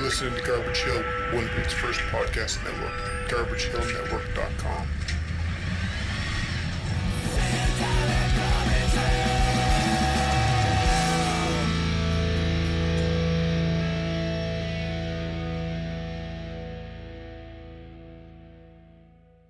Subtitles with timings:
[0.00, 2.90] You're listening to Garbage Hill, Winnipeg's first podcast network,
[3.28, 4.88] garbagehillnetwork.com.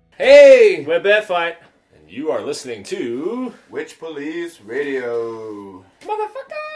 [0.09, 0.83] Hey!
[0.85, 1.59] We're Bear Fight.
[1.95, 3.53] And you are listening to.
[3.69, 5.85] Witch Police Radio.
[6.01, 6.70] Motherfucker!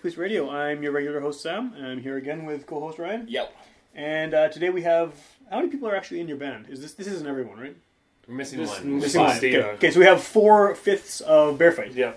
[0.00, 0.50] Right, welcome to Witch Police Radio.
[0.50, 3.26] I'm your regular host Sam, and I'm here again with co-host Ryan.
[3.28, 3.54] Yep.
[3.94, 5.14] And uh, today we have
[5.50, 6.66] how many people are actually in your band?
[6.68, 7.76] Is this this isn't everyone, right?
[8.26, 9.00] We're missing This- one.
[9.00, 9.36] missing one.
[9.36, 9.62] Okay.
[9.62, 12.12] okay, so we have four fifths of Bear Fight Yeah.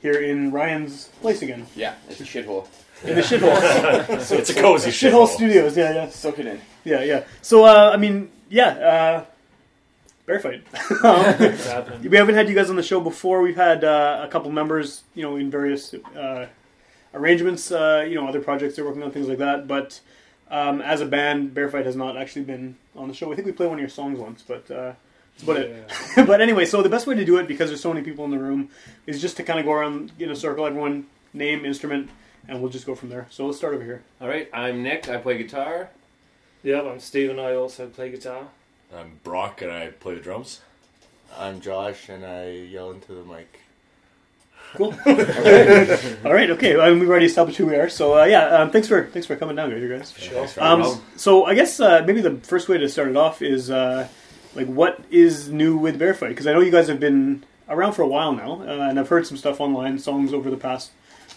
[0.00, 2.66] here in Ryan's place again Yeah, it's a shithole.
[3.04, 5.28] in the shithole so It's a cozy shithole shithole.
[5.28, 5.76] studios.
[5.76, 6.60] Yeah, yeah, Soak it in.
[6.84, 7.24] yeah, yeah.
[7.42, 9.24] So uh, I mean, yeah, uh,
[10.26, 10.64] Bear Fight.
[11.04, 13.40] Um, We haven't had you guys on the show before.
[13.42, 16.46] We've had uh, a couple members, you know, in various uh,
[17.14, 19.68] arrangements, uh, you know, other projects they're working on, things like that.
[19.68, 20.00] But
[20.50, 23.32] um, as a band, Bear Fight has not actually been on the show.
[23.32, 24.92] I think we played one of your songs once, but uh,
[25.32, 25.92] that's about it.
[26.26, 28.30] but anyway, so the best way to do it, because there's so many people in
[28.30, 28.68] the room,
[29.06, 32.10] is just to kind of go around in a circle, everyone name, instrument,
[32.48, 33.26] and we'll just go from there.
[33.30, 34.02] So let's start over here.
[34.20, 35.08] All right, I'm Nick.
[35.08, 35.90] I play guitar.
[36.62, 38.48] Yeah, I'm Steve and I also play guitar.
[38.94, 40.60] I'm Brock and I play the drums.
[41.36, 43.61] I'm Josh and I yell into the mic.
[44.74, 44.94] Cool.
[46.24, 46.50] All right.
[46.50, 46.78] Okay.
[46.80, 47.88] I mean, we've already established who we are.
[47.88, 50.12] So uh, yeah, um, thanks for thanks for coming down here, you guys.
[50.16, 50.46] Sure.
[50.58, 54.08] Um, so I guess uh, maybe the first way to start it off is uh,
[54.54, 56.30] like what is new with Bear Fight?
[56.30, 59.08] Because I know you guys have been around for a while now, uh, and I've
[59.08, 60.90] heard some stuff online, songs over the past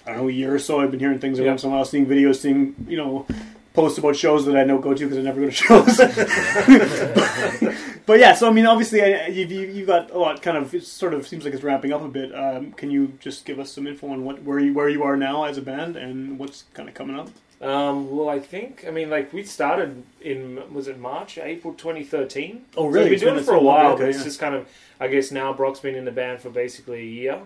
[0.06, 0.80] I don't know year or so.
[0.80, 1.52] I've been hearing things every Yeah.
[1.54, 3.26] once in a while, seeing videos, seeing you know
[3.74, 6.00] posts about shows that I don't go to because I never go to shows.
[8.06, 9.00] but yeah, so I mean, obviously,
[9.32, 10.42] you've, you- you've got a lot.
[10.42, 12.34] Kind of, it sort of seems like it's ramping up a bit.
[12.36, 15.18] Um, can you just give us some info on what where you where you are
[15.18, 17.30] now as a band and what's kind of coming up?
[17.62, 22.66] Um, well, I think I mean like we started in was it March, April 2013.
[22.76, 23.10] Oh, So really?
[23.10, 24.24] we've been doing it for a while, okay, but it's yeah.
[24.26, 24.68] just kind of
[25.00, 27.40] I guess now Brock's been in the band for basically a year.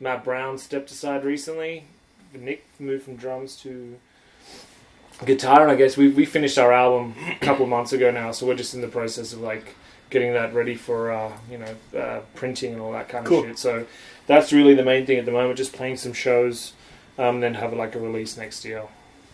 [0.00, 1.84] Matt Brown stepped aside recently.
[2.34, 3.96] Nick moved from drums to
[5.24, 8.32] guitar, and I guess we we finished our album a couple of months ago now,
[8.32, 9.76] so we're just in the process of like
[10.14, 13.40] getting that ready for uh, you know uh, printing and all that kind Cool.
[13.40, 13.58] of shit.
[13.58, 13.86] So
[14.26, 15.58] that's really the main thing at the moment.
[15.58, 16.72] Just playing some shows,
[17.18, 18.84] um, then have like a release next year.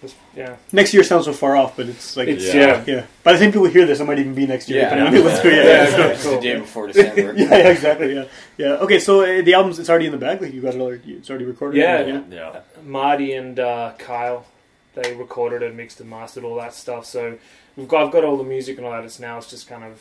[0.00, 2.55] Just, yeah, Next year sounds so far off, but it's like it's Yeah.
[2.55, 2.85] yeah.
[2.87, 3.06] yeah.
[3.23, 4.81] By the time people hear this, it might even be next year.
[4.81, 4.94] Yeah.
[4.94, 6.12] depending on what's yeah, Yeah, yeah, okay.
[6.12, 6.35] It's cool.
[6.37, 7.21] the day before December.
[7.37, 8.15] yeah, yeah, exactly.
[8.15, 8.25] Yeah,
[8.56, 8.73] yeah.
[8.85, 10.41] Okay, so uh, the album's it's already in the bag.
[10.41, 11.12] Like you got it already.
[11.12, 11.76] It's already recorded.
[11.79, 12.00] Yeah.
[12.06, 12.23] yeah.
[12.31, 12.61] Yeah.
[12.83, 14.47] Marty and uh, Kyle,
[14.94, 17.05] they recorded and mixed and mastered all that stuff.
[17.05, 17.37] So
[17.76, 19.05] we've got I've got all the music and all that.
[19.05, 20.00] It's now it's just kind of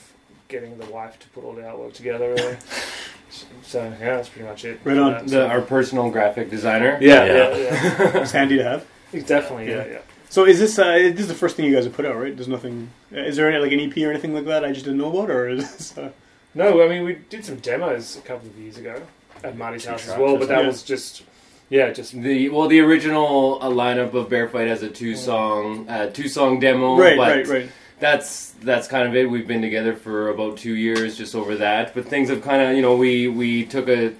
[0.49, 2.33] getting the wife to put all the artwork together.
[2.33, 2.57] Really.
[3.63, 4.79] so yeah, that's pretty much it.
[4.83, 5.11] Right on.
[5.11, 6.97] Yeah, The, so- our personal graphic designer.
[7.01, 7.33] yeah, Yeah.
[7.57, 8.17] yeah, yeah.
[8.21, 8.85] It's handy to have.
[9.25, 9.99] definitely, yeah, yeah.
[10.29, 12.35] So is this uh, this is the first thing you guys have put out, right?
[12.35, 12.89] There's nothing.
[13.11, 15.09] uh, Is there any, like an EP or anything like that I just didn't know
[15.11, 15.97] about, or is this?
[15.97, 16.09] Uh,
[16.53, 19.01] No, I mean we did some demos a couple of years ago
[19.43, 20.67] at Marty's house as well, but that something.
[20.67, 21.23] was just
[21.69, 25.87] yeah, just The well, the original uh, lineup of Bear Fight has a two song,
[25.87, 26.97] uh, two song demo.
[26.97, 27.69] right, but right, right.
[27.99, 29.29] That's that's kind of it.
[29.29, 31.93] We've been together for about two years, just over that.
[31.93, 34.13] But things have kind of, you know, we we took a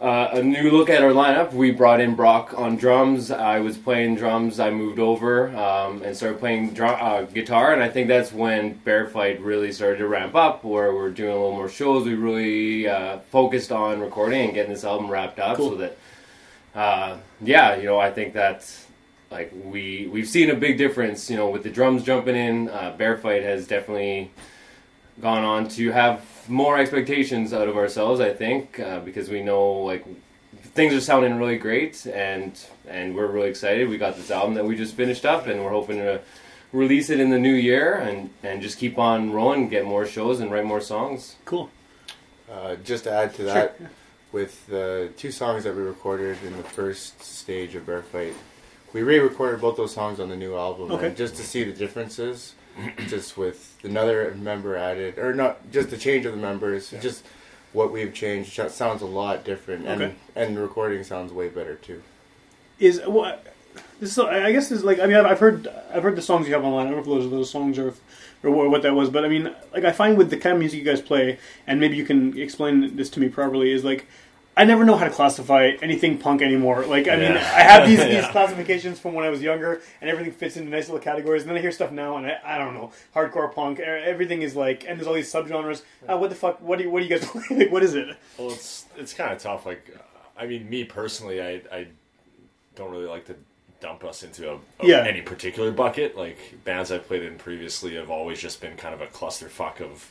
[0.00, 1.52] uh, a new look at our lineup.
[1.52, 3.30] We brought in Brock on drums.
[3.30, 4.58] I was playing drums.
[4.58, 7.72] I moved over um, and started playing drum, uh, guitar.
[7.72, 11.30] And I think that's when Bear Fight really started to ramp up, where we're doing
[11.30, 12.04] a little more shows.
[12.04, 15.70] We really uh, focused on recording and getting this album wrapped up, Cool.
[15.70, 15.98] so that
[16.74, 18.86] uh, yeah, you know, I think that's
[19.32, 21.28] like we we've seen a big difference.
[21.30, 24.30] You know, with the drums jumping in, uh, Bear Fight has definitely
[25.20, 28.20] gone on to have more expectations out of ourselves.
[28.20, 30.04] I think uh, because we know like
[30.74, 32.52] things are sounding really great, and
[32.86, 33.88] and we're really excited.
[33.88, 36.20] We got this album that we just finished up, and we're hoping to
[36.72, 40.40] release it in the new year and and just keep on rolling, get more shows,
[40.40, 41.36] and write more songs.
[41.44, 41.70] Cool.
[42.50, 43.80] Uh, just to add to that,
[44.30, 48.34] with the two songs that we recorded in the first stage of Bear Fight,
[48.92, 51.14] we re-recorded both those songs on the new album, Okay.
[51.16, 52.54] just to see the differences,
[53.08, 57.24] just with another member added, or not, just the change of the members, just
[57.72, 60.14] what we've changed sounds a lot different, and Okay.
[60.36, 62.02] and the recording sounds way better too.
[62.78, 63.46] Is what
[64.00, 64.12] this?
[64.12, 66.52] Is, I guess is like I mean I've, I've heard I've heard the songs you
[66.54, 66.88] have online.
[66.88, 67.94] I don't know if those those songs are
[68.42, 70.58] or what, what that was, but I mean like I find with the kind of
[70.58, 73.70] music you guys play, and maybe you can explain this to me properly.
[73.70, 74.06] Is like
[74.54, 76.84] I never know how to classify anything punk anymore.
[76.84, 80.32] Like I mean I have these these classifications from when I was younger, and everything
[80.32, 81.42] fits into nice little categories.
[81.42, 83.80] And then I hear stuff now, and I, I don't know hardcore punk.
[83.80, 85.82] Everything is like, and there's all these subgenres.
[86.06, 86.60] Uh, what the fuck?
[86.60, 87.42] What do you what do you guys play?
[87.50, 88.08] Like, what is it?
[88.38, 89.64] Well, it's it's kind of tough.
[89.64, 89.96] Like,
[90.36, 91.86] I mean, me personally, I I
[92.76, 93.36] don't really like to
[93.80, 95.04] dump us into a, a- Yeah.
[95.06, 96.16] any particular bucket.
[96.16, 100.10] Like bands I've played in previously have always just been kind of a clusterfuck of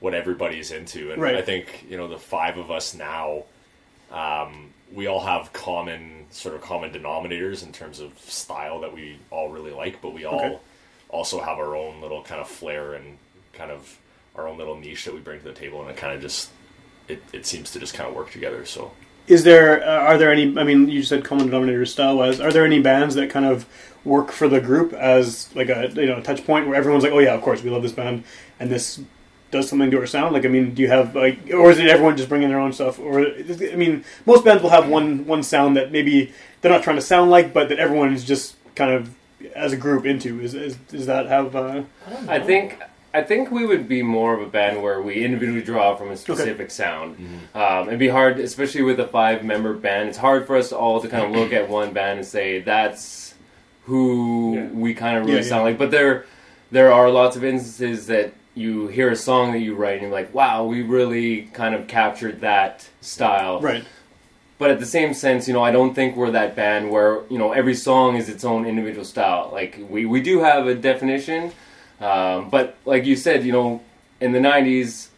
[0.00, 1.36] what everybody's into, and Right.
[1.36, 3.44] I think you know the five of us now.
[4.10, 9.18] Um, we all have common sort of common denominators in terms of style that we
[9.30, 10.58] all really like, but we all Okay.
[11.08, 13.18] also have our own little kind of flair and
[13.52, 13.98] kind of
[14.36, 16.50] our own little niche that we bring to the table, and it kind of just
[17.08, 18.64] it, it seems to just kind of work together.
[18.64, 18.92] So
[19.26, 20.56] Is there uh, are there any?
[20.58, 22.40] I mean, you said common denominators style wise.
[22.40, 23.66] Are there any bands that kind of
[24.04, 27.18] work for the group as like a you know touch point where everyone's like, oh
[27.18, 28.22] yeah, of course we love this band
[28.60, 29.00] and this
[29.50, 30.34] does something to our sound?
[30.34, 32.72] Like, I mean, do you have like, or is it everyone just bringing their own
[32.72, 32.98] stuff?
[32.98, 36.96] Or I mean, most bands will have one one sound that maybe they're not trying
[36.96, 39.14] to sound like, but that everyone is just kind of
[39.54, 40.40] as a group into.
[40.40, 41.54] Is is does that have?
[41.54, 41.82] Uh,
[42.28, 42.80] I think
[43.14, 46.16] I think we would be more of a band where we individually draw from a
[46.16, 47.16] specific sound.
[47.54, 50.08] Um, it'd be hard, especially with a five-member band.
[50.10, 53.34] It's hard for us all to kind of look at one band and say that's
[53.84, 54.66] who Yeah.
[54.68, 55.48] we kind of really Yeah, yeah.
[55.48, 55.78] sound like.
[55.78, 56.26] But there,
[56.72, 60.10] there are lots of instances that you hear a song that you write and you're
[60.10, 63.60] like, wow, we really kind of captured that style.
[63.60, 63.84] right.
[64.58, 67.36] But at the same sense, you know, I don't think we're that band where you
[67.36, 69.50] know every song is its own individual style.
[69.52, 71.52] Like we we do have a definition,
[72.00, 73.82] um, but like you said, you know,
[74.18, 75.08] in the '90s,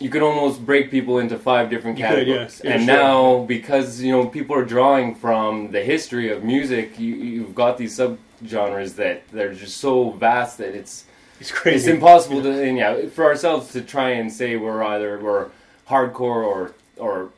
[0.00, 2.34] you could almost break people into five different You could, yeah.
[2.34, 2.60] categories.
[2.64, 2.96] Yeah, and sure.
[2.96, 7.78] now, because you know people are drawing from the history of music, you, you've got
[7.78, 11.04] these subgenres that they're just so vast that it's
[11.40, 15.48] It's it's impossible to and yeah for ourselves to try and say we're either we're
[15.88, 17.30] hardcore or or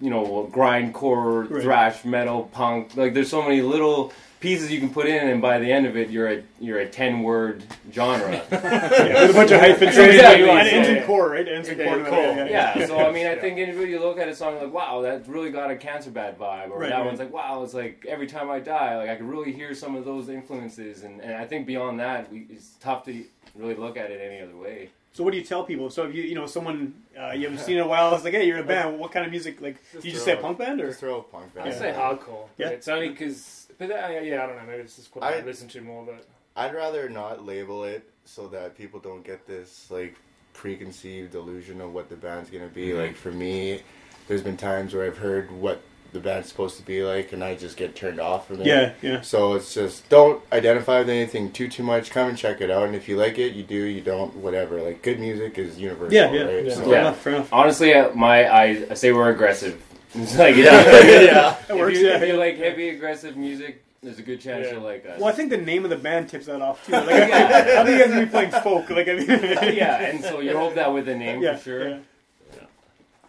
[0.00, 1.62] you know grindcore, Right.
[1.62, 2.96] thrash metal, punk.
[2.96, 5.98] Like there's so many little pieces you can put in, and by the end of
[5.98, 8.40] it, you're a you're a ten word genre.
[8.50, 9.98] Yeah, with a bunch of hyphens.
[9.98, 10.48] Exactly.
[10.48, 11.46] And Yeah, ends in core, right?
[11.46, 11.98] Ends in Yeah, core.
[11.98, 12.46] yeah, cool.
[12.46, 15.28] yeah, so I mean, I think anybody you look at a song like, wow, that
[15.28, 17.04] really got a Cancer Bats vibe, or Right, that right.
[17.06, 19.94] one's like, wow, it's like every time I die, like I can really hear some
[19.96, 23.22] of those influences, and, and I think beyond that, we, it's tough to
[23.54, 24.90] really look at it any other way.
[25.12, 25.90] So what do you tell people?
[25.90, 28.32] So if you you know someone uh, you haven't seen in a while, it's like,
[28.34, 28.98] hey, you're a band.
[28.98, 29.60] What kind of music?
[29.60, 30.86] Like, do you just say throw- punk band or?
[30.88, 31.68] Just throw a punk band.
[31.68, 32.46] I say hardcore.
[32.58, 32.68] Yeah.
[32.68, 32.72] Yeah.
[32.74, 34.62] It's only because, but uh, yeah, I don't know.
[34.66, 36.04] Maybe it's just what I, I- listen to more.
[36.06, 36.26] But
[36.56, 40.14] I'd rather not label it so that people don't get this like
[40.52, 42.92] preconceived illusion of what the band's gonna be.
[42.92, 43.80] Like for me,
[44.28, 45.80] there's been times where I've heard what
[46.12, 48.66] the band's supposed to be like, and I just get turned off from it.
[48.66, 49.20] Yeah, yeah.
[49.20, 52.10] So it's just don't identify with anything too too much.
[52.10, 53.74] Come and check it out, and if you like it, you do.
[53.76, 54.80] You don't, whatever.
[54.82, 56.12] Like good music is universal.
[56.14, 56.64] Yeah, yeah, right?
[56.66, 56.74] yeah.
[56.74, 57.00] So, Fair Yeah.
[57.00, 57.18] enough.
[57.20, 57.52] Fair enough.
[57.52, 59.80] Honestly, uh, my I, I say we're aggressive.
[60.14, 60.64] It's like yeah,
[61.22, 61.94] yeah, That works.
[61.96, 62.16] If you, Yeah.
[62.20, 64.72] if you like heavy aggressive music, there's a good chance Yeah.
[64.74, 65.20] you'll like us.
[65.20, 66.90] Well, I think the name of the band tips that off too.
[66.94, 68.90] Like, I, I think you guys gonna be playing folk.
[68.90, 69.28] Like, I mean,
[69.76, 71.88] yeah, and so you hope that with a name yeah, for sure.
[71.90, 71.98] yeah.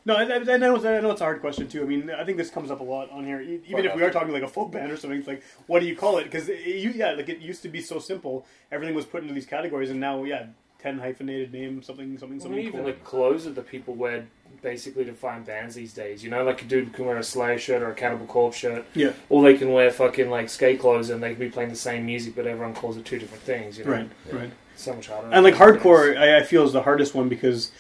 [0.04, 0.76] No, I, I, I know.
[0.76, 1.84] it's- I know it's a hard question too.
[1.84, 3.40] I mean, I think this comes up a lot on here.
[3.42, 5.80] E- Even if we are talking like a folk band or something, it's like, what
[5.82, 6.24] do you call it?
[6.24, 8.46] Because you, yeah, like it used to be so simple.
[8.72, 10.48] Everything was put into these categories, and now, yeah,
[10.80, 12.58] ten hyphenated name, something, something, I something.
[12.58, 12.88] mean, even cool.
[12.88, 14.26] the clothes that the people wear
[14.64, 16.24] basically to find bands these days.
[16.24, 18.86] You know, like a dude can wear a Slayer shirt or a Cannibal Corpse shirt,
[18.96, 21.76] yeah, or they can wear fucking like skate clothes and they can be playing the
[21.76, 23.78] same music, but everyone calls it two different things.
[23.78, 23.92] You know?
[23.92, 24.52] right, right.
[24.76, 25.30] So much harder.
[25.32, 27.72] And like hardcore, I, I feel is the hardest one because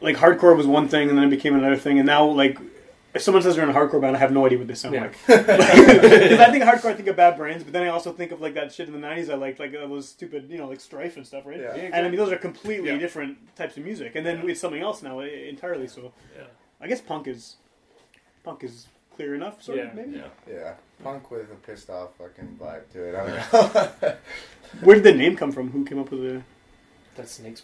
[0.00, 2.58] like hardcore was one thing, and then it became another thing, and now like.
[3.12, 4.94] If someone says they're in a hardcore band, I have no idea what they sound
[4.94, 5.00] Yeah.
[5.02, 5.16] like.
[5.26, 8.40] Because I think hardcore, I think of Bad Brains, but then I also think of
[8.40, 9.28] like that shit in the '90s.
[9.28, 11.58] I liked, like uh, those stupid, you know, like Strife and stuff, right?
[11.58, 11.72] Yeah.
[11.74, 12.98] And I mean, those are completely Yeah.
[12.98, 15.88] different types of music, and then it's something else now entirely.
[15.88, 16.44] So, Yeah.
[16.80, 17.56] I guess punk is
[18.44, 19.88] punk is clear enough, sort Yeah.
[19.88, 20.18] of maybe.
[20.18, 20.24] Yeah.
[20.48, 20.74] yeah.
[21.02, 23.14] Punk with a pissed off fucking vibe to it.
[23.16, 24.14] I don't know.
[24.84, 25.72] Where did the name come from?
[25.72, 26.42] Who came up with the?
[27.16, 27.62] That's Snake's.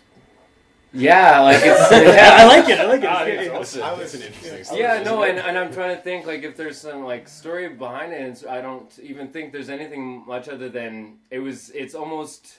[0.97, 2.79] Yeah, like it's I like it.
[2.81, 3.07] I like it.
[3.09, 3.83] Ah, It's- it's it's- awesome.
[3.83, 4.81] I That's was- an interesting story.
[4.81, 8.13] Yeah, no, and, and I'm trying to think like if there's some like story behind
[8.13, 8.21] it.
[8.21, 11.71] And I don't even think there's anything much other than it was.
[11.71, 12.59] It's almost.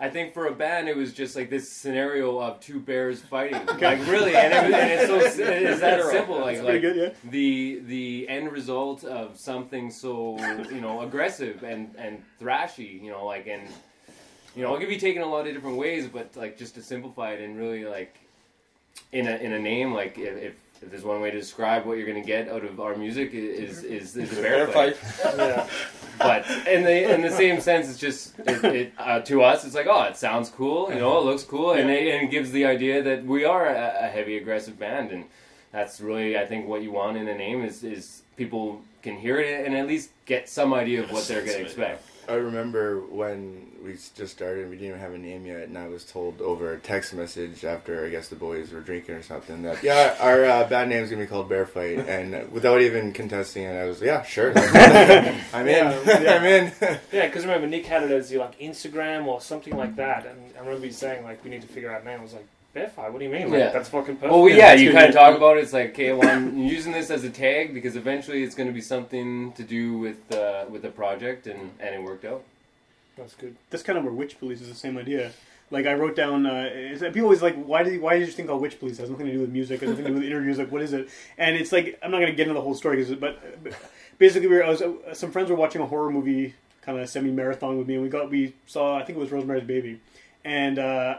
[0.00, 3.64] I think for a band, it was just like this scenario of two bears fighting.
[3.80, 6.40] Like really, and, it, and it's so it's that simple.
[6.40, 7.30] Like like good, yeah.
[7.30, 10.36] the the end result of something so
[10.68, 13.00] you know aggressive and and thrashy.
[13.00, 13.68] You know, like and
[14.54, 16.82] you know, it can be taken a lot of different ways, but like just to
[16.82, 18.16] simplify it and really like
[19.12, 21.96] in a in a name, like if, if, if there's one way to describe what
[21.98, 24.96] you're going to get out of our music i- is is, is a bear, fight.
[25.36, 25.66] Yeah.
[26.18, 29.74] But in the in the same sense, it's just it, it uh, to us, it's
[29.74, 32.52] like oh, it sounds cool, you know, it looks cool, and it, and it gives
[32.52, 35.24] the idea that we are a, a heavy aggressive band, and
[35.72, 39.40] that's really I think what you want in a name is is people can hear
[39.40, 41.90] it and at least get some idea of what they're going to Sense of it,
[41.90, 42.30] expect.
[42.30, 45.76] I remember when we just started, and we didn't even have a name yet, and
[45.76, 49.22] I was told over a text message after I guess the boys were drinking or
[49.22, 53.12] something that yeah, our uh, band name's gonna be called Bear Fight, and without even
[53.12, 56.72] contesting it, I was yeah, sure, I'm in, Yeah, I'm in.
[57.12, 60.38] Yeah, because remember Nick had it as your like Instagram or something like that, and
[60.56, 62.20] I remember you saying like we need to figure out a name.
[62.20, 63.12] I was like Bear Fight.
[63.12, 63.50] What do you mean?
[63.50, 63.70] Like, Yeah.
[63.70, 64.32] that's fucking perfect.
[64.32, 65.62] Well, Yeah, yeah, you kind of talk about it.
[65.62, 68.72] It's like, okay, well, I'm using this as a tag because eventually it's going to
[68.72, 72.42] be something to do with uh, with the project, and, and it worked out.
[73.16, 73.56] That's good.
[73.70, 75.30] That's kind of where Witch Police is the same idea.
[75.70, 78.48] Like I wrote down, uh, is people always like, why did why did you think
[78.48, 78.98] called Witch Police?
[78.98, 79.82] It has nothing to do with music.
[79.82, 80.58] It has nothing to do with interviews.
[80.58, 81.08] Like, what is it?
[81.38, 83.72] And it's like I'm not gonna get into the whole story, 'cause- but but
[84.18, 87.08] basically, we were, I was uh, some friends were watching a horror movie kind of
[87.08, 90.00] semi marathon with me, and we got we saw I think it was Rosemary's Baby,
[90.44, 91.16] and uh,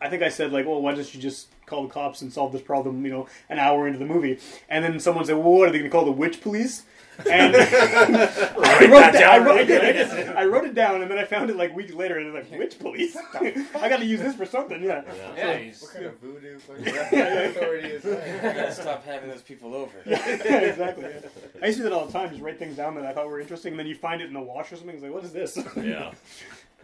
[0.00, 2.52] I think I said like, well, why don't you just call the cops and solve
[2.52, 3.04] this problem?
[3.04, 4.38] You know, an hour into the movie,
[4.68, 6.84] and then someone said, well, what are they gonna call the Witch Police?
[7.30, 11.50] And I wrote that I wrote, it, I wrote it down, and then I found
[11.50, 13.16] it like weeks later, and it's like, "Which police?
[13.34, 15.02] I got to use this for something." Yeah,
[15.36, 18.42] Yeah, you just- What kind of voodoo fucking authority is that?
[18.42, 19.92] gotta stop having those people over.
[20.06, 21.04] yeah, exactly.
[21.04, 21.28] Yeah.
[21.62, 22.30] I used to do that all the time.
[22.30, 24.34] Just write things down that I thought were interesting, and then you find it in
[24.34, 24.94] the wash or something.
[24.96, 26.12] It's like, "What is this?" Yeah.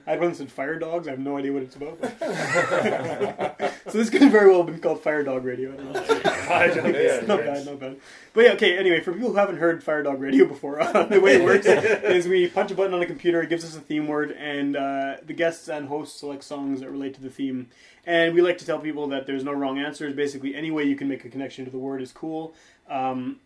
[0.07, 1.99] I had one that said "Fire Dogs." I have no idea what it's about.
[3.91, 5.73] so this could very well have been called Fire Dog Radio.
[5.73, 6.99] I don't know.
[6.99, 7.21] Yeah.
[7.27, 7.97] not bad, not bad.
[8.33, 8.79] But yeah, okay.
[8.79, 11.67] Anyway, for people who haven't heard Fire Dog Radio before, uh, the way it works
[11.67, 14.77] is we punch a button on a computer, it gives us a theme word, and
[14.77, 17.69] uh, the guests and hosts select songs that relate to the theme.
[18.07, 20.15] And we like to tell people that there's no wrong answers.
[20.15, 22.55] Basically, any way you can make a connection to the word is cool.
[22.89, 23.41] Um,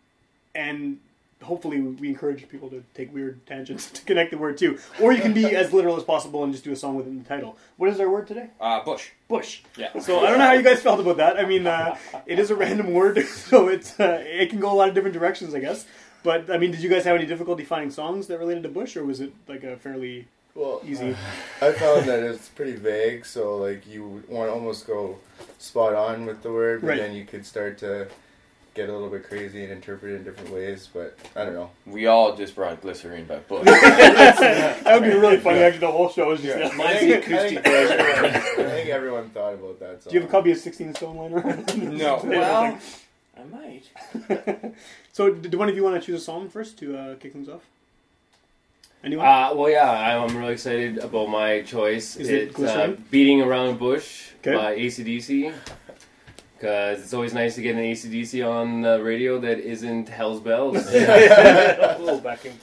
[0.55, 0.99] and
[1.45, 5.21] hopefully we encourage people to take weird tangents to connect the word to, or you
[5.21, 7.57] can be as literal as possible and just do a song within the title.
[7.77, 8.49] What is our word today?
[8.59, 9.09] Uh, Bush.
[9.27, 9.61] Bush.
[9.77, 9.97] Yeah.
[9.99, 11.37] So I don't know how you guys felt about that.
[11.37, 14.75] I mean, uh, it is a random word, so it's uh, it can go a
[14.75, 15.85] lot of different directions, I guess.
[16.23, 18.97] But I mean, did you guys have any difficulty finding songs that related to Bush,
[18.97, 21.15] or was it like a fairly Well, easy?
[21.61, 25.19] I found that it's pretty vague, so like you want to almost go
[25.59, 26.97] spot on with the word, but Right.
[26.99, 28.07] then you could start to
[28.75, 30.87] get a little bit crazy and interpret it in different ways.
[30.93, 31.71] But I don't know.
[31.87, 33.63] We all just brought glycerine by Bush.
[33.65, 35.59] that would be really funny.
[35.59, 36.59] Actually, the whole show is just.
[36.59, 36.69] Yeah.
[36.69, 36.79] that.
[36.79, 40.03] I think, I think everyone, I think everyone thought about that.
[40.03, 40.11] Song.
[40.11, 41.97] Do you have a copy of Sixteen Stone Line around?
[41.97, 42.21] no.
[42.23, 42.79] Well,
[43.37, 43.83] I might.
[45.11, 47.33] so, do do one of you want to choose a song first to uh, kick
[47.33, 47.61] things off?
[49.03, 49.25] Anyone?
[49.25, 49.89] Uh, well, yeah,
[50.25, 52.15] I'm really excited about my choice.
[52.15, 54.55] Is it it's uh, Beating Around the Bush Okay.
[54.55, 55.53] by ACDC.
[56.55, 60.77] Because it's always nice to get an ACDC on the radio that isn't Hell's Bells.
[60.87, 62.53] a little backing.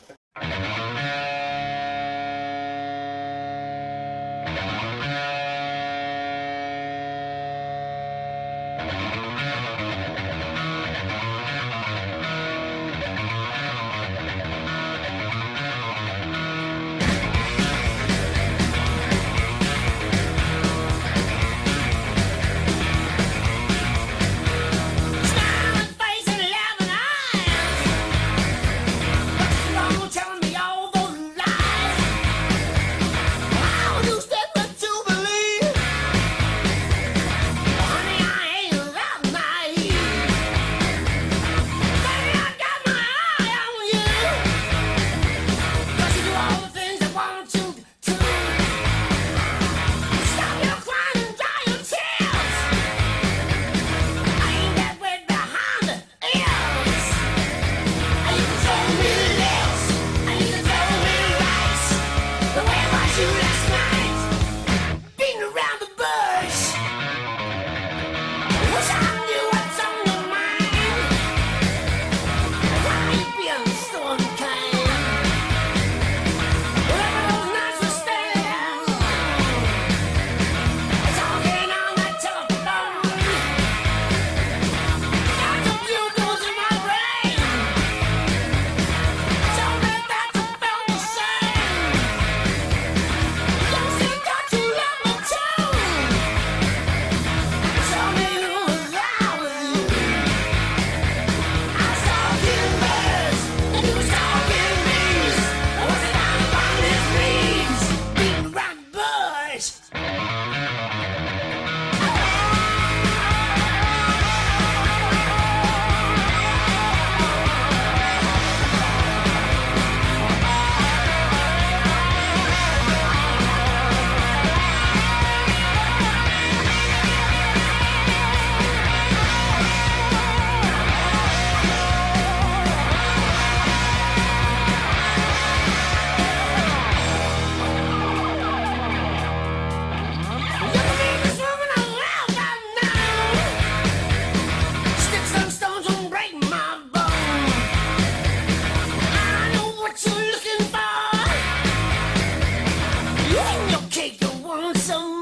[154.75, 155.22] some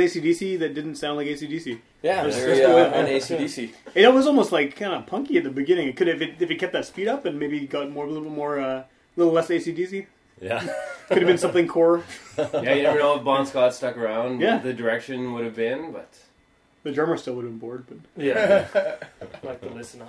[0.00, 1.78] ACDC that didn't sound like ACDC.
[2.02, 3.70] Yeah, There's- very, there's no way- uh, ACDC.
[3.94, 5.88] It was almost like kind of punky at the beginning.
[5.88, 8.04] It could have if it, if it kept that speed up and maybe got more
[8.04, 8.84] a little bit more uh, a
[9.16, 10.06] little less ACDC.
[10.40, 10.60] Yeah.
[11.08, 12.02] Could have been something core.
[12.38, 14.40] Yeah, you never know if Bon Scott stuck around.
[14.40, 14.54] Yeah.
[14.54, 16.08] what the direction would have been, but
[16.84, 18.66] The drummer still would have been bored, but Yeah,
[19.42, 20.06] like the listener.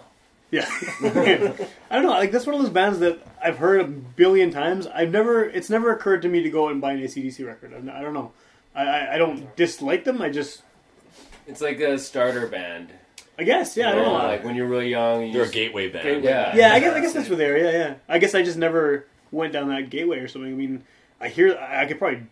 [0.52, 0.66] yeah.
[1.04, 2.10] I don't know.
[2.12, 4.88] Like that's one of those bands that I've heard a billion times.
[4.88, 5.44] I've never.
[5.44, 7.74] It's never occurred to me to go and buy an ACDC record.
[7.74, 8.32] I'm, I don't know.
[8.76, 10.22] I, I I don't dislike them.
[10.22, 10.62] I just
[11.48, 12.90] it's like a starter band.
[13.40, 13.90] I guess yeah.
[13.90, 14.28] I don't know, know.
[14.28, 16.04] Like when you're really young, you They're a just- gateway band.
[16.04, 16.24] Gateway.
[16.30, 17.58] Yeah, Yeah, I guess I guess that's what they are.
[17.58, 17.94] Yeah, yeah.
[18.08, 20.52] I guess I just never went down that gateway or something.
[20.52, 20.84] I mean,
[21.20, 22.24] I hear I could probably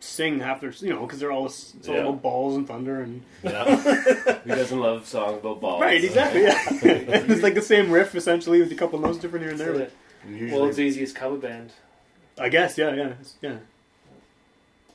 [0.00, 2.00] sing half their you know because they're all it's all Yeah.
[2.02, 3.64] about balls and thunder and Yeah.
[4.44, 5.80] Who doesn't love songs about balls?
[5.80, 6.62] right exactly yeah.
[6.70, 9.72] it's like the same riff essentially with a couple notes different here and there.
[9.74, 9.92] So But
[10.26, 11.72] the Usually, world's easiest cover band.
[12.38, 13.56] I guess yeah yeah it's- yeah.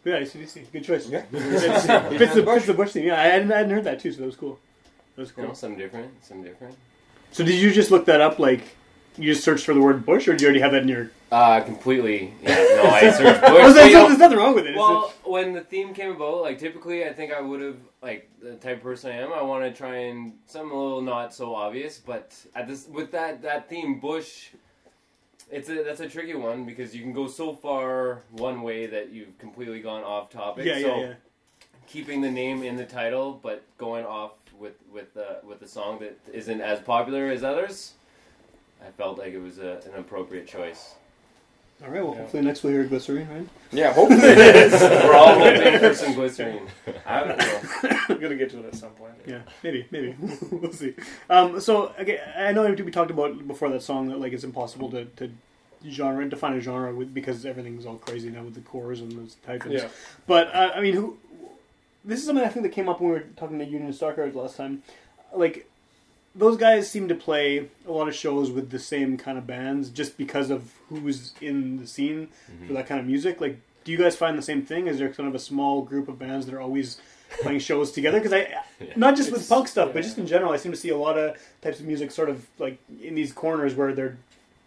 [0.05, 0.71] Yeah, ACDC.
[0.71, 1.07] Good choice.
[1.09, 1.21] Yeah.
[1.31, 3.05] Fits, fits the, fits the Bush theme.
[3.07, 4.59] Yeah, I hadn't, I hadn't heard that too, so that was cool.
[5.15, 5.47] That was You cool.
[5.47, 6.75] know, some different, some different.
[7.31, 8.37] So did you just look that up?
[8.37, 8.75] Like,
[9.17, 11.11] you just searched for the word Bush, or do you already have that in your?
[11.31, 12.33] Uh, completely.
[12.41, 13.49] Yeah, no, I searched Bush.
[13.51, 14.71] But, there's, there's nothing wrong with it.
[14.71, 18.29] It's well, when the theme came about, like typically, I think I would have like
[18.41, 19.31] the type of person I am.
[19.31, 23.11] I want to try and something a little not so obvious, but at this with
[23.11, 24.49] that that theme, Bush.
[25.53, 29.11] It's a that's a tricky one because you can go so far one way that
[29.11, 30.65] you've completely gone off topic.
[30.65, 31.13] yeah, so yeah, yeah.
[31.87, 35.99] keeping the name in the title, but going off with with uh, with a song
[35.99, 37.93] that isn't as popular as others.
[38.85, 40.95] I felt like it was a, an appropriate choice.
[41.83, 42.03] All right.
[42.03, 42.21] Well, Yeah.
[42.21, 43.47] hopefully next we'll hear glycerine, right?
[43.71, 44.19] Yeah, hopefully.
[44.21, 46.67] We're all hoping for some glycerine.
[47.05, 47.99] I don't know.
[48.09, 49.13] We're gonna get to it at some point.
[49.25, 50.15] Yeah, maybe, maybe
[50.51, 50.93] we'll see.
[51.29, 54.89] Um, so okay, I know we talked about before that song that like it's impossible
[54.91, 55.31] to, to
[55.89, 59.36] genre define a genre with because everything's all crazy now with the chorus and those
[59.45, 59.65] types.
[59.67, 59.88] Yeah.
[60.27, 61.17] But uh, I mean, who?
[62.05, 64.36] This is something I think that came up when we were talking to Union Starcard
[64.36, 64.83] last time.
[65.33, 65.67] Like,
[66.35, 69.89] those guys seem to play a lot of shows with the same kind of bands
[69.89, 72.73] just because of who's in the scene for mm-hmm.
[72.73, 73.39] that kind of music.
[73.39, 74.87] Like, do you guys find the same thing?
[74.87, 76.99] Is there kind of a small group of bands that are always
[77.41, 78.19] playing shows together?
[78.19, 78.51] Because I,
[78.95, 81.17] not just with punk stuff, but just in general, I seem to see a lot
[81.17, 84.17] of types of music sort of like in these corners where they're.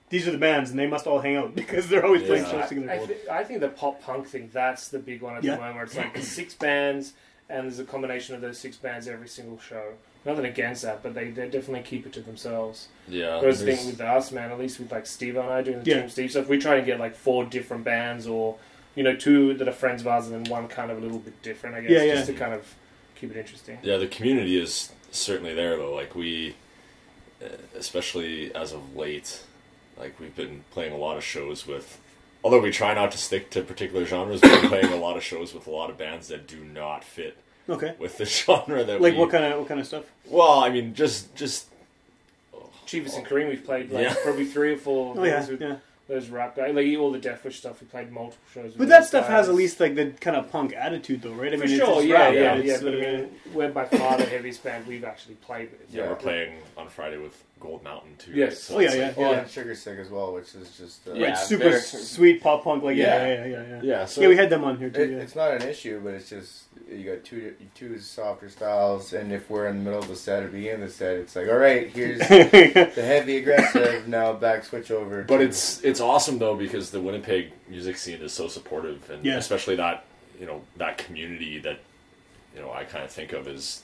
[0.09, 2.51] These are the bands, and they must all hang out because they're always playing Yeah.
[2.53, 2.91] shows I, together.
[2.93, 5.57] I, thi- I think the pop punk thing that's the big one at Yeah.
[5.57, 5.75] the moment.
[5.75, 7.15] Where it's like six bands,
[7.49, 9.95] and there's a combination of those six bands every single show.
[10.27, 12.89] Nothing against that, but they, they definitely keep it to themselves.
[13.09, 13.39] Yeah.
[13.41, 15.89] Whereas the thing with us, man, at least with like Steve and I doing the
[15.91, 16.01] Yeah.
[16.01, 18.57] Team Steve stuff, we try to get like four different bands or
[18.97, 21.21] you know two that are friends of ours and then one kind of a little
[21.21, 21.77] bit different.
[21.77, 22.15] I guess Yeah, yeah.
[22.15, 22.75] just to kind of
[23.15, 23.79] keep it interesting.
[23.83, 25.95] Yeah, the community is certainly there though.
[25.95, 26.57] Like we,
[27.41, 27.47] uh,
[27.79, 29.43] especially as of late,
[29.97, 32.01] like we've been playing a lot of shows with.
[32.43, 35.23] Although we try not to stick to particular genres, we've been playing a lot of
[35.23, 37.37] shows with a lot of bands that do not fit
[37.69, 39.19] okay, with the genre that like we.
[39.19, 40.05] what kind of what kind of stuff?
[40.27, 41.67] Well, I mean, just just
[42.87, 44.15] Chivas and Kareem, we've played like Yeah.
[44.23, 45.15] probably three or four.
[45.19, 45.77] Oh yeah, those with yeah.
[46.09, 47.81] those rap guys, like all the Deathwish stuff.
[47.81, 48.65] We played multiple shows.
[48.65, 51.33] with But that those stuff has at least like the kind of punk attitude, though,
[51.33, 51.53] right?
[51.53, 52.79] I mean, it's, sure, it's yeah, rap, yeah, it's yeah.
[52.83, 55.93] But I mean, we're by far the heaviest band we've actually played with.
[55.93, 58.33] yeah, So- we're playing on Friday with Gold Mountain too.
[58.35, 58.63] Yes.
[58.63, 59.07] So Oh, yeah, yeah.
[59.07, 59.31] like- Yeah.
[59.41, 61.29] and Sugar Stick as well, which is just uh, Yeah.
[61.29, 63.27] Right, super very- sweet pop punk, like yeah, Yeah.
[63.27, 63.69] yeah, yeah, yeah.
[63.77, 64.05] Yeah, yeah.
[64.05, 65.01] So Yeah, we had them on here too.
[65.03, 65.17] It, yeah.
[65.19, 69.49] It's not an issue, but it's just you got two two softer styles, and if
[69.49, 71.57] we're in the middle of the set or beginning of the set, it's like, all
[71.57, 74.07] right, here's the heavy aggressive.
[74.07, 75.23] Now back switch over.
[75.23, 79.25] But to- it's it's awesome though because the Winnipeg music scene is so supportive, and
[79.25, 79.39] Yeah.
[79.39, 80.05] especially that
[80.39, 81.79] you know that community that
[82.55, 83.83] you know I kind of think of as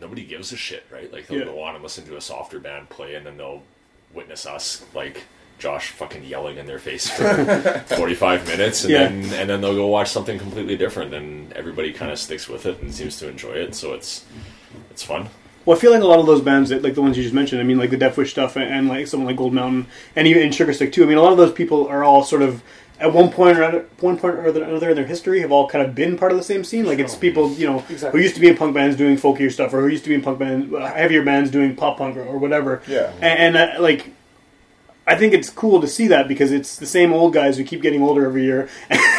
[0.00, 1.12] nobody gives a shit, right?
[1.12, 1.44] Like they'll Yeah.
[1.46, 3.62] go on and listen to a softer band play, and then they'll
[4.14, 5.22] witness us like
[5.58, 9.08] Josh fucking yelling in their face for forty five minutes, and Yeah.
[9.08, 12.66] then and then they'll go watch something completely different, and everybody kind of sticks with
[12.66, 14.24] it and seems to enjoy it, so it's
[14.90, 15.28] it's fun.
[15.64, 17.34] Well, I feel like a lot of those bands, that, like the ones you just
[17.36, 20.26] mentioned, I mean, like the Deathwish stuff, and, and like someone like Gold Mountain, and
[20.26, 21.04] even Sugar Stick too.
[21.04, 22.64] I mean, a lot of those people are all sort of
[23.02, 25.84] at one point or other, one point or another in their history have all kind
[25.86, 26.86] of been part of the same scene.
[26.86, 28.18] Like it's people, you know, Exactly.
[28.18, 30.14] who used to be in punk bands doing folkier stuff, or who used to be
[30.14, 32.82] in punk bands, heavier bands doing pop punk or, or whatever.
[32.86, 33.12] Yeah.
[33.20, 34.12] and, and uh, like.
[35.04, 37.82] I think it's cool to see that because it's the same old guys who keep
[37.82, 38.68] getting older every year,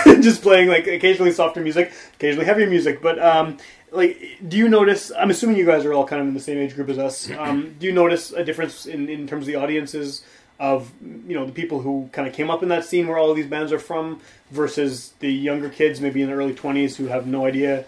[0.05, 3.01] and just playing like occasionally softer music, occasionally heavier music.
[3.01, 3.57] But um,
[3.91, 5.11] like, do you notice?
[5.11, 7.29] I'm assuming you guys are all kind of in the same age group as us.
[7.31, 10.23] Um, do you notice a difference in, in terms of the audiences
[10.59, 13.29] of you know the people who kind of came up in that scene where all
[13.29, 17.07] of these bands are from versus the younger kids, maybe in the early 20s, who
[17.07, 17.85] have no idea?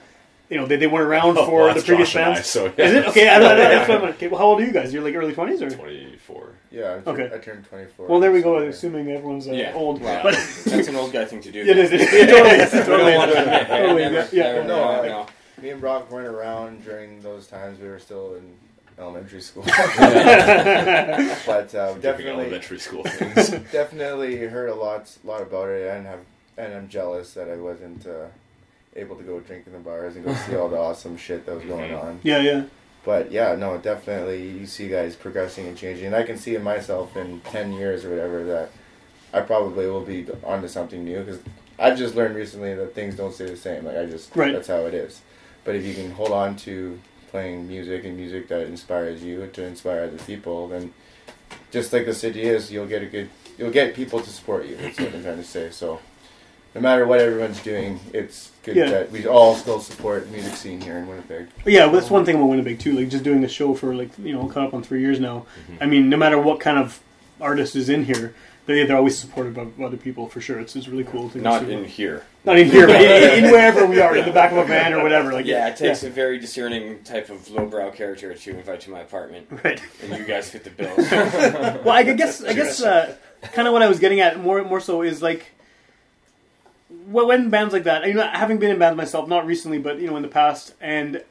[0.49, 2.47] You know, they, they weren't around Oh, for well, the previous Josh and I, bands.
[2.47, 3.29] so, Is it okay?
[3.29, 4.93] I I that's what I'm- okay, well, how old are you guys?
[4.93, 5.69] You're like early 20s or?
[5.75, 6.49] Twenty four.
[6.71, 7.01] yeah.
[7.05, 7.31] I, Okay.
[7.33, 8.07] I turned twenty four.
[8.07, 8.57] Well, there we go.
[8.57, 9.73] Assuming everyone's uh, Yeah.
[9.73, 10.21] old, Wow.
[10.23, 10.33] but
[10.65, 11.61] That's an old guy thing to do.
[11.65, 11.91] it is.
[11.91, 12.73] It totally is.
[12.73, 13.43] We Totally don't want to is.
[13.45, 13.67] admit.
[13.67, 14.43] Totally, yeah, yeah.
[14.53, 15.25] never, No, never, I- no.
[15.61, 17.79] Me and Brock weren't around during those times.
[17.79, 18.53] We were still in
[18.99, 19.63] elementary school.
[19.67, 19.77] but
[21.75, 23.49] uh, definitely, elementary school things.
[23.71, 26.19] definitely heard a lot, lot about it, and have,
[26.57, 28.27] and I'm jealous that I wasn't uh,
[28.95, 31.55] able to go drink in the bars and go see all the awesome shit that
[31.55, 32.19] was going on.
[32.23, 32.63] Yeah, yeah.
[33.03, 36.63] But yeah, no, definitely you see guys progressing and changing, and I can see in
[36.63, 38.71] myself in ten years or whatever that
[39.33, 41.39] I probably will be onto something new because
[41.77, 43.85] I've just learned recently that things don't stay the same.
[43.85, 44.53] Like I just Right.
[44.53, 45.21] that's how it is.
[45.65, 46.99] But if you can hold on to
[47.35, 50.93] playing music and music that inspires you to inspire other people, then
[51.69, 54.77] just like the city is, you'll get a good you'll get people to support you.
[54.77, 55.69] That's what I'm trying to say.
[55.69, 55.99] So
[56.73, 58.89] no matter what everyone's doing, it's good Yeah.
[58.89, 61.47] that we all still support the music scene here in Winnipeg.
[61.65, 62.93] Yeah, well, that's one thing about Winnipeg too.
[62.93, 65.39] Like just doing the show for like you know, coming up on three years now.
[65.39, 65.83] Mm-hmm.
[65.83, 67.01] I mean, no matter what kind of
[67.41, 68.33] artist is in here,
[68.65, 70.59] they they're always supported by other people for sure.
[70.59, 71.71] It's, it's really cool to Not see.
[71.73, 72.23] in here.
[72.43, 74.93] not in here, but in, in wherever we are, in the back of a van
[74.93, 75.31] or whatever.
[75.33, 79.01] Like Yeah, it takes a very discerning type of lowbrow character to invite to my
[79.01, 79.81] apartment, right.
[80.03, 80.95] and you guys fit the bill.
[81.85, 83.15] Well, I guess I guess uh,
[83.53, 85.45] kind of what I was getting at more more so is like
[87.11, 88.07] wh- when bands like that.
[88.07, 90.73] You know, having been in bands myself, not recently, but you know, in the past,
[90.81, 91.23] and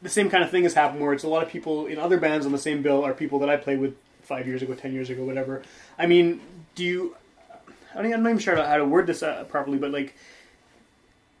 [0.00, 2.18] the same kind of thing has happened where it's a lot of people in other
[2.18, 4.92] bands on the same bill are people that I played with five years ago, ten
[4.92, 5.62] years ago, whatever.
[5.98, 6.40] I mean,
[6.74, 7.16] do you?
[7.94, 10.14] I mean, I'm not even sure how to word this uh, properly, but like.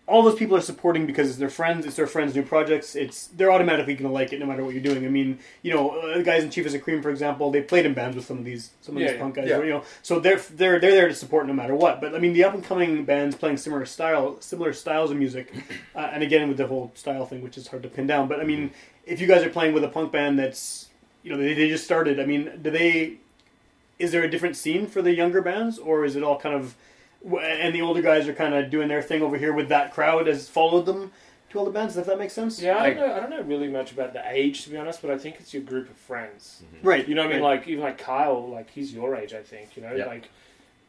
[0.08, 1.86] All those people are supporting because it's their friends.
[1.86, 2.96] It's their friends' new projects.
[2.96, 5.06] It's they're automatically going to like it no matter what you're doing.
[5.06, 7.62] I mean, you know, uh, the guys in Chief as a Cream, for example, they
[7.62, 9.48] played in bands with some of these some of Yeah, these punk guys.
[9.48, 9.62] Yeah.
[9.62, 12.00] You know, so they're they're they're there to support no matter what.
[12.00, 15.54] But I mean, the up and coming bands playing similar style, similar styles of music,
[15.94, 18.26] uh, and again with the whole style thing, which is hard to pin down.
[18.26, 18.72] But I mean,
[19.06, 20.88] if you guys are playing with a punk band that's
[21.22, 23.18] you know they, they just started, I mean, do they?
[24.02, 26.74] Is there a different scene for the younger bands, or is it all kind of?
[27.24, 30.26] And the older guys are kind of doing their thing over here with that crowd
[30.26, 31.12] has followed them
[31.50, 31.96] to all the bands.
[31.96, 33.14] If that makes sense, Yeah, I Like- don't know.
[33.14, 35.54] I don't know really much about the age, to be honest, but I think it's
[35.54, 36.62] your group of friends.
[36.74, 36.86] Mm-hmm.
[36.88, 37.06] right.
[37.08, 37.42] You know what I mean?
[37.44, 37.58] right.
[37.60, 39.76] Like even like Kyle, like he's your age, I think.
[39.76, 40.06] You know, Yeah.
[40.06, 40.28] like.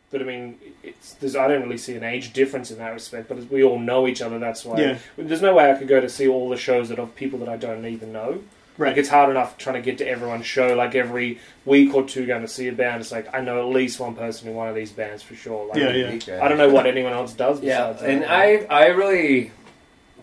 [0.10, 3.30] But I mean, it's there's I don't really see an age difference in that respect.
[3.30, 4.40] But we all know each other.
[4.40, 4.80] That's why.
[4.80, 4.98] Yeah.
[5.18, 7.50] There's no way I could go to see all the shows that of people that
[7.50, 8.42] I don't even know.
[8.78, 8.90] Right.
[8.90, 10.74] Like it's hard enough trying to get to everyone's show.
[10.76, 13.02] Like every week or two, going to see a band.
[13.02, 15.68] It's like I know at least one person in one of these bands for sure.
[15.68, 16.44] Like, Yeah, yeah.
[16.44, 17.62] I don't know what anyone else does.
[17.62, 18.32] Yeah, and that.
[18.32, 19.52] I I really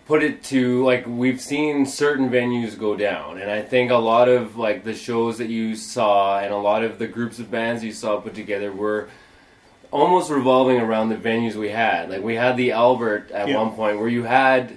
[0.07, 4.29] put it to like we've seen certain venues go down, and I think a lot
[4.29, 7.85] of like the shows that you saw and a lot of the groups of bands
[7.85, 9.09] you saw put together were
[9.93, 12.11] almost revolving around the venues we had.
[12.11, 13.59] Like we had the Albert at Yeah.
[13.63, 14.77] one point where you had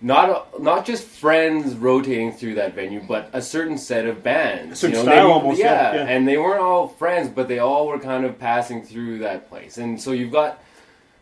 [0.00, 4.72] not not just friends rotating through that venue, but a certain set of bands.
[4.72, 6.06] A certain you know, style they- almost, yeah, yeah.
[6.06, 9.78] and they weren't all friends, but they all were kind of passing through that place,
[9.78, 10.62] and so you've got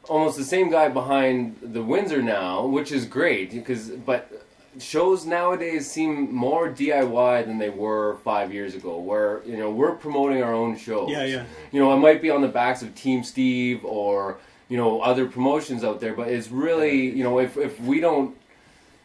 [0.09, 4.31] almost the same guy behind the Windsor now, which is great because but
[4.79, 8.99] shows nowadays seem more DIY than they were five years ago.
[8.99, 11.11] Where you know we're promoting our own shows.
[11.11, 11.45] Yeah, yeah.
[11.71, 15.27] You know, I might be on the backs of Team Steve or you know other
[15.27, 18.37] promotions out there, but it's really you know if if we don't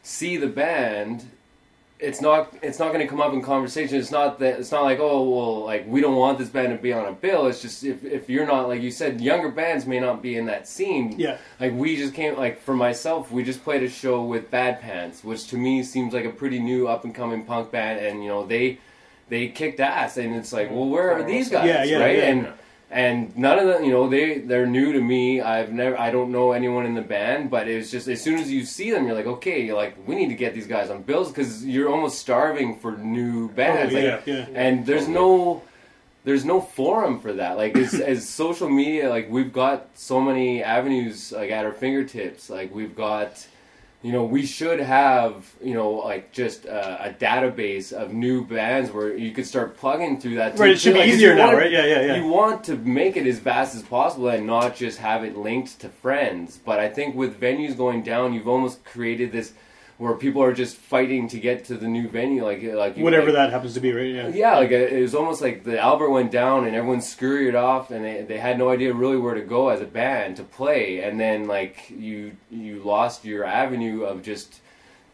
[0.03, 1.25] see the band.
[1.99, 2.53] It's not.
[2.62, 3.97] It's not going to come up in conversation.
[3.97, 4.57] It's not that.
[4.59, 7.12] It's not like oh well, like we don't want this band to be on a
[7.12, 7.47] bill.
[7.47, 10.45] It's just if, if you're not like you said, younger bands may not be in
[10.45, 11.15] that scene.
[11.19, 11.38] Yeah.
[11.59, 12.38] Like we just came.
[12.38, 16.13] Like for myself, we just played a show with Bad Pants, which to me seems
[16.13, 18.77] like a pretty new up and coming punk band, and you know they
[19.27, 22.17] they kicked ass, and it's like, well, where are these guys, Yeah, yeah, right?
[22.17, 22.23] yeah.
[22.29, 22.47] and
[22.91, 25.41] and none of them, you know, they they're new to me.
[25.41, 28.52] I've never, I don't know anyone in the band, but it's just as soon as
[28.52, 31.04] you see them, you're like, okay, you're like we need to get these guys on
[31.04, 33.93] bills because you're almost starving for new oh, bands.
[33.93, 34.45] Oh, Like, yeah, yeah.
[34.54, 35.62] and there's no
[36.23, 40.62] there's no forum for that like as, as social media like we've got so many
[40.62, 43.47] avenues like at our fingertips like we've got
[44.01, 48.91] you know we should have you know like just a, a database of new bands
[48.91, 51.47] where you could start plugging through that Right, it should be Like, if easier now,
[51.47, 51.71] want- right?
[51.71, 52.15] Yeah, yeah, yeah.
[52.15, 55.79] you want to make it as vast as possible and not just have it linked
[55.81, 59.51] to friends but i think with venues going down you've almost created this
[59.99, 63.27] where people are just fighting to get to the new venue like like you- Whatever
[63.27, 64.07] like, that happens to be, right?
[64.15, 64.27] Yeah.
[64.29, 67.91] yeah, like it it was almost like the Albert went down and everyone scurried off
[67.91, 71.03] and they, they had no idea really where to go as a band to play
[71.03, 74.62] and then like you you lost your avenue of just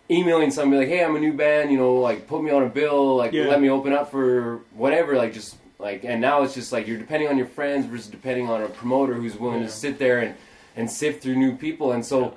[0.09, 2.69] emailing somebody like hey I'm a new band you know like put me on a
[2.69, 3.47] bill like Yeah.
[3.47, 6.99] let me open up for whatever like just like and now it's just like you're
[6.99, 9.65] depending on your friends versus depending on a promoter who's willing Yeah.
[9.65, 10.35] to sit there and
[10.75, 12.35] and sift through new people and so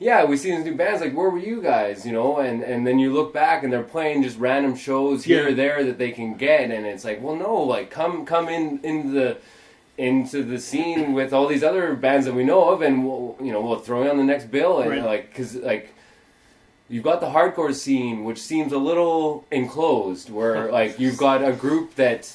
[0.00, 2.86] yeah, we see these new bands like where were you guys, you know, and and
[2.86, 5.48] then you look back and they're playing just random shows here Yeah.
[5.50, 8.80] or there that they can get, and it's like, well, no, like come come in
[8.82, 9.36] in the
[9.98, 13.52] into the scene with all these other bands that we know of, and we'll you
[13.52, 15.04] know we'll throw you on the next bill, and Right.
[15.04, 15.92] like because like
[16.88, 21.52] you've got the hardcore scene, which seems a little enclosed, where like you've got a
[21.52, 22.34] group that,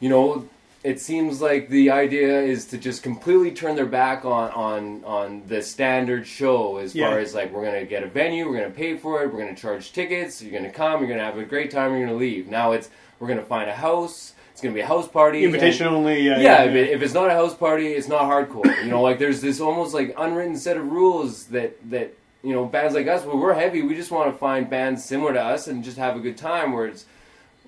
[0.00, 0.48] you know,
[0.84, 5.42] it seems like the idea is to just completely turn their back on on on
[5.46, 7.10] the standard show as Yeah.
[7.10, 9.54] far as like we're gonna get a venue, we're gonna pay for it, we're gonna
[9.54, 12.48] charge tickets, you're gonna come, you're gonna have a great time, you're gonna leave.
[12.48, 12.90] Now it's
[13.20, 14.34] we're gonna find a house.
[14.50, 15.44] It's gonna be a house party.
[15.44, 16.20] Invitation and- only.
[16.22, 18.66] Yeah, yeah, If, it, if it's not a house party, it's not hardcore.
[18.84, 22.64] You know, like there's this almost like unwritten set of rules that that you know
[22.66, 23.82] bands like us, well, we're heavy.
[23.82, 26.72] We just want to find bands similar to us and just have a good time.
[26.72, 27.06] Where it's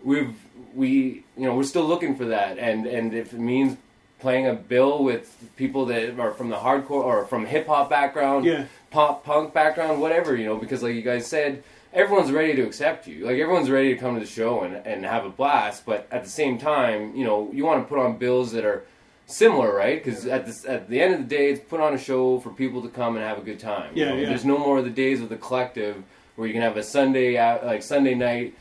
[0.02, 0.34] we've
[0.74, 3.76] we you know we're still looking for that, and and if it means
[4.20, 8.44] playing a bill with people that are from the hardcore or from hip hop background,
[8.46, 8.64] Yeah.
[8.90, 11.62] pop punk background, whatever, you know, because like you guys said,
[11.92, 13.26] everyone's ready to accept you.
[13.26, 16.24] Like everyone's ready to come to the show and, and have a blast, but at
[16.24, 18.84] the same time, you know, you want to put on bills that are
[19.26, 20.02] similar, right?
[20.02, 22.48] Because at the at the end of the day, it's put on a show for
[22.50, 23.94] people to come and have a good time.
[23.94, 24.16] you Yeah, know?
[24.16, 24.28] yeah.
[24.30, 26.02] There's no more of the days of the collective
[26.36, 28.54] where you can have a Sunday out like Sunday night.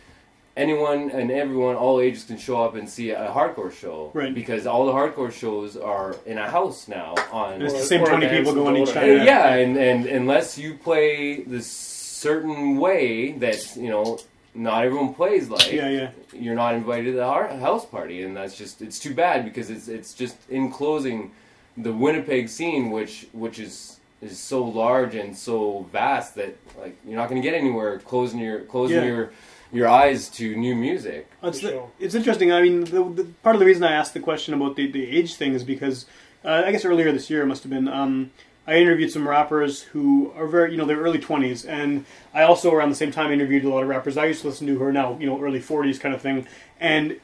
[0.55, 4.33] Anyone and everyone, all ages, can show up and see a hardcore show, Right.
[4.35, 7.15] Because all the hardcore shows are in a house now.
[7.31, 9.09] On And it's the same 20 people going each time.
[9.09, 14.19] and, yeah, and, and unless you play this certain way that you know
[14.53, 16.09] not everyone plays like, Yeah, yeah.
[16.31, 19.87] you're not invited to the house party, and that's just it's too bad because it's
[19.87, 21.31] it's just enclosing
[21.77, 27.17] the Winnipeg scene, which which is is so large and so vast that like you're
[27.17, 29.05] not going to get anywhere closing your closing Yeah.
[29.05, 29.31] your
[29.73, 31.27] your eyes to new music.
[31.41, 31.91] It's, the- sure.
[31.99, 32.51] it's interesting.
[32.51, 35.09] I mean, the, the, part of the reason I asked the question about the, the
[35.09, 36.05] age thing is because
[36.45, 37.87] uh, I guess earlier this year it must have been.
[37.87, 38.31] Um,
[38.65, 42.71] I interviewed some rappers who are very, you know, they're early twenties, and I also
[42.71, 44.83] around the same time interviewed a lot of rappers I used to listen to who
[44.83, 46.47] are now, you know, early forties kind of thing,
[46.79, 47.19] and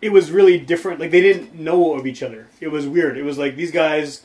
[0.00, 0.98] it was really different.
[0.98, 2.46] Like they didn't know of each other.
[2.60, 3.18] It was weird.
[3.18, 4.22] It was like these guys,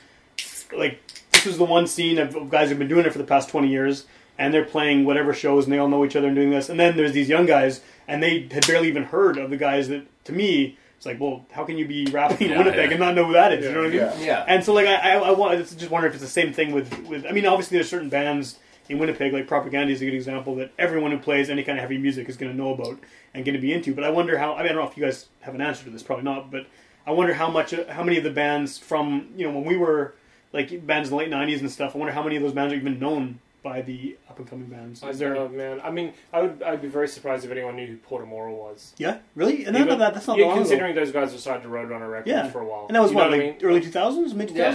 [0.73, 1.01] like
[1.31, 3.49] this was the one scene of, of guys who've been doing it for the past
[3.49, 4.05] twenty years,
[4.37, 6.69] and they're playing whatever shows, and they all know each other and doing this.
[6.69, 9.87] And then there's these young guys, and they had barely even heard of the guys
[9.89, 12.91] that, to me, it's like, well, how can you be rapping in Yeah, Winnipeg yeah.
[12.91, 13.65] and not know who that is?
[13.65, 13.99] You know what I mean?
[13.99, 14.19] Yeah.
[14.19, 16.53] Yeah, And so, like, I, I, I want I just wonder if it's the same
[16.53, 17.25] thing with, with.
[17.25, 20.71] I mean, obviously, there's certain bands in Winnipeg, like Propagandhi is a good example that
[20.77, 22.99] everyone who plays any kind of heavy music is going to know about
[23.33, 23.93] and going to be into.
[23.95, 24.53] But I wonder how.
[24.53, 26.03] I mean, I don't know if you guys have an answer to this.
[26.03, 26.51] Probably not.
[26.51, 26.67] But
[27.05, 29.75] I wonder how much, uh, how many of the bands from you know when we
[29.75, 30.13] were
[30.53, 31.95] like bands in the late '90s and stuff.
[31.95, 34.67] I wonder how many of those bands are even known by the up and coming
[34.67, 35.01] bands.
[35.01, 35.39] I Is don't there?
[35.43, 35.81] know, man.
[35.83, 36.61] I mean, I would.
[36.61, 38.93] I'd be very surprised if anyone knew who Portamora was.
[38.99, 39.65] Yeah, really?
[39.65, 40.61] And Even- that, that, that's not yeah, long ago.
[40.61, 42.47] considering those guys were signed to Roadrunner Records Yeah.
[42.51, 42.85] for a while.
[42.87, 43.67] And that was You know what, I like mean?
[43.67, 44.55] early 2000s, mid 2000s.
[44.55, 44.67] yeah,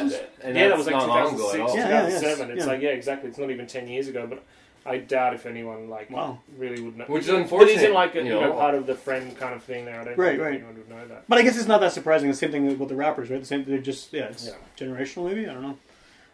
[0.43, 1.77] and yeah, that that's was like not long ago 2006, at all.
[1.77, 2.49] Yeah, yeah, 2007.
[2.49, 2.73] yes, It's yeah.
[2.73, 3.29] like, yeah, exactly.
[3.31, 4.43] It's not even 10 years ago, but
[4.85, 6.41] I doubt if anyone like Wow.
[6.59, 7.05] really would know.
[7.05, 7.49] Which is unfortunate.
[7.51, 8.53] But unfortunate, isn't like a, you you know, know.
[8.55, 10.01] part of the friend kind of thing there.
[10.01, 10.55] I don't Right, think right.
[10.55, 11.25] anyone would know that.
[11.29, 12.29] But I guess it's not that surprising.
[12.29, 13.39] The same thing with the rappers, right?
[13.39, 13.65] The same.
[13.65, 14.55] They're just yeah, it's Yeah.
[14.77, 15.29] generational.
[15.29, 15.79] Maybe I don't know.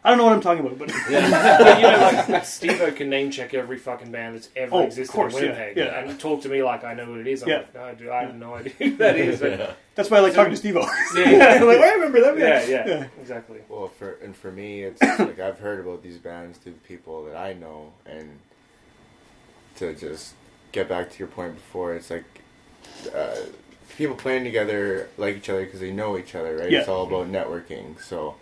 [0.07, 3.29] I don't know what I'm talking about, but but you know, like Steve can name
[3.29, 5.99] check every fucking band that's ever Oh, of existed course, in Winnipeg yeah.
[5.99, 7.43] and talk to me like I know what it is.
[7.43, 7.57] I'm Yeah.
[7.57, 9.41] like, no, dude, I have no idea who that is.
[9.41, 9.73] But Yeah.
[9.95, 10.79] that's why I like talking to Steve-O.
[11.15, 11.59] Yeah.
[11.61, 12.39] like, oh, I remember them.
[12.39, 13.59] yeah, Yeah, yeah, exactly.
[13.67, 17.35] Well, for and for me, it's like I've heard about these bands through people that
[17.35, 18.39] I know, and
[19.75, 20.35] to just
[20.71, 22.23] get back to your point before, it's like
[23.13, 23.35] uh,
[23.97, 26.71] people playing together like each other because they know each other, right?
[26.71, 26.79] Yeah.
[26.79, 28.01] It's all about networking.
[28.01, 28.35] So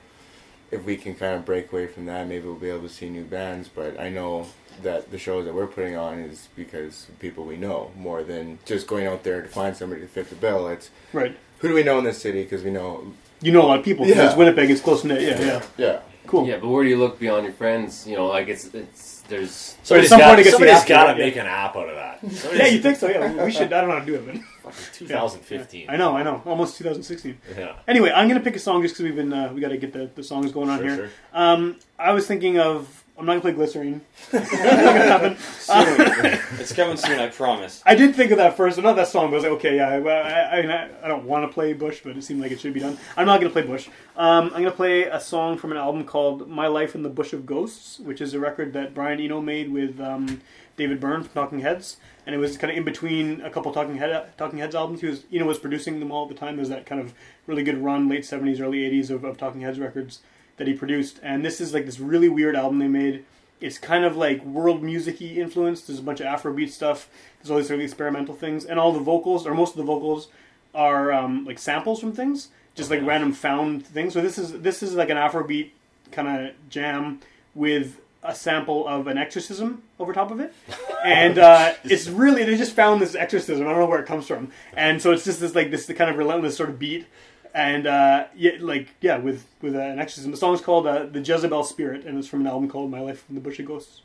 [0.71, 3.09] if we can kind of break away from that, maybe we'll be able to see
[3.09, 3.67] new bands.
[3.67, 4.47] But I know
[4.83, 8.59] that the shows that we're putting on is because of people we know more than
[8.65, 10.67] just going out there to find somebody to fit the bill.
[10.67, 11.37] It's Right.
[11.59, 13.85] who do we know in this city because we know, You know a lot of
[13.85, 14.27] people because Yeah.
[14.29, 14.69] it's Winnipeg.
[14.71, 15.21] It's close knit.
[15.21, 15.61] Yeah, yeah.
[15.77, 15.99] yeah.
[16.27, 16.47] Cool.
[16.47, 18.05] Yeah, but where do you look beyond your friends?
[18.07, 20.93] You know, like it's it's there's Somebody's some got, point it gets the somebody's after,
[20.93, 21.17] got to right?
[21.17, 22.19] make an app out of that.
[22.55, 23.07] Yeah, you think so?
[23.09, 23.71] Yeah, we should.
[23.73, 25.89] I don't know how to do it, but 2015.
[25.89, 26.41] I know, I know.
[26.45, 27.37] Almost 2016.
[27.57, 27.75] Yeah.
[27.87, 29.93] Anyway, I'm gonna pick a song just because we've been uh, we got to get
[29.93, 30.95] the, the songs going on Sure, here.
[30.97, 31.09] sure.
[31.33, 33.03] Um, I was thinking of.
[33.17, 34.01] I'm not gonna play Glycerine.
[34.33, 35.37] It's not gonna happen.
[35.37, 36.59] Soon.
[36.59, 37.81] it's coming soon, I promise.
[37.85, 39.27] I did think of that first, but not that song.
[39.27, 39.89] But I was like, okay, yeah.
[39.89, 42.81] I, I, I don't want to play Bush, but it seemed like it should be
[42.81, 42.97] done.
[43.15, 43.87] I'm not going to play Bush.
[44.17, 47.09] Um, I'm going to play a song from an album called "My Life in the
[47.09, 50.41] Bush of Ghosts," which is a record that Brian Eno made with um,
[50.75, 53.95] David Byrne from Talking Heads, and it was kind of in between a couple Talking
[53.95, 54.99] Head Talking Heads albums.
[54.99, 56.57] He was Eno was producing them all at the time.
[56.57, 57.13] There's that kind of
[57.47, 60.19] really good run, late '70s, early '80s of, of Talking Heads records
[60.57, 63.25] that he produced, and this is like this really weird album they made.
[63.61, 65.87] It's kind of like world music-y influenced.
[65.87, 67.09] There's a bunch of Afrobeat stuff.
[67.39, 69.83] There's all these sort of experimental things, and all the vocals, or most of the
[69.83, 70.27] vocals,
[70.73, 74.13] are um, like samples from things, just like random found things.
[74.13, 75.71] So this is this is like an Afrobeat
[76.11, 77.21] kind of jam
[77.53, 80.53] with a sample of an exorcism over top of it,
[81.05, 83.65] and uh, it's really they just found this exorcism.
[83.65, 86.09] I don't know where it comes from, and so it's just this like this kind
[86.09, 87.07] of relentless sort of beat
[87.55, 90.31] and uh, yeah, like yeah, with with an exorcism.
[90.31, 93.23] The song's called uh, "The Jezebel Spirit," and it's from an album called "My Life
[93.29, 94.01] in the Bush of Ghosts."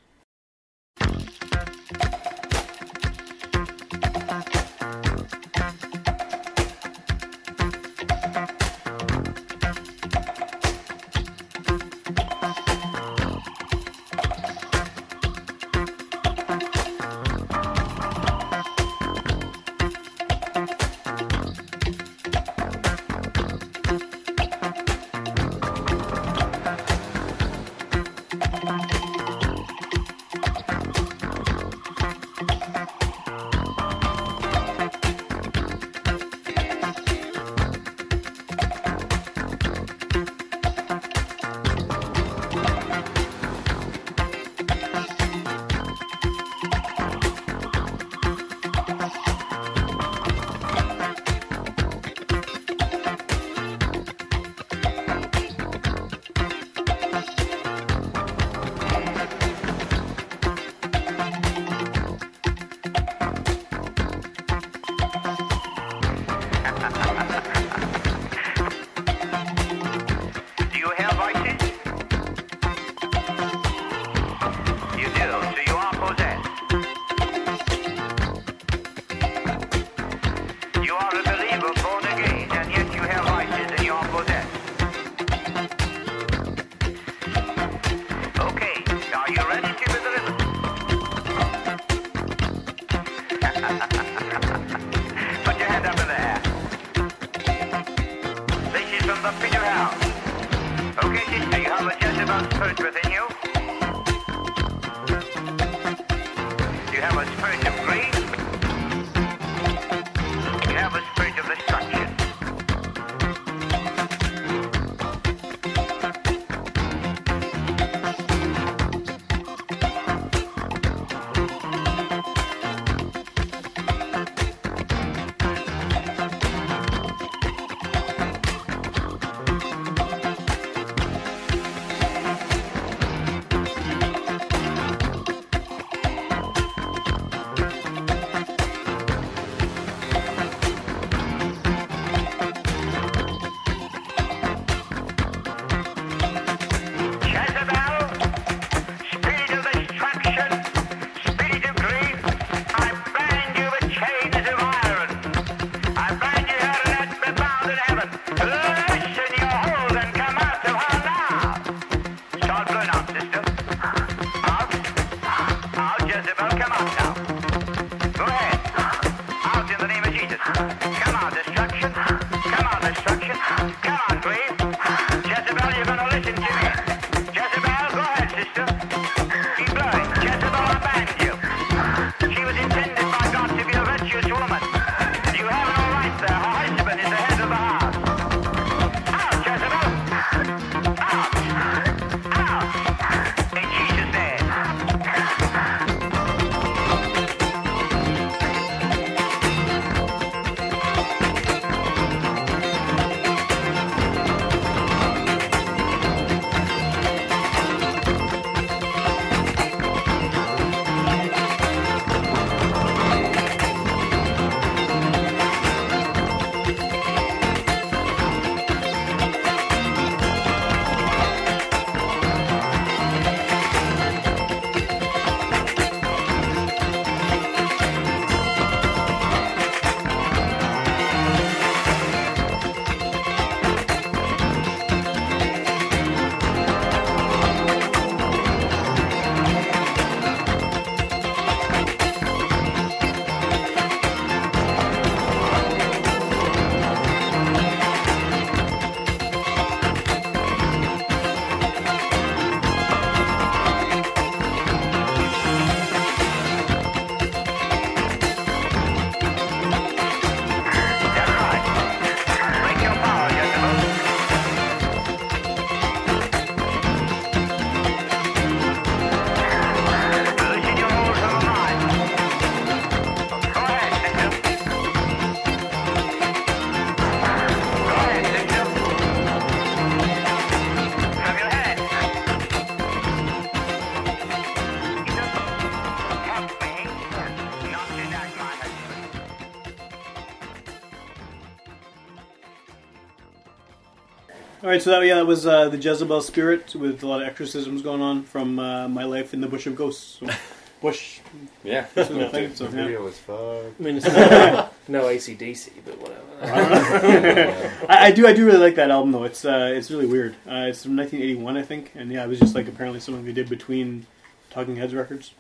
[294.70, 297.26] All right, so that yeah, that was uh, the Jezebel spirit with a lot of
[297.26, 300.20] exorcisms going on from uh, my life in the Bush of Ghosts.
[300.20, 300.28] So,
[300.80, 301.18] Bush,
[301.64, 301.86] Yeah.
[301.92, 302.54] this is the thing.
[302.54, 302.82] So, The yeah.
[302.84, 303.80] video was fucked.
[303.80, 306.22] I mean, it's not, no ACDC, but whatever.
[307.88, 309.24] I, I do, I do really like that album though.
[309.24, 310.34] It's uh, it's really weird.
[310.46, 313.32] Uh, it's from 1981, I think, and yeah, it was just like apparently something they
[313.32, 314.06] did between
[314.50, 315.34] Talking Heads records.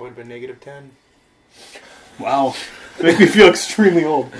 [0.00, 0.90] Would have been negative 10.
[2.18, 2.56] Wow,
[3.02, 4.26] make me feel extremely old.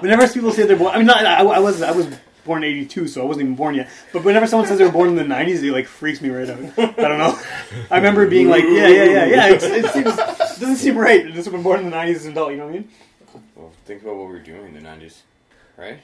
[0.00, 2.06] whenever people say they're born, I mean, not, I, I was I was
[2.44, 3.90] born in '82, so I wasn't even born yet.
[4.12, 6.48] But whenever someone says they were born in the '90s, it like freaks me right
[6.48, 6.58] out.
[6.58, 7.38] I don't know.
[7.90, 9.48] I remember being like, yeah, yeah, yeah, yeah.
[9.48, 11.32] It's, it seems it doesn't seem right.
[11.32, 12.50] Just been born in the '90s as an adult.
[12.50, 12.88] You know what I mean?
[13.54, 15.20] Well, think about what we were doing in the 90s,
[15.76, 16.00] right?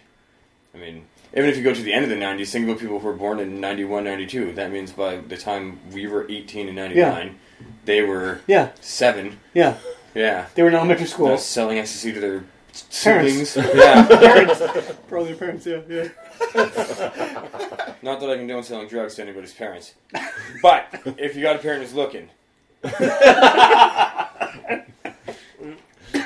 [0.74, 2.99] I mean, even if you go to the end of the 90s, think about people
[2.99, 4.53] who were born in 91, 92.
[4.53, 7.38] That means by the time we were 18 and 99,
[7.84, 9.38] they were Yeah, 7.
[9.55, 9.76] yeah.
[10.14, 10.46] Yeah.
[10.55, 11.38] They were in elementary They're school.
[11.38, 12.44] selling ecstasy to their
[13.02, 13.50] Parents.
[13.50, 13.57] siblings.
[13.76, 14.07] yeah.
[14.07, 14.62] parents,
[15.09, 15.66] probably their parents.
[15.66, 16.09] Yeah, yeah.
[18.02, 19.94] Not that I condone selling drugs to anybody's parents.
[20.62, 20.88] But
[21.18, 22.30] if you got a parent who's looking,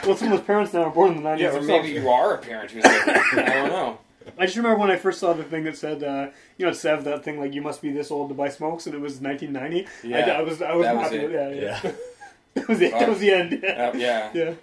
[0.07, 1.39] Well, some of those parents now are born in the '90s.
[1.39, 3.15] yeah, or maybe you are a parent who's looking.
[3.15, 3.99] I don't know.
[4.39, 7.05] I just remember when I first saw the thing that said, uh, you know, Sev,
[7.05, 9.89] that thing like you must be this old to buy smokes, and it was 1990.
[10.07, 11.31] Yeah, I, I was, I was that was happy it.
[11.31, 11.81] yeah, yeah.
[11.83, 11.93] Yeah.
[12.55, 12.93] that was it.
[12.93, 13.61] That was the end.
[13.63, 13.69] Yeah.
[13.71, 14.31] Uh, yeah.
[14.35, 14.55] yeah.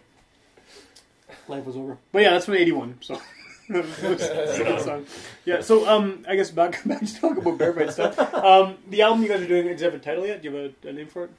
[1.47, 1.97] life was over.
[2.11, 2.97] But yeah, that's from '81.
[3.01, 3.21] So.
[3.67, 5.07] It's a good song.
[5.43, 8.19] Yeah, so um, I guess back back to talk about Bear Fight stuff.
[8.19, 10.43] Um, the album you guys are doing, does it have a title yet?
[10.43, 11.31] Do you have a, a name for it?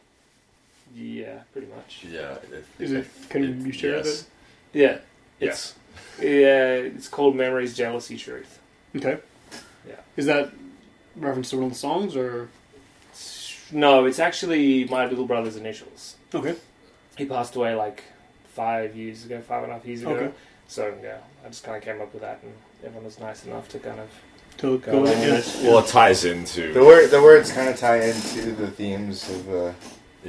[0.92, 2.04] Yeah, pretty much.
[2.10, 2.38] Yeah.
[2.80, 3.06] Is it?
[3.28, 4.22] Can you share yes.
[4.22, 4.26] it?
[4.72, 4.98] Yeah,
[5.38, 5.74] it's
[6.20, 8.60] yeah, it's called Memories, Jealousy, Truth.
[8.94, 9.18] Okay.
[9.88, 9.96] Yeah.
[10.16, 10.52] Is that
[11.16, 12.48] reference to one of the songs or?
[13.72, 16.16] No, it's actually my little brother's initials.
[16.34, 16.54] Okay.
[17.16, 18.04] He passed away like
[18.54, 20.12] five years ago, five and a half years ago.
[20.12, 20.32] Okay.
[20.68, 22.52] So yeah, I just kind of came up with that, and
[22.84, 24.08] everyone was nice enough to kind of
[24.58, 25.62] To go go in, with yeah.
[25.64, 25.68] it.
[25.68, 29.50] Well, it ties into The word, the words kind of tie into the themes of
[29.54, 29.72] uh,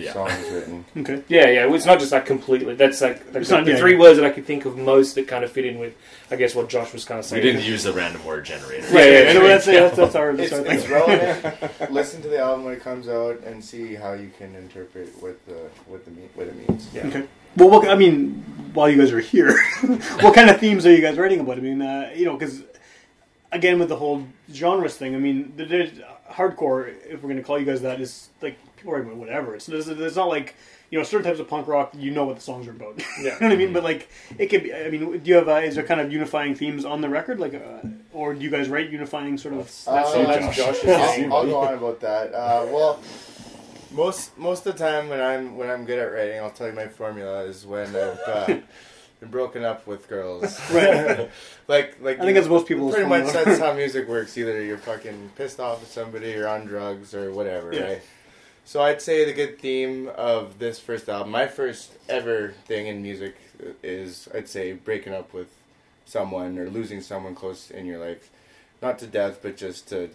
[0.01, 0.13] Yeah.
[0.13, 0.85] songs written.
[0.97, 1.23] Okay.
[1.27, 1.73] Yeah, yeah.
[1.73, 2.75] It's not just like completely.
[2.75, 3.99] That's like, like It's the, not- the yeah, three yeah.
[3.99, 5.95] words that I could think of most that kind of fit in with,
[6.31, 7.43] I guess, what Josh was kind of saying.
[7.43, 8.87] We didn't use the random word generator.
[8.91, 9.33] Yeah, yeah, yeah.
[9.33, 11.91] No, that's, that's, that's our, that's It's, our it's relevant.
[11.91, 15.43] Listen to the album when it comes out and see how you can interpret what
[15.45, 16.89] the what the what it means.
[16.93, 17.07] Yeah.
[17.07, 17.27] Okay.
[17.55, 18.43] Well, what, I mean,
[18.73, 19.57] while you guys are here,
[20.21, 21.57] what kind of themes are you guys writing about?
[21.57, 22.63] I mean, uh, you know, because
[23.51, 25.91] again, with the whole genres thing, I mean, the, the
[26.29, 28.57] hardcore, if we're going to call you guys that, is like
[28.87, 29.55] people write about whatever.
[29.55, 30.55] It's, it's, it's not like
[30.89, 31.91] you know certain types of punk rock.
[31.97, 32.99] You know what the songs are about.
[32.99, 33.05] Yeah.
[33.21, 33.73] you know what I mean?
[33.73, 34.73] But like, it could be.
[34.73, 35.47] I mean, do you have?
[35.49, 38.49] Uh, is there kind of unifying themes on the record, like, uh, or do you
[38.49, 39.65] guys write unifying sort of?
[39.65, 40.85] That's Uh, all that's Josh.
[40.85, 42.33] I'll, I'll go on about that.
[42.33, 42.99] Uh, well,
[43.91, 46.73] most most of the time when I'm when I'm good at writing, I'll tell you
[46.73, 48.45] my formula is when I've uh,
[49.19, 50.57] been broken up with girls.
[50.71, 51.29] Right.
[51.67, 52.89] like like I think that's most people.
[52.91, 54.37] Pretty much that's how music works.
[54.37, 57.81] Either you're fucking pissed off at somebody, you're on drugs, or whatever, Yeah.
[57.83, 58.01] right?
[58.67, 63.01] So I'd say the good theme of this first album, my first ever thing in
[63.01, 63.37] music,
[63.81, 65.47] is I'd say breaking up with
[66.03, 68.29] someone or losing someone close in your life,
[68.81, 70.09] not to death, but just to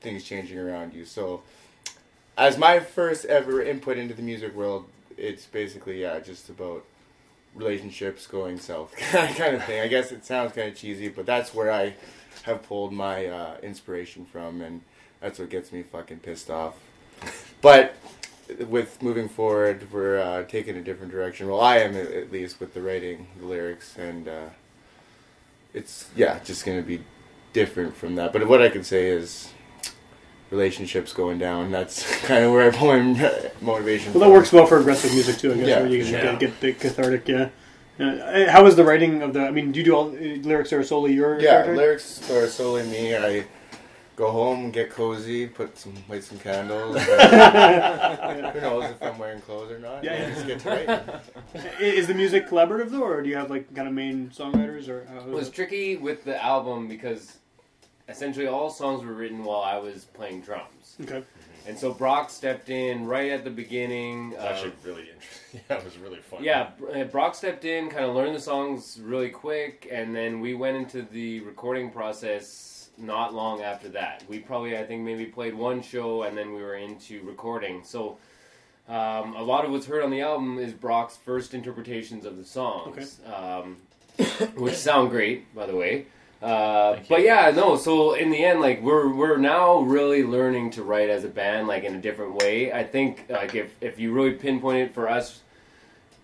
[0.00, 1.04] things changing around you.
[1.04, 1.42] So,
[2.38, 4.84] as my first ever input into the music world,
[5.16, 6.84] it's basically yeah, just about
[7.56, 9.80] relationships going south, kind of thing.
[9.80, 11.94] I guess it sounds kind of cheesy, but that's where I
[12.44, 14.82] have pulled my uh, inspiration from, and
[15.20, 16.76] that's what gets me fucking pissed off.
[17.60, 17.94] But
[18.68, 21.48] with moving forward, we're uh, taking a different direction.
[21.48, 24.46] Well, I am at at least with the writing, the lyrics, and uh,
[25.74, 27.00] it's yeah, just gonna be
[27.52, 28.32] different from that.
[28.32, 29.50] But what I can say is
[30.50, 31.70] relationships going down.
[31.70, 34.12] That's kind of where I pull my motivation.
[34.12, 35.52] Well, that works well for aggressive music too.
[35.52, 36.22] I guess Yeah, where you can yeah.
[36.36, 37.28] get, get the cathartic.
[37.28, 37.48] Yeah.
[37.98, 39.42] Uh, how is the writing of the?
[39.42, 41.38] I mean, do you do all uh, lyrics are solely your?
[41.38, 41.76] Yeah, territory?
[41.76, 43.14] lyrics are solely me.
[43.14, 43.44] I
[44.20, 46.96] go home, get cozy, put some light some candles.
[47.02, 50.04] who knows if I'm wearing clothes or not?
[50.04, 50.34] Yeah, and yeah.
[50.34, 50.68] just get to
[51.54, 51.70] writing.
[51.80, 55.06] Is the music collaborative though, or do you have like kind of main songwriters or?
[55.06, 57.38] How It was tricky with the album because
[58.10, 60.96] essentially all songs were written while I was playing drums.
[61.00, 61.24] okay.
[61.66, 64.32] And so Brock stepped in right at the beginning.
[64.32, 65.60] It's of- actually really interesting.
[65.68, 66.44] Yeah, it was really fun.
[66.44, 70.54] yeah, uh, Brock stepped in, kind of learned the songs really quick, and then we
[70.54, 72.69] went into the recording process
[73.00, 74.24] not long after that.
[74.28, 77.82] We probably, I think, maybe played one show, and then we were into recording.
[77.84, 78.18] So
[78.88, 82.44] um, a lot of what's heard on the album is Brock's first interpretations of the
[82.44, 83.76] songs, um,
[84.56, 86.06] which sound great, by the way.
[86.42, 87.76] Uh, but yeah, no.
[87.76, 91.68] So in the end, like we're we're now really learning to write as a band,
[91.68, 92.72] like in a different way.
[92.72, 95.40] I think like if if you really pinpoint it for us,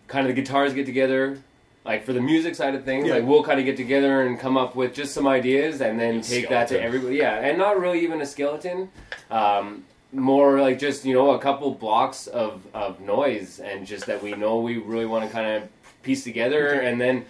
[0.09, 1.39] kind of the guitars get together.
[1.87, 3.15] Like for the music side of things, Yeah.
[3.15, 6.21] like we'll kind of get together and come up with just some ideas, and then
[6.21, 7.17] take that to everybody.
[7.17, 8.91] Yeah, and not really even a skeleton.
[9.31, 14.23] Um, more like just you know a couple blocks of of noise, and just that
[14.23, 15.69] we know we really want to kind of
[16.03, 17.25] piece together, and then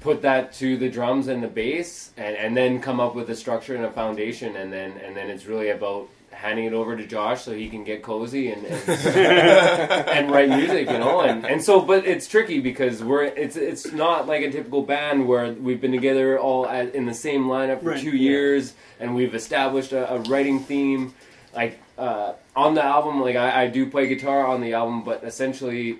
[0.00, 3.34] put that to the drums and the bass and, and then come up with a
[3.34, 6.06] structure and a foundation and then and then it's really about
[6.36, 8.88] handing it over to Josh so he can get cozy and and,
[10.08, 13.92] and write music you know and, and so but it's tricky because we're it's it's
[13.92, 17.80] not like a typical band where we've been together all at, in the same lineup
[17.82, 18.30] for Right, two yeah.
[18.30, 21.14] years and we've established a, a writing theme
[21.54, 25.24] like uh, on the album like I, I do play guitar on the album but
[25.24, 25.98] essentially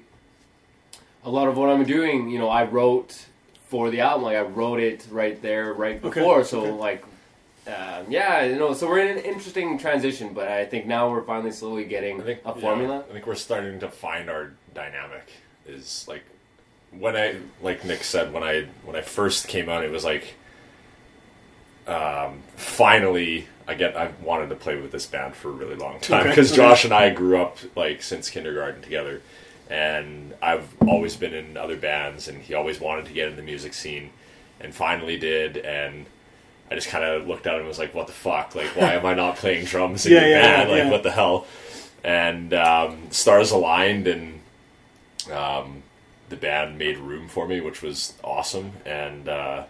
[1.25, 3.27] a lot of what I'm doing you know I wrote
[3.69, 4.23] for the album.
[4.25, 6.45] Like I wrote it right there, right Okay, before.
[6.45, 6.71] So okay.
[6.71, 7.05] like,
[7.67, 8.75] um, yeah, you know.
[8.75, 12.25] So we're in an interesting transition, but I think now we're finally slowly getting I
[12.25, 13.05] think a yeah, formula.
[13.09, 15.29] I think we're starting to find our dynamic.
[15.67, 16.23] Is like
[16.93, 20.35] when I like Nick said when I when I first came out, it was like
[21.89, 25.99] um, finally I get I wanted to play with this band for a really long
[25.99, 26.63] time because okay.
[26.63, 29.23] Josh and I grew up like since kindergarten together,
[29.69, 33.43] and I've always been in other bands, and he always wanted to get in the
[33.43, 34.11] music scene,
[34.61, 36.07] and finally did, and.
[36.71, 38.55] I just kind of looked at him and was like, "What the fuck?
[38.55, 40.71] Like, why am I not playing drums in Yeah, your yeah, band?
[40.71, 41.47] yeah, Like, what the hell?"
[42.05, 44.41] And um, stars aligned, and
[45.33, 45.83] um,
[46.29, 48.73] the band made room for me, which was awesome.
[48.85, 49.65] And uh,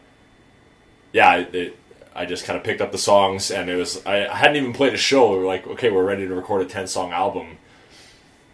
[1.12, 1.78] yeah, it, it,
[2.14, 4.72] I just kind of picked up the songs, and it was I, I hadn't even
[4.72, 5.32] played a show.
[5.32, 7.58] We were like, okay, we're ready to record a ten song album.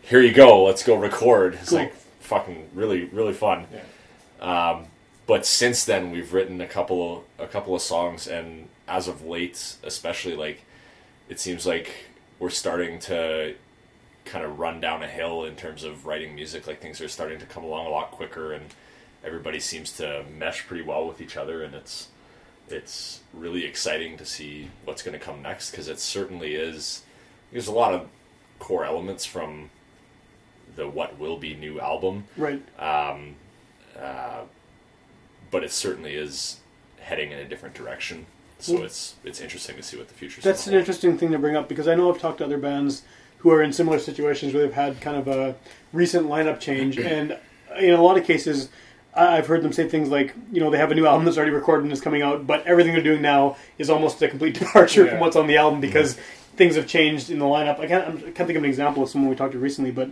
[0.03, 1.55] Here you go, let's go record.
[1.55, 1.79] It's Cool.
[1.79, 3.67] like fucking really really fun.
[4.41, 4.87] Um,
[5.27, 9.77] but since then, we've written a couple a couple of songs, and as of late,
[9.83, 10.63] especially like
[11.29, 11.91] it seems like
[12.39, 13.55] we're starting to
[14.25, 16.67] kind of run down a hill in terms of writing music.
[16.67, 18.67] Like things are starting to come along a lot quicker, and
[19.25, 22.09] everybody seems to mesh pretty well with each other, and it's
[22.69, 27.03] it's really exciting to see what's going to come next because it certainly is.
[27.51, 28.09] There's a lot of
[28.59, 29.71] core elements from
[30.77, 32.63] the what will be new album, Right.
[32.79, 33.35] um,
[33.99, 34.43] uh,
[35.53, 36.57] but it certainly is
[37.01, 38.27] heading in a different direction.
[38.59, 40.43] So Well- it's it's interesting to see what the future's.
[40.43, 43.03] That's an interesting thing to bring up because I know I've talked to other bands
[43.39, 45.55] who are in similar situations where they've had kind of a
[45.93, 47.39] recent lineup change, and
[47.79, 48.69] in a lot of cases,
[49.15, 51.53] I've heard them say things like, you know, they have a new album that's already
[51.53, 55.05] recorded and is coming out, but everything they're doing now is almost a complete departure
[55.05, 55.11] Yeah.
[55.11, 55.89] from what's on the album mm-hmm.
[55.89, 56.17] because
[56.57, 57.79] things have changed in the lineup.
[57.81, 60.11] I can't, I can't think of an example of someone we talked to recently, but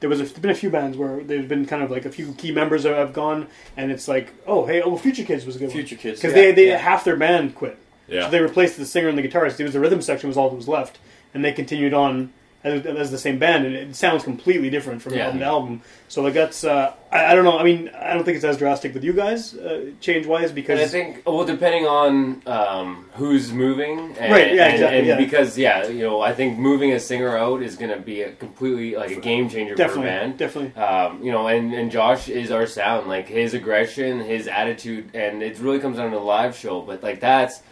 [0.00, 2.32] there was a, been a few bands where there's been kind of like a few
[2.34, 3.46] key members have- have gone,
[3.76, 6.42] and it's like, oh, hey, oh, Future Kids was a good Future Kids, because yeah,
[6.42, 6.78] they, they yeah.
[6.78, 7.78] half their band quit.
[8.08, 8.24] Yeah.
[8.24, 9.60] So they replaced the singer and the guitarist.
[9.60, 10.98] It was the rhythm section was all that was left,
[11.32, 12.32] and they continued on
[12.62, 15.24] as, as the same band, and it sounds completely different from Yeah.
[15.26, 15.82] album to album.
[16.08, 17.58] So like that's uh, I, I don't know.
[17.58, 20.78] I mean, I don't think it's as drastic with you guys uh, change wise because
[20.80, 25.06] And I think, well, depending on um, who's moving, and, Right, yeah, and, exactly, and
[25.06, 25.16] yeah.
[25.16, 28.32] because yeah, you know, I think moving a singer out is going to be a
[28.32, 30.36] completely like a game changer definitely, for a band.
[30.38, 30.82] definitely.
[30.82, 35.42] Um, you know, and, and Josh is our sound, like his aggression, his attitude, and
[35.42, 36.82] it really comes down to the live show.
[36.82, 37.62] But like that's,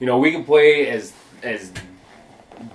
[0.00, 1.72] you know, we can play as as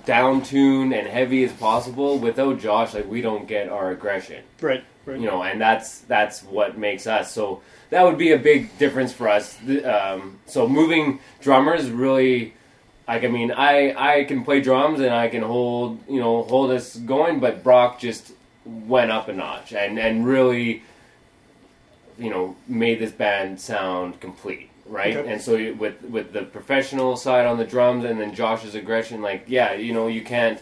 [0.04, 2.18] down tuned and heavy as possible.
[2.18, 5.18] Without Josh, like we don't get our aggression Right, right.
[5.18, 7.32] you know, and that's that's what makes us.
[7.32, 9.58] So that would be a big difference for us.
[9.84, 12.54] Um, so moving drummers really,
[13.08, 16.70] like I mean, I I can play drums and I can hold you know hold
[16.70, 18.32] us going, but Brock just
[18.64, 20.82] went up a notch and and really,
[22.18, 24.69] you know, made this band sound complete.
[24.90, 25.32] Right, Okay.
[25.32, 29.22] and so you- with with the professional side on the drums, and then Josh's aggression,
[29.22, 30.60] like yeah, you know, you can't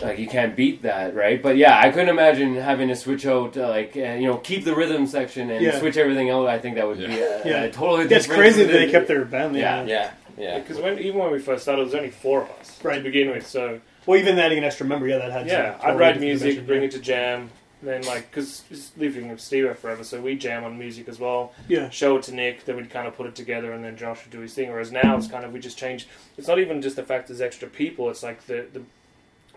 [0.00, 1.42] like you can't beat that, right?
[1.42, 4.64] But yeah, I couldn't imagine having to switch out, uh, like uh, you know, keep
[4.64, 5.78] the rhythm section and Yeah.
[5.80, 6.46] switch everything out.
[6.46, 7.62] I think that would be a, Yeah.
[7.64, 8.06] a totally.
[8.06, 9.56] That's crazy that they within- kept their band.
[9.56, 9.84] Yeah.
[9.84, 10.58] Yeah, yeah.
[10.60, 12.96] Because when even when we first started, there was only four of us Right.
[12.98, 13.46] to begin with.
[13.46, 15.46] So Well, even adding an extra member, yeah, that had.
[15.46, 16.86] To yeah, some I'd write music, bring yeah.
[16.88, 17.50] it to jam,
[17.82, 18.62] then like because
[18.96, 21.52] living with Steve forever, so we jam on music as well.
[21.68, 21.90] Yeah.
[21.90, 24.32] Show it to Nick, then we'd kind of put it together, and then Josh would
[24.32, 24.70] do his thing.
[24.70, 26.08] Whereas now it's kind of we just change.
[26.38, 28.08] It's not even just the fact there's extra people.
[28.10, 28.82] It's like the the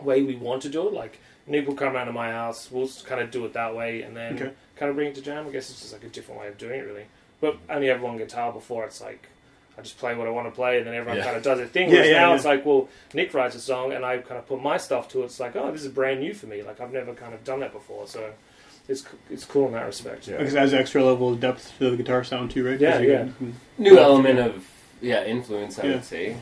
[0.01, 0.93] way we want to do it.
[0.93, 4.01] Like Nick will come around to my house, we'll kind of do it that way,
[4.03, 4.51] and then Okay.
[4.75, 5.47] kind of bring it to jam.
[5.47, 7.05] I guess it's just like a different way of doing it, really.
[7.41, 8.85] But only have one guitar before.
[8.85, 9.27] It's like
[9.79, 11.23] I just play what I want to play, and then everyone Yeah.
[11.23, 11.87] kind of does their thing.
[11.89, 12.35] Yeah, Whereas yeah, now yeah.
[12.35, 15.21] it's like, well, Nick writes a song, and I kind of put my stuff to
[15.21, 15.25] it.
[15.25, 16.61] It's like, oh, this is brand new for me.
[16.61, 18.31] Like I've never kind of done that before, so
[18.89, 20.27] it's it's cool in that respect.
[20.27, 20.37] Yeah.
[20.37, 22.79] Because it adds extra level of depth to the guitar sound too, right?
[22.79, 23.27] Yeah, yeah.
[23.37, 24.67] can- new element of
[25.01, 25.79] yeah influence.
[25.79, 25.93] I Yeah.
[25.95, 26.35] would say.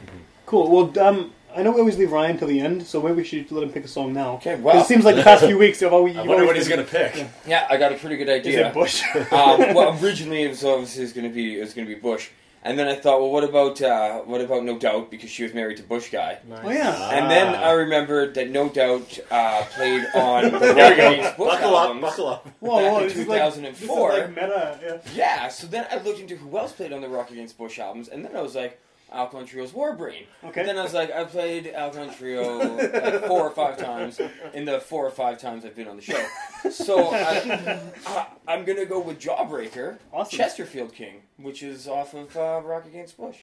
[0.48, 0.72] Cool.
[0.72, 3.52] Well, um, I know we always leave Ryan till the end, so maybe we should
[3.52, 4.34] let him pick a song now.
[4.36, 6.16] Okay, well, It seems like the past few weeks, you've always.
[6.18, 7.26] I wonder always what he's been- gonna pick.
[7.48, 8.68] yeah, I got a pretty good Is idea.
[8.68, 9.02] it Bush?
[9.16, 9.26] um,
[9.76, 12.00] well, originally it was obviously it was going to be it was going to be
[12.00, 12.30] Bush,
[12.70, 15.54] and then I thought, well, what about uh, what about No Doubt because she was
[15.54, 16.60] married to Bush guy, Nice.
[16.64, 17.10] oh yeah.
[17.18, 17.70] and then Ah.
[17.70, 21.22] I remembered that No Doubt uh, played on the There we go.
[21.38, 22.48] Bush Buckle up, albums buckle up.
[22.60, 24.10] Whoa, back whoa, in this is like- 2004.
[24.12, 24.80] Like meta.
[24.84, 24.98] Yeah.
[25.16, 28.08] Yeah, so then I looked into who else played on the Rock Against Bush albums,
[28.10, 28.80] and then I was like,
[29.12, 30.26] Alkaline Trio's Warbrain.
[30.44, 30.64] Okay.
[30.66, 34.20] Then I was like, I played Alkaline Trio like four or five times
[34.54, 36.24] in the four or five times I've been on the show.
[36.70, 40.38] So I, I, I'm gonna go with Jawbreaker, Awesome.
[40.38, 43.38] Chesterfield King, which is off of uh, Rock Against Bush.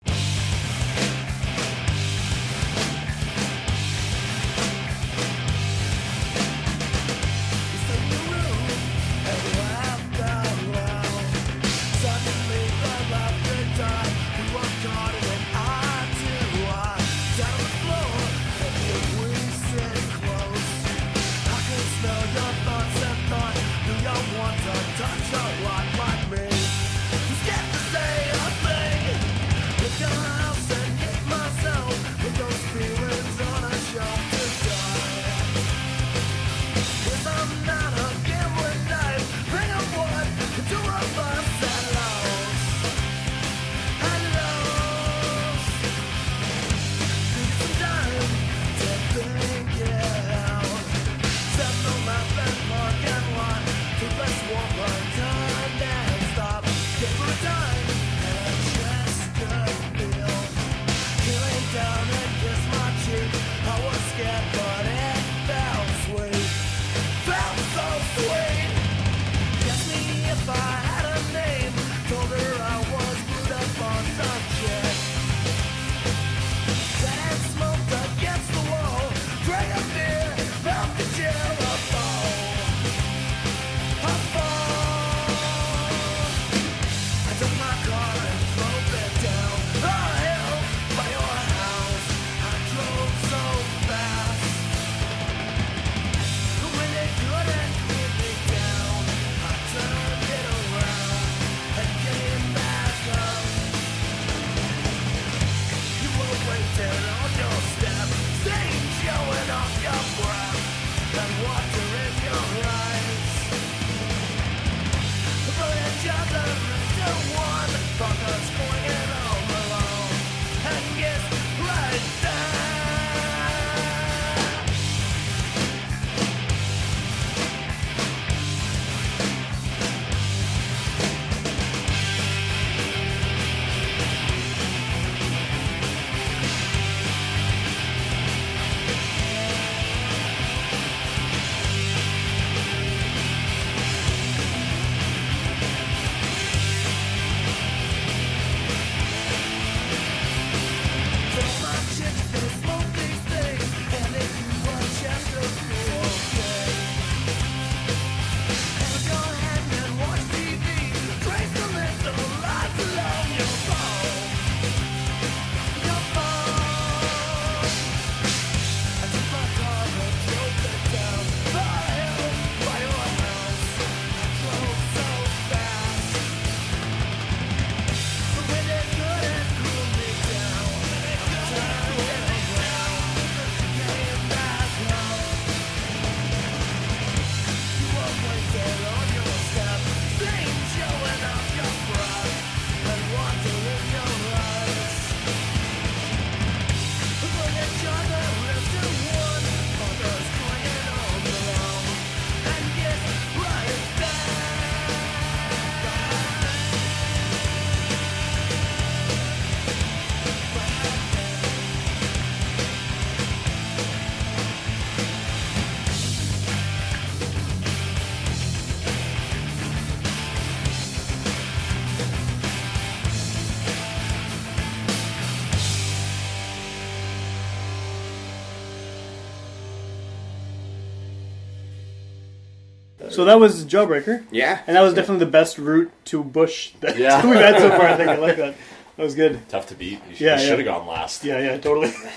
[233.15, 234.61] So that was Jawbreaker, Yeah.
[234.67, 237.25] and that was definitely the best route to Bush that Yeah.
[237.27, 237.83] we've had so far.
[237.89, 238.55] I think I like that.
[238.97, 239.41] That was good.
[239.49, 240.01] Tough to beat.
[240.09, 240.49] You should, Yeah, you yeah.
[240.49, 241.25] should have gone last.
[241.25, 241.93] Yeah, yeah, totally.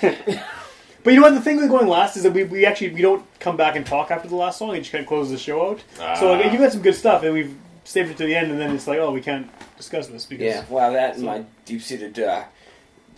[1.04, 1.34] but you know what?
[1.34, 3.84] The thing with going last is that we, we actually we don't come back and
[3.84, 4.74] talk after the last song.
[4.74, 5.82] It just kind of closes the show out.
[6.18, 6.52] so like, Ah.
[6.52, 8.86] you got some good stuff, and we've saved it to the end, and then it's
[8.86, 12.44] like, oh, we can't discuss this because Yeah, wow, that and my deep seated uh,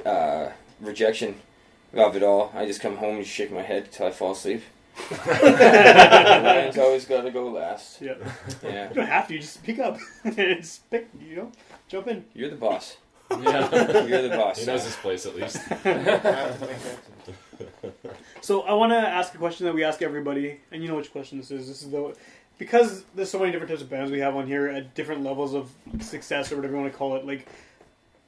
[0.06, 0.50] uh,
[0.80, 1.34] rejection
[1.92, 2.52] of it all.
[2.54, 4.62] I just come home and shake my head until I fall asleep.
[5.10, 8.00] Ryan's always got to go last.
[8.00, 8.14] yeah.
[8.62, 9.34] Yeah, You don't have to.
[9.34, 9.98] You just pick up.
[10.34, 11.08] just pick.
[11.20, 11.52] You know,
[11.88, 12.24] jump in.
[12.34, 12.96] you're the boss.
[13.30, 14.06] Yeah.
[14.06, 14.58] You're the boss.
[14.58, 15.60] he knows his place at least.
[18.40, 21.12] So I want to ask a question that we ask everybody, and you know which
[21.12, 21.68] question this is.
[21.68, 22.14] This is the
[22.58, 25.54] because there's so many different types of bands we have on here at different levels
[25.54, 25.70] of
[26.00, 27.24] success or whatever you want to call it.
[27.24, 27.46] Like,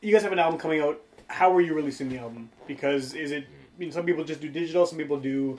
[0.01, 1.01] you guys have an album coming out.
[1.27, 2.49] How are you releasing the album?
[2.69, 3.45] Because is it?
[3.45, 4.87] I mean, some people just do digital.
[4.87, 5.59] Some people do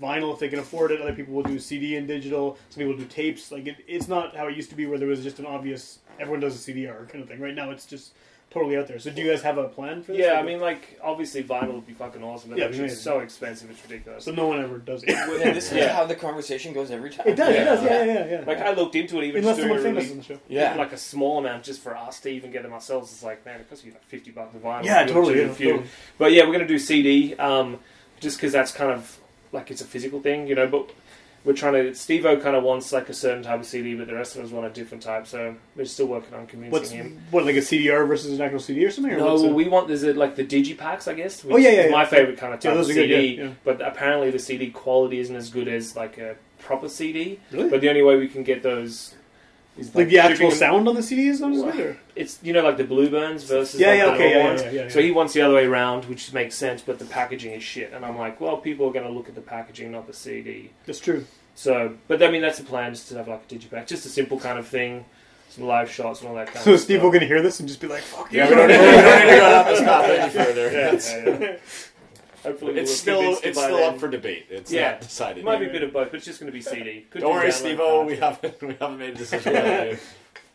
[0.00, 1.00] vinyl if they can afford it.
[1.00, 2.58] Other people will do CD and digital.
[2.70, 3.50] Some people do tapes.
[3.52, 5.98] Like, it, it's not how it used to be where there was just an obvious
[6.20, 7.40] everyone does a CDR kind of thing.
[7.40, 8.12] Right now, it's just
[8.50, 8.98] totally out there.
[8.98, 10.20] So, do you guys have a plan for this?
[10.20, 12.98] Yeah, Like, I mean, like obviously vinyl would be fucking awesome, but Yeah, it's amazing.
[12.98, 14.24] so expensive, it's ridiculous.
[14.26, 15.08] so no one ever does it.
[15.08, 15.94] Yeah, this is Yeah.
[15.94, 17.28] how the conversation goes every time.
[17.28, 17.48] It does.
[17.48, 17.64] It Yeah.
[17.64, 17.82] does.
[17.82, 18.30] Yeah, yeah, yeah.
[18.40, 18.44] yeah.
[18.46, 20.40] Like I looked into it, even Unless just doing someone famous really, the show.
[20.48, 20.74] Yeah.
[20.74, 23.10] like a small amount just for us to even get them ourselves.
[23.10, 24.84] It's like man, it costs you like fifty bucks a vinyl.
[24.84, 25.70] Yeah, totally, yeah, a few.
[25.70, 25.88] totally.
[26.18, 27.78] But yeah, we're gonna do CD, um,
[28.20, 29.18] just because that's kind of
[29.52, 30.66] like it's a physical thing, you know.
[30.66, 30.90] But
[31.44, 31.94] we're trying to.
[31.94, 34.44] Steve O kind of wants like a certain type of CD, but the rest of
[34.44, 35.26] us want a different type.
[35.26, 37.22] So we're still working on convincing What's him.
[37.30, 39.12] what like a CDR versus an actual CD or something?
[39.14, 41.44] Or No, we want there's a, like the digipacks, I guess.
[41.48, 42.08] Oh, yeah, yeah, is my yeah.
[42.08, 43.34] favorite kind of Yeah, type those of are good, CD.
[43.36, 43.52] yeah, yeah.
[43.64, 47.40] But apparently the CD quality isn't as good as like a proper CD.
[47.50, 47.68] Really?
[47.68, 49.14] But the only way we can get those
[49.78, 51.80] is like the actual sound on the CD is as good.
[51.80, 51.96] Or?
[52.14, 54.62] It's you know like the Blueburns versus Yeah, like yeah, the okay, yeah, ones.
[54.62, 54.88] yeah, yeah, yeah.
[54.88, 56.82] So he wants the other way around, which makes sense.
[56.82, 59.34] But the packaging is shit, and I'm like, well, people are going to look at
[59.34, 60.70] the packaging, not the CD.
[60.86, 61.24] That's true.
[61.54, 64.08] So, but I mean, that's the plan, just to have like a digipack, just a
[64.08, 65.04] simple kind of thing,
[65.50, 67.04] some live shots and all that kind So of Steve stuff.
[67.04, 68.86] will gonna hear this and just be like, "Fuck Yeah, you." we don't, need, we
[68.86, 69.80] don't need to go this
[70.20, 70.72] any further.
[70.72, 70.92] Yeah,
[71.30, 71.56] yeah, yeah.
[72.42, 73.94] Hopefully, it's we'll still convince it's still then.
[73.94, 74.46] up for debate.
[74.50, 74.92] It's Yeah.
[74.92, 75.38] not decided.
[75.38, 77.06] It might be a bit of both, but it's just going to be CD.
[77.10, 78.06] Could Don't worry, Steve parts.
[78.08, 79.98] We haven't we haven't made a decision yet.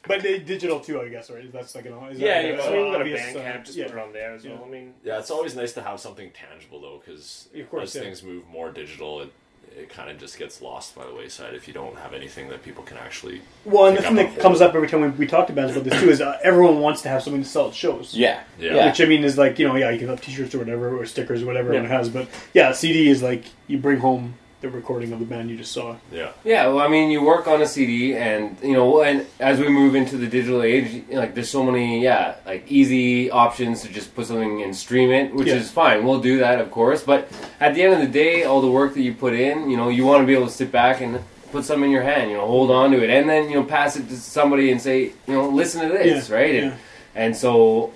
[0.08, 1.52] But digital too, I guess, right?
[1.52, 2.52] That's like an is that Yeah, like yeah.
[2.54, 3.88] a- So we've got a obvious, Bandcamp, uh, just yeah.
[3.88, 4.64] put it on there as well.
[4.66, 7.96] I mean, Yeah, it's always nice to have something tangible though, because Of course, as
[7.96, 8.02] yeah.
[8.04, 9.32] things move more digital, it
[9.78, 12.64] it kind of just gets lost by the wayside if you don't have anything that
[12.64, 13.42] people can actually.
[13.64, 15.84] Well, and the thing that and comes up every time we, we talked about about
[15.84, 18.14] this too is uh, everyone wants to have something to sell at shows.
[18.14, 18.42] Yeah.
[18.60, 18.76] Yeah.
[18.76, 18.86] Yeah.
[18.88, 21.06] Which I mean is like you know yeah you can have T-shirts or whatever or
[21.06, 21.80] stickers or whatever Yeah.
[21.80, 25.50] everyone has, but yeah, CD is like you bring home the recording of the band
[25.52, 25.96] you just saw.
[26.12, 26.32] Yeah.
[26.44, 29.70] Yeah, well, I mean, you work on a CD, and you know, and as we
[29.70, 34.16] move into the digital age, like there's so many, yeah, like easy options to just
[34.16, 35.56] put something and stream it, which Yeah.
[35.56, 36.04] is fine.
[36.06, 37.04] We'll do that, of course.
[37.04, 37.30] But
[37.60, 39.90] at the end of the day, all the work that you put in, you know,
[39.90, 41.20] you want to be able to sit back and
[41.52, 43.64] put something in your hand, you know, hold on to it, and then you know,
[43.64, 46.54] pass it to somebody and say, you know, listen to this, Yeah, right?
[46.56, 46.62] yeah.
[46.62, 46.74] And
[47.16, 47.94] and so.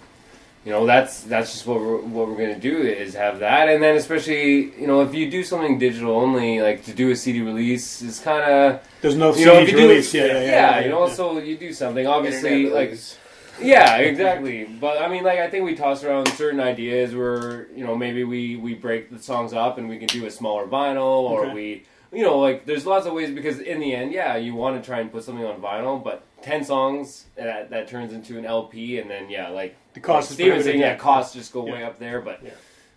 [0.64, 3.82] You know that's that's just what we're what we're gonna do is have that, and
[3.82, 7.42] then especially you know if you do something digital only, like to do a CD
[7.42, 10.14] release is kind of There's no you CD know, if you release.
[10.14, 11.14] it, Yeah, yeah, yeah, yeah, yeah, you know, yeah.
[11.14, 12.06] so you do something.
[12.06, 13.18] Obviously, Internet like, release.
[13.60, 14.66] yeah, exactly.
[14.66, 18.24] But I mean, like, I think we toss around certain ideas where you know maybe
[18.24, 21.54] we we break the songs up and we can do a smaller vinyl, or Okay.
[21.56, 21.84] we,
[22.14, 24.86] you know, like there's lots of ways because in the end, yeah, you want to
[24.88, 29.00] try and put something on vinyl, but ten songs that that turns into an LP,
[29.00, 30.96] and then yeah, like The cost like is Steven saying, yeah, yeah.
[30.96, 31.74] costs just go Yeah.
[31.74, 32.52] way up there, but Yeah.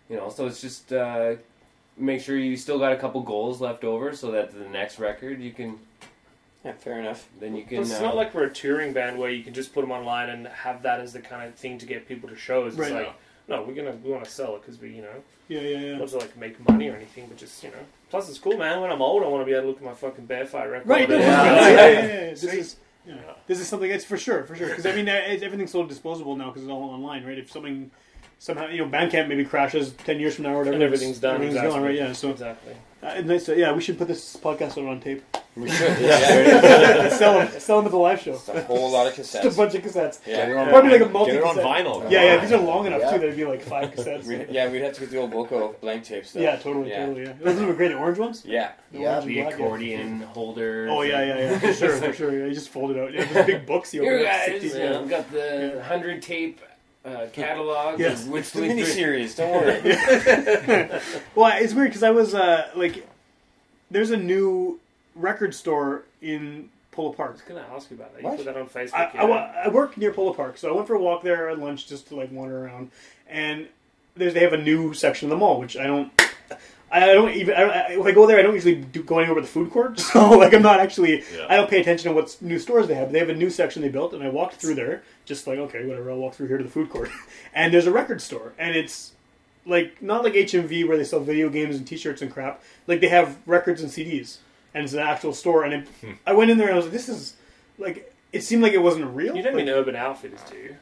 [0.08, 0.92] you know, so it's just.
[0.92, 1.34] uh
[1.96, 5.40] Make sure you still got a couple goals left over, so that the next record
[5.40, 5.78] you can
[6.64, 7.28] Yeah, fair enough.
[7.38, 7.76] then you can.
[7.76, 9.92] Plus, it's uh, not like we're a touring band where you can just put them
[9.92, 12.72] online and have that as the kind of thing to get people to shows.
[12.76, 13.06] It's Right.
[13.06, 13.14] like,
[13.46, 15.98] no, we're gonna we want to sell it because we, you know, yeah, yeah, yeah.
[15.98, 17.76] not to like make money or anything, but just you know.
[18.10, 18.80] Plus, it's cool, man.
[18.80, 20.68] When I'm old, I want to be able to look at my fucking Bear Fight
[20.68, 20.88] record.
[20.88, 22.30] Right, no, yeah, yeah, yeah, yeah, yeah.
[22.30, 22.54] This Sweet.
[22.54, 22.76] is
[23.06, 23.14] yeah.
[23.46, 23.90] this is something.
[23.90, 24.68] It's for sure, for sure.
[24.68, 27.38] Because I mean, everything's so disposable now because it's all online, right?
[27.38, 27.90] If something
[28.44, 31.36] somehow you know Bandcamp maybe crashes ten years from now or whatever, and everything's done.
[31.36, 31.74] Everything's exactly.
[31.78, 31.94] gone, right?
[31.94, 32.12] Yeah.
[32.12, 32.74] So exactly.
[33.02, 33.46] uh, nice.
[33.46, 35.24] to- yeah, we should put this podcast out on tape.
[35.56, 35.96] We should.
[36.00, 37.08] Yeah.
[37.16, 38.32] sell them, sell them at the live show.
[38.32, 40.18] Just a whole lot of Just a bunch of cassettes.
[40.26, 40.68] Yeah.
[40.68, 41.32] Probably like a multi.
[41.32, 42.10] Get it on vinyl.
[42.10, 42.40] Yeah, yeah.
[42.42, 43.12] These are long enough Yeah.
[43.12, 43.18] too.
[43.20, 44.26] That'd be like five cassettes.
[44.26, 46.42] We'd, yeah, we'd have to get the old Voco blank tape stuff.
[46.42, 47.06] Yeah, totally, Yeah.
[47.06, 47.22] totally.
[47.24, 48.42] Yeah, those are great orange ones.
[48.44, 48.72] Yeah.
[48.92, 49.64] The Yeah, the black, yeah.
[49.64, 50.88] accordion holder.
[50.90, 52.38] Oh yeah, yeah, yeah, for sure, for sure.
[52.38, 53.14] Yeah, you just fold it out.
[53.14, 56.20] Yeah, those big books you Here, open up, guys, 60, yeah, we've got the hundred
[56.20, 56.60] tape
[57.04, 57.98] uh, catalog.
[58.00, 58.22] Yes.
[58.22, 59.36] of which It's the we- miniseries.
[59.36, 61.00] Don't worry.
[61.34, 63.06] Well, it's weird because I was uh, like,
[63.90, 64.80] there's a new
[65.14, 67.30] record store in Polo Park.
[67.30, 68.22] I was gonna ask you about that.
[68.22, 68.38] What?
[68.38, 68.94] You put that on Facebook.
[68.94, 69.24] I, yeah.
[69.24, 71.86] I, I work near Polo Park, so I went for a walk there at lunch
[71.88, 72.90] just to like wander around,
[73.28, 73.68] and
[74.16, 76.12] there's they have a new section of the mall, which I don't.
[76.92, 79.34] I don't even I don't, if I go there, I don't usually do go anywhere
[79.34, 79.98] but the food court.
[80.12, 81.46] So like I'm not actually Yeah.
[81.48, 83.08] I don't pay attention to what new stores they have.
[83.08, 85.58] But They have a new section they built, and I walked through there just like
[85.58, 86.10] okay, whatever.
[86.10, 87.10] I'll walk through here to the food court,
[87.54, 89.12] and there's a record store, and it's
[89.66, 92.62] like not like HMV where they sell video games and T-shirts and crap.
[92.86, 94.38] Like they have records and CDs,
[94.74, 95.64] and it's an actual store.
[95.64, 96.12] And it, hmm.
[96.26, 97.34] I went in there and I was like, this is
[97.78, 99.36] like it seemed like it wasn't real.
[99.36, 100.76] You don't Like, mean Urban Outfitters, do you?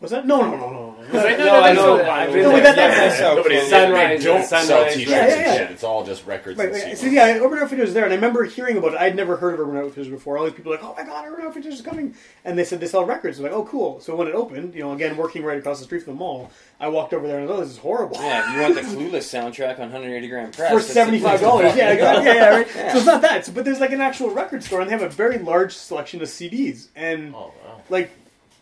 [0.00, 0.92] Was that no no no no no.
[1.06, 2.04] Because I know No, I know sell that.
[2.06, 2.10] vinyl.
[2.10, 2.56] I've been No, there.
[2.58, 3.34] but that- Yeah, that's- yeah.
[3.34, 5.70] Nobody Sunrise, they don't Sunrise sell t-shirts Yeah, yeah, and shit.
[5.70, 6.98] It's all just records Right, and right.
[6.98, 9.00] So yeah, Urban Outfitters was there, and I remember hearing about it.
[9.00, 10.36] I'd never heard of Urban Outfitters before.
[10.36, 12.80] All these people were like, "Oh my god, Urban Outfitters is coming!" And they said
[12.80, 13.38] they sell records.
[13.38, 15.78] I was like, "Oh, cool." So when it opened, you know, again working right across
[15.78, 17.78] the street from the mall, I walked over there and I was, "Oh, this is
[17.78, 21.74] horrible." Yeah, you want the Clueless soundtrack on 180 gram press For seventy five dollars?
[21.76, 22.66] yeah, yeah, yeah, right.
[22.76, 22.92] Yeah.
[22.92, 25.08] So it's not that, but there's like an actual record store, and they have a
[25.08, 27.80] very large selection of CDs, and Oh wow.
[27.88, 28.10] like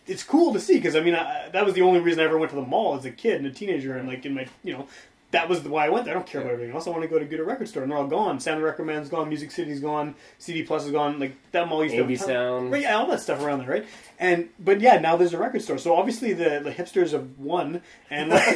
[0.07, 2.37] it's cool to see because I mean I, that was the only reason I ever
[2.37, 4.73] went to the mall as a kid and a teenager and like in my you
[4.73, 4.87] know
[5.31, 6.13] that was why I went there.
[6.13, 6.87] I don't care about everything else.
[6.87, 8.39] I want to go to get a record store and they're all gone.
[8.39, 9.27] Sam the Record Man's gone.
[9.27, 10.15] Music City's gone.
[10.37, 11.19] CD Plus is gone.
[11.19, 12.71] Like that mall used to have Sound.
[12.71, 12.83] right?
[12.83, 13.85] Yeah, all that stuff around there, right?
[14.17, 15.77] And but yeah, now there's a record store.
[15.77, 18.45] So obviously the, the hipsters have won and like,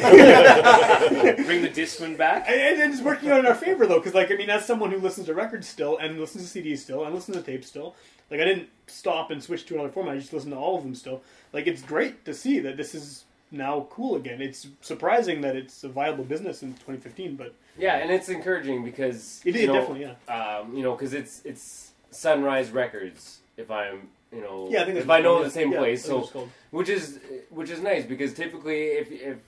[1.44, 2.46] Bring the Discman back.
[2.48, 4.90] and and it's working out in our favor though, because like I mean, as someone
[4.90, 7.94] who listens to records still and listens to CDs still and listens to tapes still,
[8.30, 10.14] like I didn't stop and switch to another format.
[10.14, 11.22] I just listened to all of them still.
[11.52, 14.40] Like it's great to see that this is now cool again.
[14.40, 19.40] It's surprising that it's a viable business in 2015, but Yeah, and it's encouraging because
[19.44, 23.38] it is you know, definitely, Um, you know, because it's it's Sunrise Records.
[23.56, 25.72] If I'm, you know, yeah, I think if I know the same.
[25.72, 27.18] Yeah, place, so which is
[27.50, 29.38] which is nice because typically if if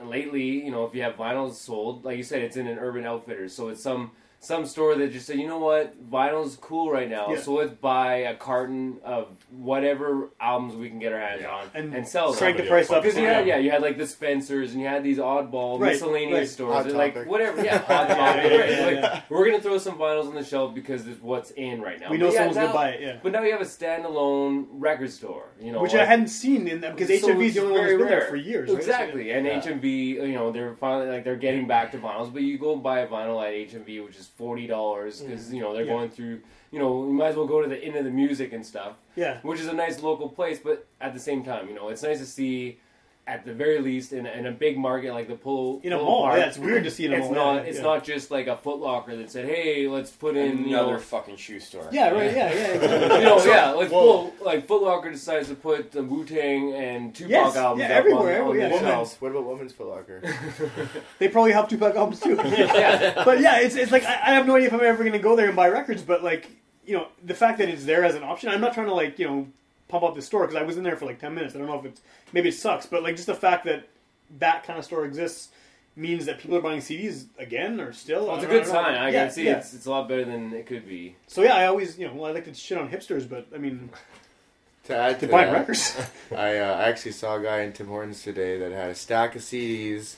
[0.00, 3.04] lately you know if you have vinyls sold, like you said, it's in an Urban
[3.04, 4.10] Outfitters, so it's some
[4.44, 7.38] some store that just said, you know what, vinyl's cool right now, Yeah.
[7.40, 11.50] so let's buy a carton of whatever albums we can get our hands Yeah.
[11.54, 12.38] on And and, sell them.
[12.38, 13.04] crank the price up.
[13.04, 13.34] Because you Yeah.
[13.34, 16.48] had, yeah, you had like the Spencers and you had these oddball Right, miscellaneous right.
[16.48, 18.50] stores, and, like whatever, yeah, hot topic.
[18.50, 18.70] Right.
[18.70, 19.30] yeah, Like.
[19.30, 22.10] We're gonna throw some vinyls on the shelf because it's what's in right now.
[22.10, 23.16] We know But yeah, someone's now- gonna buy it, yeah.
[23.22, 26.66] But now you have a standalone record store, you know, Which like- I hadn't seen
[26.66, 28.68] in them because so HMV is the only one that's been there for years.
[28.70, 28.76] right?
[28.78, 29.58] Exactly, and Yeah.
[29.60, 32.32] HMV, you know, they're finally like they're getting back to vinyls.
[32.32, 35.60] But you go and buy a vinyl at HMV, which is forty dollars because you
[35.60, 35.88] know they're Mm.
[35.88, 35.92] Yeah.
[35.94, 36.40] going through.
[36.70, 38.94] You know, you might as well go to the end of the music and stuff,
[39.14, 39.40] Yeah.
[39.42, 40.58] which is a nice local place.
[40.58, 42.78] But at the same time, you know, it's nice to see,
[43.24, 46.08] at the very least, in, in a big market like the Polo In a Polo
[46.10, 47.34] mall, Park, yeah, it's weird to see in a it's mall.
[47.54, 47.66] not.
[47.66, 47.84] It's yeah.
[47.84, 50.98] not just like a Foot Locker that said, "Hey, let's put in you Another know,
[50.98, 51.88] fucking shoe store.
[51.92, 52.32] Yeah, right.
[52.34, 52.66] Yeah, yeah.
[52.72, 53.18] exactly.
[53.18, 56.74] you know, yeah, like Well- Foot, like Foot Locker decides to put the Wu Tang
[56.74, 58.90] and Tupac Yes, albums yeah, up everywhere, on, on yeah, the yeah.
[58.90, 60.22] Women's, what about women's Foot Locker?
[61.20, 62.34] They probably have Tupac albums too.
[62.44, 63.22] Yeah.
[63.24, 65.18] but yeah, it's, it's like I, I have no idea if I'm ever going to
[65.20, 66.02] go there and buy records.
[66.02, 66.50] But like
[66.84, 69.18] you know, the fact that it's there as an option, I'm not trying to like
[69.20, 69.46] you know
[69.92, 71.54] pump up the store because I was in there for like ten minutes.
[71.54, 72.00] I don't know if it's
[72.32, 73.88] maybe it sucks, but like just the fact that
[74.38, 75.50] that kind of store exists
[75.94, 78.26] means that people are buying CDs again or still.
[78.26, 78.94] Well, it's a good I sign.
[78.94, 79.58] I Yeah, can see yeah.
[79.58, 81.14] it's it's a lot better than it could be.
[81.26, 83.58] So yeah, I always you know well I like to shit on hipsters, but I
[83.58, 83.90] mean
[84.86, 85.96] To add to to buy that, records.
[86.32, 89.36] I uh, I actually saw a guy in Tim Hortons today that had a stack
[89.36, 90.16] of CDs,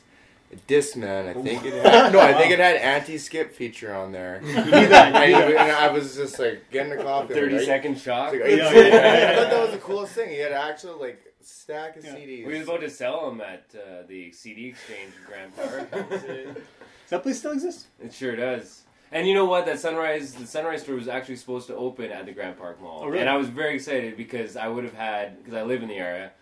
[0.53, 1.29] a Discman.
[1.29, 4.41] I think it had no, I think it had anti-skip feature on there.
[4.45, 7.35] you and, You and I was just like getting a coffee.
[7.35, 8.33] Thirty like, second shock.
[8.33, 10.31] like, are Yeah, yeah, yeah, I thought that was the coolest thing.
[10.31, 12.15] He had an actual like stack of Yeah.
[12.15, 12.47] CDs.
[12.47, 15.91] We was about to sell them at uh, the CD exchange in Grant Park.
[16.25, 17.87] Does that place still exist?
[18.03, 18.83] it sure does.
[19.13, 19.67] And you know what?
[19.67, 23.01] That Sunrise, the Sunrise store was actually supposed to open at the Grant Park Mall,
[23.03, 23.21] Oh, really?
[23.21, 25.95] and I was very excited because I would have had because I live in the
[25.97, 26.33] area,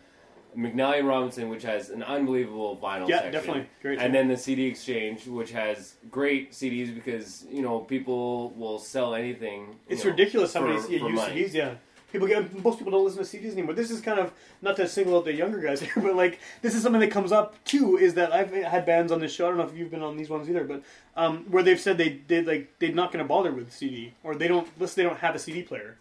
[0.56, 3.32] McNally and Robinson, which has an unbelievable vinyl Yeah, section.
[3.32, 3.98] definitely great.
[4.00, 9.14] And then the CD Exchange, which has great CDs because you know people will sell
[9.14, 9.76] anything.
[9.88, 11.42] It's know, ridiculous how many yeah, for use money.
[11.44, 11.54] CDs.
[11.54, 11.74] Yeah,
[12.12, 13.74] people get most people don't listen to CDs anymore.
[13.74, 16.74] This is kind of not to single out the younger guys here, but like this
[16.74, 17.96] is something that comes up too.
[17.96, 19.46] Is that I've had bands on this show.
[19.46, 20.82] I don't know if you've been on these ones either, but
[21.16, 24.34] um, where they've said they they like they're not going to bother with CD or
[24.34, 25.02] they don't listen.
[25.02, 25.96] They don't have a CD player.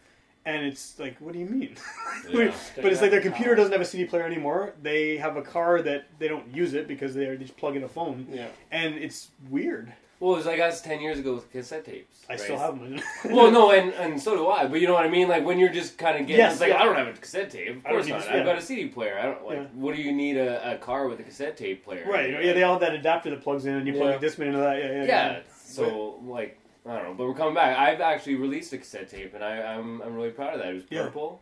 [0.46, 1.76] And it's like, what do you mean?
[2.30, 2.52] Yeah.
[2.76, 4.74] but it's like their computer doesn't have a CD player anymore.
[4.82, 7.88] They have a car that they don't use it because they just plug in a
[7.88, 8.48] phone, Yeah.
[8.72, 9.92] and it's weird.
[10.20, 12.22] Well, it was like us ten years ago with cassette tapes.
[12.30, 12.40] I right?
[12.40, 13.02] still have them.
[13.26, 14.68] Well, no, and, and so do I.
[14.68, 15.28] But you know what I mean?
[15.28, 16.80] Like when you're just kind of getting, Yes, it's like yeah.
[16.82, 17.78] I don't have a cassette tape.
[17.78, 18.24] Of course need not.
[18.26, 18.38] to- yeah.
[18.38, 19.18] I've got a CD player.
[19.18, 19.58] I don't like.
[19.58, 19.64] Yeah.
[19.74, 22.06] What do you need a, a car with a cassette tape player?
[22.08, 22.30] Right.
[22.46, 24.28] Yeah, they all have that adapter that plugs in, and you plug Yeah.
[24.28, 24.78] a Discman into that.
[24.78, 25.04] Yeah, yeah.
[25.06, 25.40] Yeah.
[25.56, 27.78] So like I don't know, but we're coming back.
[27.78, 30.70] I've actually released a cassette tape, and I, I'm I'm really proud of that.
[30.70, 31.04] It was Yeah.
[31.04, 31.42] purple.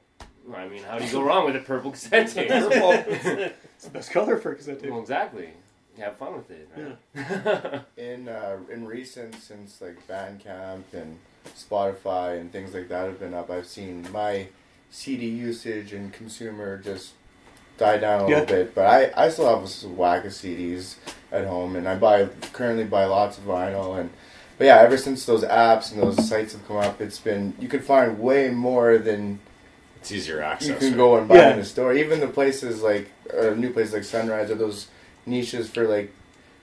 [0.54, 2.48] I mean, how do you go wrong with a purple cassette tape?
[2.52, 4.92] it's the best color for a cassette tape.
[4.92, 5.50] well, exactly.
[5.98, 6.70] Have fun with it.
[7.14, 7.82] Right?
[7.98, 11.20] in uh, in recent since like Bandcamp and
[11.58, 14.48] Spotify and things like that have been up, I've seen my
[14.90, 17.14] CD usage and consumer just
[17.78, 18.40] die down a Yeah.
[18.40, 20.96] little bit, but I, I still have a whack of CDs
[21.32, 24.10] at home, and I buy currently buy lots of vinyl, and
[24.60, 27.68] but yeah, ever since those apps and those sites have come up, it's been you
[27.68, 29.40] can find way more than
[30.02, 30.68] It's easier access.
[30.70, 30.98] you can right?
[30.98, 31.54] go and buy Yeah.
[31.54, 31.94] in the store.
[31.94, 34.88] Even the places like uh, new places like Sunrise or those
[35.26, 36.12] niches for like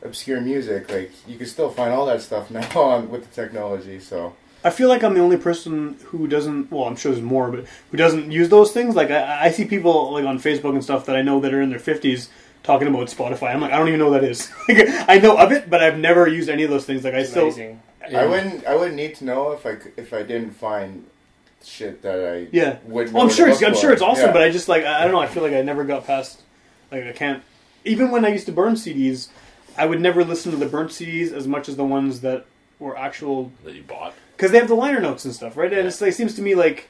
[0.02, 3.98] obscure music, like you can still find all that stuff now on with the technology.
[3.98, 4.34] So
[4.64, 6.70] I feel like I'm the only person who doesn't.
[6.70, 8.94] Well, I'm sure there's more, but who doesn't use those things.
[8.94, 11.62] Like I, I see people like on Facebook and stuff that I know that are
[11.62, 12.28] in their 50s
[12.62, 13.54] talking about Spotify.
[13.54, 14.50] I'm like, I don't even know what that is.
[14.68, 17.04] like, I know of it, but I've never used any of those things.
[17.04, 17.44] Like I It's still.
[17.44, 17.80] amazing.
[18.14, 21.06] I wouldn't I wouldn't need to know if I c- if I didn't find
[21.64, 22.78] shit that I Yeah.
[22.84, 23.12] would.
[23.12, 23.48] Well, oh, I'm sure.
[23.48, 24.32] It's, I'm sure it's awesome, Yeah.
[24.32, 25.20] but I just like I I don't know.
[25.20, 26.42] I feel like I never got past.
[26.92, 27.42] Like I can't.
[27.84, 29.28] Even when I used to burn CDs,
[29.76, 32.44] I would never listen to the burnt CDs as much as the ones that
[32.78, 34.14] were actual that you bought.
[34.36, 35.72] because they have the liner notes and stuff, right?
[35.72, 36.88] And it's, it seems to me like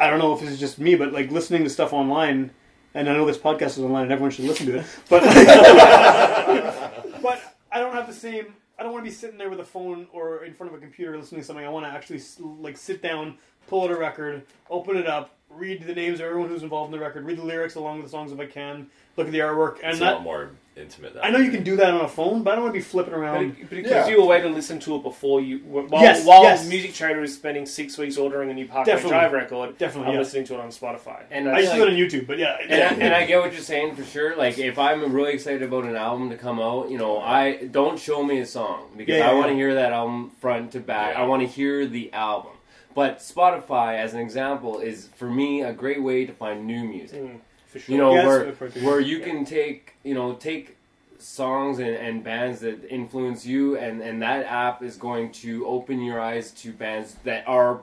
[0.00, 2.50] I don't know if this is just me, but like listening to stuff online,
[2.94, 5.22] and I know this podcast is online and everyone should listen to it, but
[7.22, 7.40] but
[7.70, 8.54] I don't have the same.
[8.82, 10.80] I don't want to be sitting there with a phone or in front of a
[10.80, 11.64] computer listening to something.
[11.64, 12.20] I want to actually
[12.60, 16.48] like sit down, pull out a record, open it up, read the names of everyone
[16.48, 18.90] who's involved in the record, read the lyrics along with the songs if I can,
[19.16, 21.14] look at the artwork, and It's a lot more intimate.
[21.14, 22.78] That I know you can do that on a phone, but I don't want to
[22.78, 23.44] be flipping But around.
[23.60, 23.90] it, but it Yeah.
[23.98, 25.58] gives you a way to listen to it before you.
[25.58, 26.66] While, Yes, while yes.
[26.68, 29.10] Music Trader is spending six weeks ordering a new Parkway Definitely.
[29.18, 30.18] Drive record, Definitely, I'm yeah.
[30.20, 31.24] listening to it on Spotify.
[31.30, 33.40] And I just like- do it on YouTube, but yeah, and, I, and I get
[33.40, 34.34] what you're saying for sure.
[34.36, 37.98] Like, if I'm really excited about an album to come out, you know, I don't
[37.98, 39.56] show me a song because Yeah, yeah, I want to yeah.
[39.58, 41.14] hear that album front to back.
[41.14, 41.22] Yeah.
[41.22, 42.52] I want to hear the album.
[42.94, 47.22] But Spotify, as an example, is for me a great way to find new music.
[47.22, 47.40] Mm, for
[47.80, 47.94] sure.
[47.94, 48.86] You know, Yeah, that's where a good point, too.
[48.86, 50.76] where you can take you know take
[51.18, 56.00] songs and, and bands that influence you, and and that app is going to open
[56.02, 57.80] your eyes to bands that are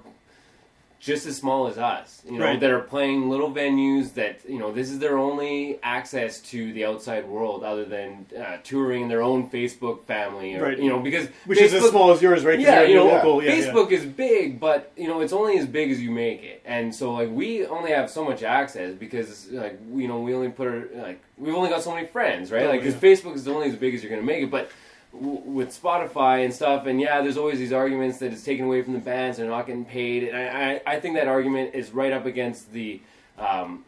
[0.99, 2.59] just as small as us, you know, Right.
[2.59, 6.83] that are playing little venues that, you know, this is their only access to the
[6.83, 10.77] outside world other than uh, touring their own Facebook family, or, Right.
[10.77, 12.59] you know, because which is as small as yours, right?
[12.59, 13.41] yeah, you know, local.
[13.41, 13.63] Yeah, yeah.
[13.71, 16.93] Facebook is big, but you know, it's only as big as you make it, and
[16.93, 20.67] so like we only have so much access because like you know we only put
[20.67, 22.63] our, like we've only got so many friends, right?
[22.65, 24.69] Oh, like because Facebook is only as big as you're gonna make it, but.
[25.13, 28.81] W- With Spotify and stuff, and yeah, there's always these arguments that it's taken away
[28.81, 30.23] from the bands and they're not getting paid.
[30.25, 33.01] And I, I, I think that argument is right up against the
[33.37, 33.85] um,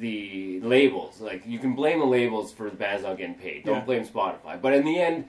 [0.00, 1.20] the labels.
[1.20, 3.64] Like you can blame the labels for the bands not getting paid.
[3.64, 3.84] Don't Yeah.
[3.84, 4.60] blame Spotify.
[4.60, 5.28] But in the end,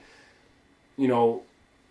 [0.96, 1.42] you know,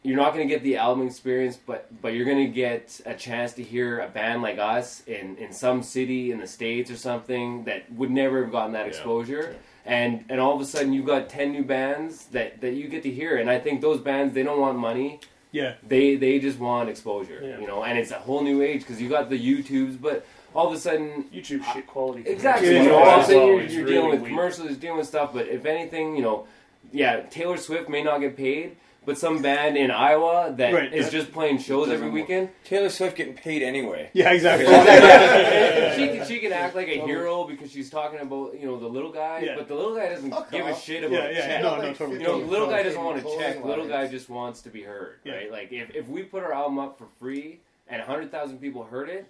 [0.02, 3.14] you're not going to get the album experience, but but you're going to get a
[3.16, 6.98] chance to hear a band like us in in some city in the states or
[6.98, 8.90] something that would never have gotten that Yeah.
[8.92, 9.56] exposure.
[9.86, 13.04] And and all of a sudden you've got ten new bands that that you get
[13.04, 15.20] to hear, and I think those bands they don't want money.
[15.52, 15.76] yeah.
[15.88, 17.60] They they just want exposure, Yeah.
[17.60, 17.84] you know.
[17.84, 20.26] And it's a whole new age because you got the YouTubes, but
[20.56, 22.24] all of a sudden YouTube shit quality.
[22.28, 22.74] Exactly.
[22.74, 24.30] Yeah, you know, all of a sudden you're, you're really dealing with weak.
[24.32, 26.48] commercials, you're dealing with stuff, but if anything, you know,
[26.92, 31.12] yeah, Taylor Swift may not get paid, but some band in Iowa that is Right.
[31.12, 34.10] just playing shows every weekend, Taylor Swift getting paid anyway.
[34.14, 34.66] Yeah, exactly.
[35.96, 38.88] she can she can act like a hero because she's talking about you know the
[38.88, 39.56] little guy, Yeah.
[39.58, 41.62] but the little guy doesn't Fuck give a shit about Yeah, a yeah, check.
[41.64, 42.18] no, no, totally.
[42.20, 43.64] You know, the little guy doesn't want to check.
[43.64, 45.34] Little guy just wants to be heard, Yeah.
[45.36, 45.52] right?
[45.52, 49.10] Like if, if we put our album up for free and hundred thousand people heard
[49.10, 49.28] it,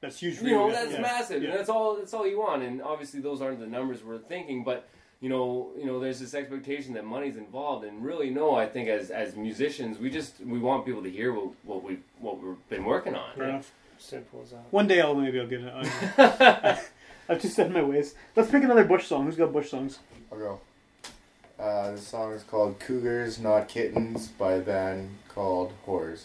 [0.00, 0.54] That's huge you you.
[0.54, 1.00] know that's yeah.
[1.00, 1.50] massive Yeah.
[1.50, 4.64] and that's all that's all you want and obviously those aren't the numbers we're thinking
[4.64, 4.88] but
[5.24, 8.90] you know you know there's this expectation that money's involved and really no i think
[8.90, 12.68] as as musicians we just we want people to hear what, what we what we've
[12.68, 13.72] been working on Fair enough.
[13.96, 14.64] Simple as that.
[14.70, 15.72] One day I'll maybe I'll get it.
[17.28, 18.14] I've just set my ways.
[18.36, 19.24] Let's pick another Bush song.
[19.24, 20.00] Who's got Bush songs?
[20.30, 20.60] I'll go.
[21.58, 26.24] Uh, the song is called "Cougars Not Kittens" by a band called Whores.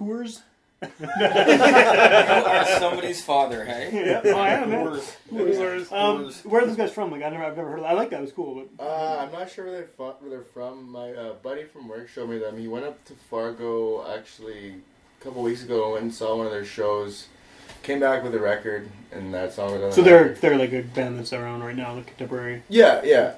[0.00, 0.40] That was Whores.
[0.82, 1.06] You
[1.62, 3.90] are somebody's father, hey?
[4.06, 4.70] Yeah, oh, I am.
[4.70, 4.86] man.
[4.86, 5.16] Whores.
[5.30, 5.92] Whores.
[5.92, 7.10] Um, where are those guys from?
[7.10, 7.80] Like, I never, I've never heard.
[7.80, 8.18] Of I like that.
[8.18, 10.90] It was cool, but Uh, I'm not sure where they're, fu- where they're from.
[10.90, 12.56] My uh, buddy from work showed me them.
[12.58, 14.76] He went up to Fargo actually
[15.20, 17.26] a couple weeks ago and saw one of their shows.
[17.82, 19.92] Came back with a record, and that song was on.
[19.92, 20.36] so the they're record.
[20.40, 22.62] they're like a band that's around right now, like contemporary.
[22.68, 23.34] Yeah, yeah.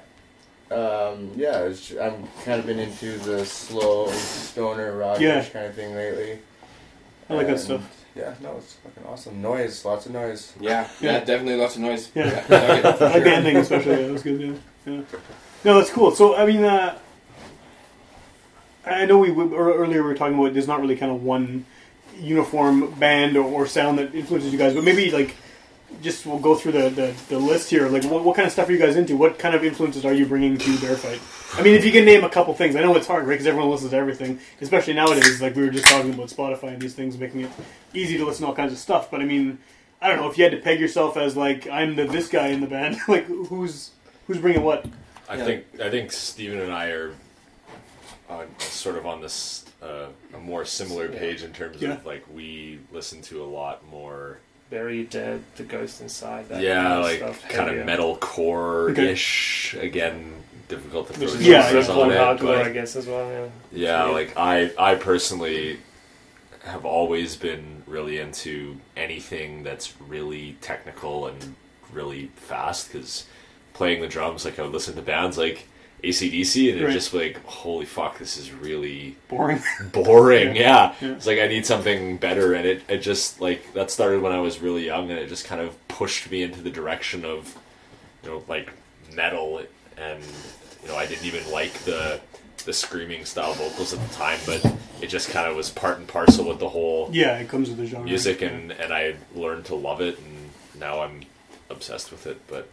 [0.73, 1.71] Um, yeah,
[2.01, 5.43] I'm kind of been into the slow stoner rockish Yeah.
[5.45, 6.39] kind of thing lately.
[7.29, 7.81] I like that stuff.
[8.15, 9.41] Yeah, no, it's fucking awesome.
[9.41, 10.53] Noise, lots of noise.
[10.59, 11.19] Yeah, yeah, Yeah.
[11.21, 12.11] definitely lots of noise.
[12.13, 12.45] Yeah.
[12.47, 13.21] dug it, for I like sure.
[13.23, 13.91] the ending especially.
[13.91, 14.41] Yeah, that was good.
[14.41, 14.93] Yeah.
[14.93, 15.01] yeah.
[15.65, 16.11] No, that's cool.
[16.11, 16.97] So I mean, uh,
[18.85, 21.23] I know we we- ear- earlier we were talking about there's not really kind of
[21.23, 21.65] one
[22.19, 25.35] uniform band or, or sound that influences you guys, but maybe like
[26.01, 27.87] just we'll go through the, the, the list here.
[27.87, 29.15] Like, what, what kind of stuff are you guys into?
[29.15, 31.21] What kind of influences are you bringing to Bear Fight?
[31.57, 33.33] I mean, if you can name a couple things, I know it's hard, right?
[33.33, 35.41] Because everyone listens to everything, especially nowadays.
[35.41, 37.51] Like we were just talking about Spotify and these things making it
[37.93, 39.11] easy to listen to all kinds of stuff.
[39.11, 39.59] But I mean,
[40.01, 42.47] I don't know if you had to peg yourself as like I'm the this guy
[42.47, 42.97] in the band.
[43.07, 43.91] like who's
[44.27, 44.85] who's bringing what?
[45.29, 45.45] I Yeah.
[45.45, 47.13] think I think Steven and I are
[48.29, 51.93] on, sort of on this uh, a more similar page in terms Yeah.
[51.93, 54.39] of like we listen to a lot more
[54.73, 56.49] Bury Dead, The Ghost Inside.
[56.49, 57.85] That yeah kind of like stuff, kind of heavier.
[57.85, 60.33] metal core ish again
[60.67, 63.05] difficult to throw Which is Yeah, genres yeah, on it, hardcore, but- I guess as
[63.05, 63.29] well.
[63.31, 63.47] Yeah.
[63.71, 64.15] Yeah, weird.
[64.15, 65.77] like I, I personally
[66.63, 71.53] have always been really into anything that's really technical and
[71.91, 73.27] really fast because
[73.73, 75.67] playing the drums, like I would listen to bands like
[76.03, 76.93] ACDC and Right.
[76.95, 79.61] it's just like, holy fuck, this is really Boring.
[79.93, 80.55] boring.
[80.55, 80.93] Yeah.
[81.01, 81.11] Yeah.
[81.13, 84.39] It's like I need something better and it, it just like that started when I
[84.39, 87.57] was really young and it just kind of pushed me into the direction of
[88.23, 88.71] you know, like
[89.15, 89.61] metal
[89.97, 90.21] and
[90.81, 92.19] you know, I didn't even like the
[92.65, 94.65] the screaming style vocals at the time, but
[95.01, 97.77] it just kind of was part and parcel with the whole yeah, it comes with
[97.77, 98.05] the genre.
[98.05, 100.49] music and and I learned to love it and
[100.79, 101.21] now I'm
[101.69, 102.67] obsessed with it, but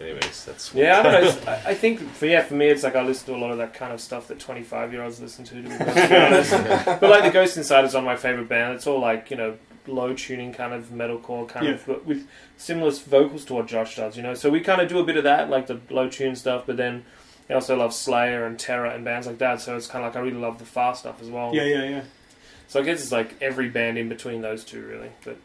[0.00, 1.50] anyways, that's Yeah, I don't know.
[1.66, 3.58] I I think for yeah, for me, it's like I listen to a lot of
[3.58, 5.54] that kind of stuff that twenty-five year olds listen to.
[5.62, 5.74] To be
[6.16, 6.50] honest,
[7.00, 8.74] but like the Ghost Inside is one of my favorite band.
[8.74, 9.56] It's all like you know
[9.86, 11.72] low tuning kind of metalcore kind Yeah.
[11.74, 14.16] of, but with similar vocals to what Josh does.
[14.16, 16.36] You know, so we kind of do a bit of that, like the low tune
[16.36, 17.04] stuff, but then.
[17.48, 20.20] I also love Slayer and Terror and bands like that, so it's kind of like
[20.20, 21.54] I really love the fast stuff as well.
[21.54, 22.02] Yeah, yeah, yeah.
[22.66, 25.10] So I guess it's like every band in between those two, really.
[25.24, 25.36] But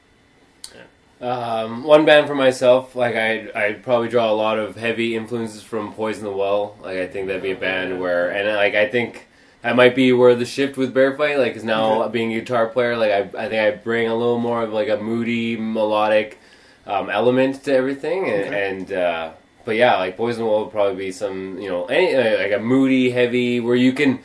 [1.21, 5.61] Um, one band for myself, like I, I'd probably draw a lot of heavy influences
[5.61, 6.75] from Poison the Well.
[6.81, 9.27] Like I think that'd be a band where, and like I think
[9.61, 12.67] that might be where the shift with Bear Fight, like, is now being a guitar
[12.67, 12.97] player.
[12.97, 16.39] Like I, I think I bring a little more of like a moody, melodic
[16.87, 18.69] um, element to everything, and, Okay.
[18.69, 19.31] and uh,
[19.63, 22.63] but yeah, like Poison the Well would probably be some, you know, any like a
[22.63, 24.23] moody, heavy, where you can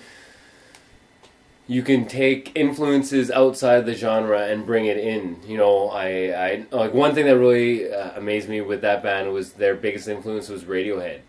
[1.69, 5.37] you can take influences outside the genre and bring it in.
[5.47, 6.07] You know, I,
[6.47, 10.07] I like one thing that really uh, amazed me with that band was their biggest
[10.09, 11.21] influence was Radiohead,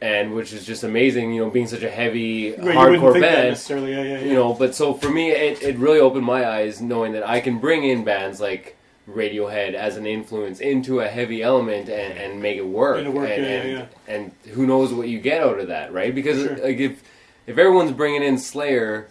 [0.00, 1.32] and which is just amazing.
[1.34, 3.48] You know, being such a heavy Right, hardcore band.
[3.50, 3.92] necessarily.
[3.92, 4.24] Yeah, yeah, yeah.
[4.26, 7.40] You know, but so for me, it, it really opened my eyes knowing that I
[7.40, 8.76] can bring in bands like
[9.08, 13.06] Radiohead as an influence into a heavy element and, and make it work.
[13.08, 16.14] Work, and, and, and who knows what you get out of that, right?
[16.14, 16.56] Because Sure.
[16.58, 17.02] like if
[17.46, 19.08] if everyone's bringing in Slayer,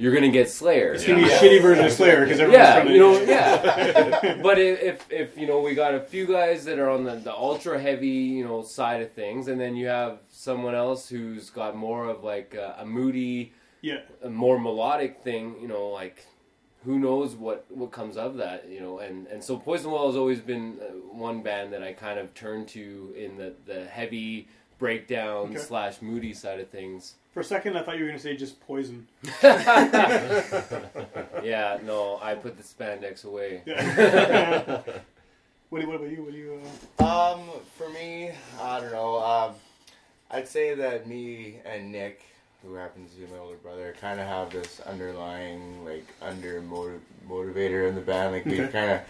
[0.00, 0.94] you're gonna get Slayer.
[0.94, 2.92] It's gonna be a shitty version of Slayer because everyone's Yeah, trying to.
[2.94, 4.40] you know, yeah.
[4.42, 7.16] but if, if if you know we got a few guys that are on the,
[7.16, 11.50] the ultra heavy you know side of things, and then you have someone else who's
[11.50, 13.52] got more of like a, a moody,
[13.82, 14.00] yeah.
[14.22, 16.24] a more melodic thing, you know, like
[16.86, 20.16] who knows what what comes of that, you know, and and so Poison Well has
[20.16, 24.48] always been uh, one band that I kind of turn to in the the heavy
[24.78, 25.58] breakdown Okay.
[25.58, 27.16] slash moody side of things.
[27.32, 29.06] For a second, I thought you were going to say just poison.
[31.42, 33.62] Yeah, no, I put the spandex away.
[33.64, 34.80] Yeah.
[35.70, 36.22] what, what about you?
[36.22, 36.60] What do you?
[36.98, 37.32] Uh...
[37.34, 37.40] Um,
[37.76, 38.30] for me,
[38.60, 39.18] I don't know.
[39.18, 39.54] Um,
[40.30, 42.20] I'd say that me and Nick,
[42.62, 47.00] who happens to be my older brother, kind of have this underlying like under motiv-
[47.28, 48.32] motivator in the band.
[48.34, 48.70] Like we Okay.
[48.70, 49.00] kind of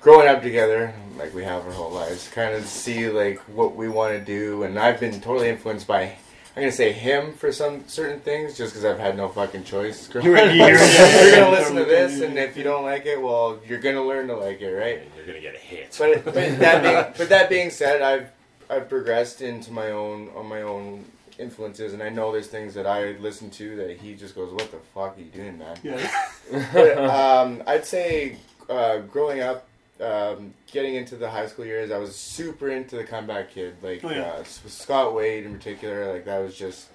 [0.00, 3.88] growing up together, like we have our whole lives, kind of see like what we
[3.88, 4.62] want to do.
[4.62, 6.16] And I've been totally influenced by.
[6.56, 10.08] I'm gonna say him for some certain things, just because I've had no fucking choice.
[10.14, 13.80] You're- you're- You're gonna listen to this, and if you don't like it, well, you're
[13.80, 14.98] gonna learn to like it, right?
[14.98, 15.96] and you're gonna get a hit.
[15.98, 18.28] But, but that being but that being said, I've
[18.70, 21.04] I've progressed into my own on my own
[21.38, 24.70] influences, and I know there's things that I listen to that he just goes, "What
[24.70, 26.10] the fuck are you doing, man?" Yeah.
[26.72, 28.36] But, um, I'd say
[28.70, 29.66] uh, growing up,
[30.04, 34.04] um, getting into the high school years, I was super into the comeback kid, like
[34.04, 34.22] Oh, yeah.
[34.22, 36.12] uh, Scott Wade in particular.
[36.12, 36.88] Like that was just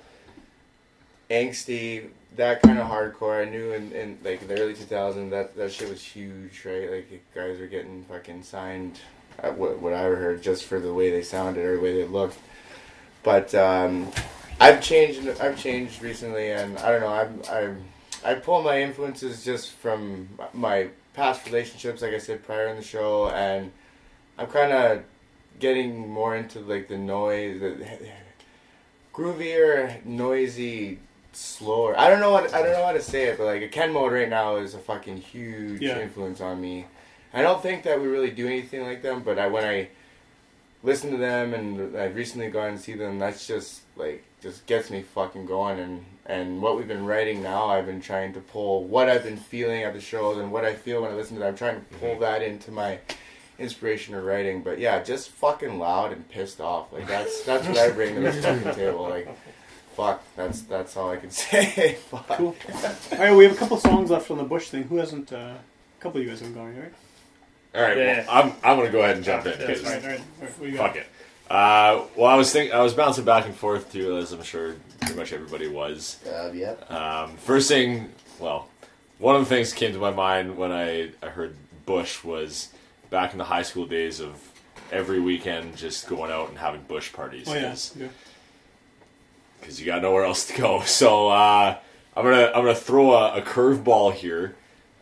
[1.30, 3.46] angsty, that kind of hardcore.
[3.46, 6.90] I knew in, in like the early 2000s that that shit was huge, right?
[6.92, 9.00] Like guys were getting fucking signed.
[9.42, 12.06] At what what I heard just for the way they sounded or the way they
[12.06, 12.38] looked.
[13.24, 14.12] But um,
[14.60, 15.26] I've changed.
[15.40, 17.08] I've changed recently, and I don't know.
[17.08, 17.84] I'm I'm
[18.26, 22.84] I pull my influences just from my past relationships, like I said prior in the
[22.84, 23.72] show, and
[24.38, 25.04] I'm kind of
[25.60, 27.86] getting more into like the noise, the
[29.14, 31.00] groovier, noisy,
[31.34, 31.98] slower.
[32.00, 33.92] I don't know what I don't know how to say it, but like a Ken
[33.94, 36.00] mode right now is a fucking huge Yeah.
[36.00, 36.86] influence on me.
[37.34, 39.90] I don't think that we really do anything like them, but I when I
[40.82, 44.90] listen to them and I've recently gone and see them, that's just like just gets
[44.90, 48.86] me fucking going and and what we've been writing now, I've been trying to pull
[48.86, 51.40] what I've been feeling at the shows and what I feel when I listen to
[51.42, 51.50] them.
[51.50, 53.00] I'm trying to pull that into my
[53.58, 54.62] inspiration or writing.
[54.62, 56.94] But yeah, just fucking loud and pissed off.
[56.94, 59.10] Like that's that's what I bring to this fucking table.
[59.10, 59.28] Like
[59.96, 61.98] fuck, that's that's all I can say.
[62.10, 62.28] fuck.
[62.30, 62.56] Cool.
[63.12, 64.84] All right, we have a couple songs left on the Bush thing.
[64.84, 65.34] Who hasn't?
[65.34, 66.94] Uh, a couple of you guys haven't gone, right?
[67.76, 68.26] All right, Yeah.
[68.28, 70.20] well, I'm I'm gonna go ahead and jump in All because right, all right.
[70.20, 70.88] All right what do you got?
[70.88, 71.08] fuck it.
[71.50, 74.76] Uh, well, I was think I was bouncing back and forth too, as I'm sure
[75.02, 76.18] pretty much everybody was.
[76.26, 76.90] Uh, yep.
[76.92, 78.10] Um, first thing,
[78.40, 78.68] well,
[79.18, 81.56] one of the things that came to my mind when I, I heard
[81.86, 82.70] Bush was
[83.10, 84.40] back in the high school days of
[84.92, 87.48] every weekend just going out and having Bush parties.
[87.50, 87.70] Oh yeah.
[87.70, 88.08] 'cause- yeah.
[89.60, 90.82] because you got nowhere else to go.
[90.86, 91.78] So uh,
[92.16, 94.56] I'm gonna I'm gonna throw a, a curveball here.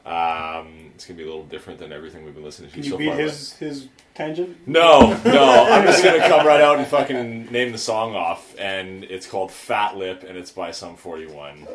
[0.06, 2.90] Um, it's gonna be a little different than everything we've been listening to Can so
[2.90, 3.18] you beat far.
[3.18, 4.58] his his tangent?
[4.68, 9.04] No, no, I'm just gonna come right out and fucking name the song off, and
[9.04, 11.68] it's called Fat Lip, and it's by Sum 41.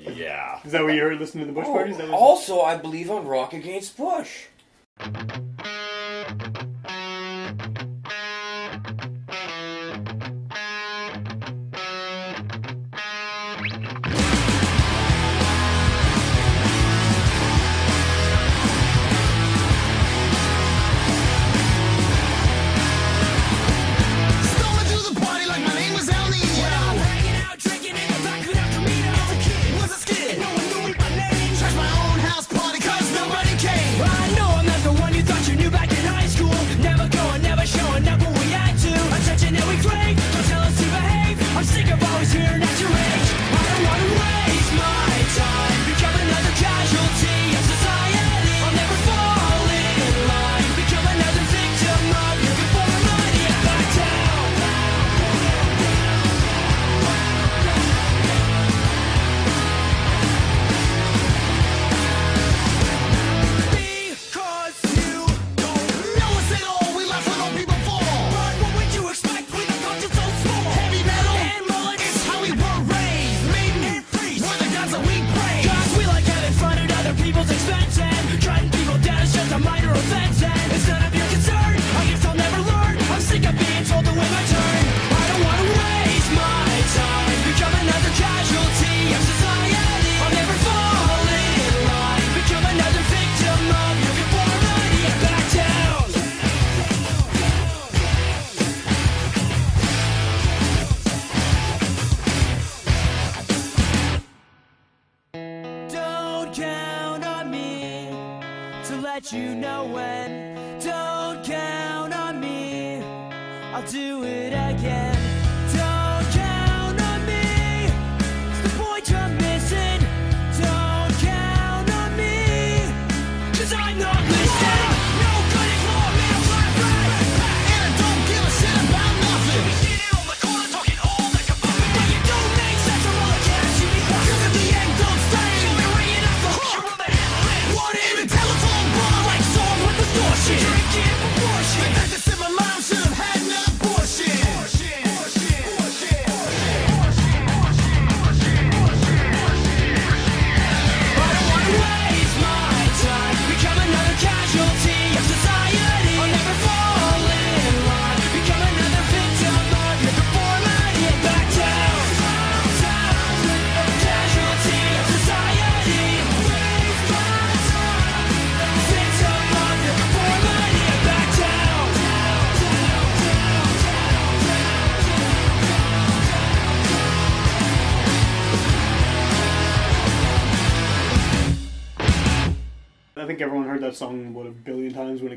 [0.00, 0.58] Yeah.
[0.64, 1.96] Is that what you heard listening to the Bush parties?
[1.96, 4.46] That oh, Also, I believe on Rock Against Bush.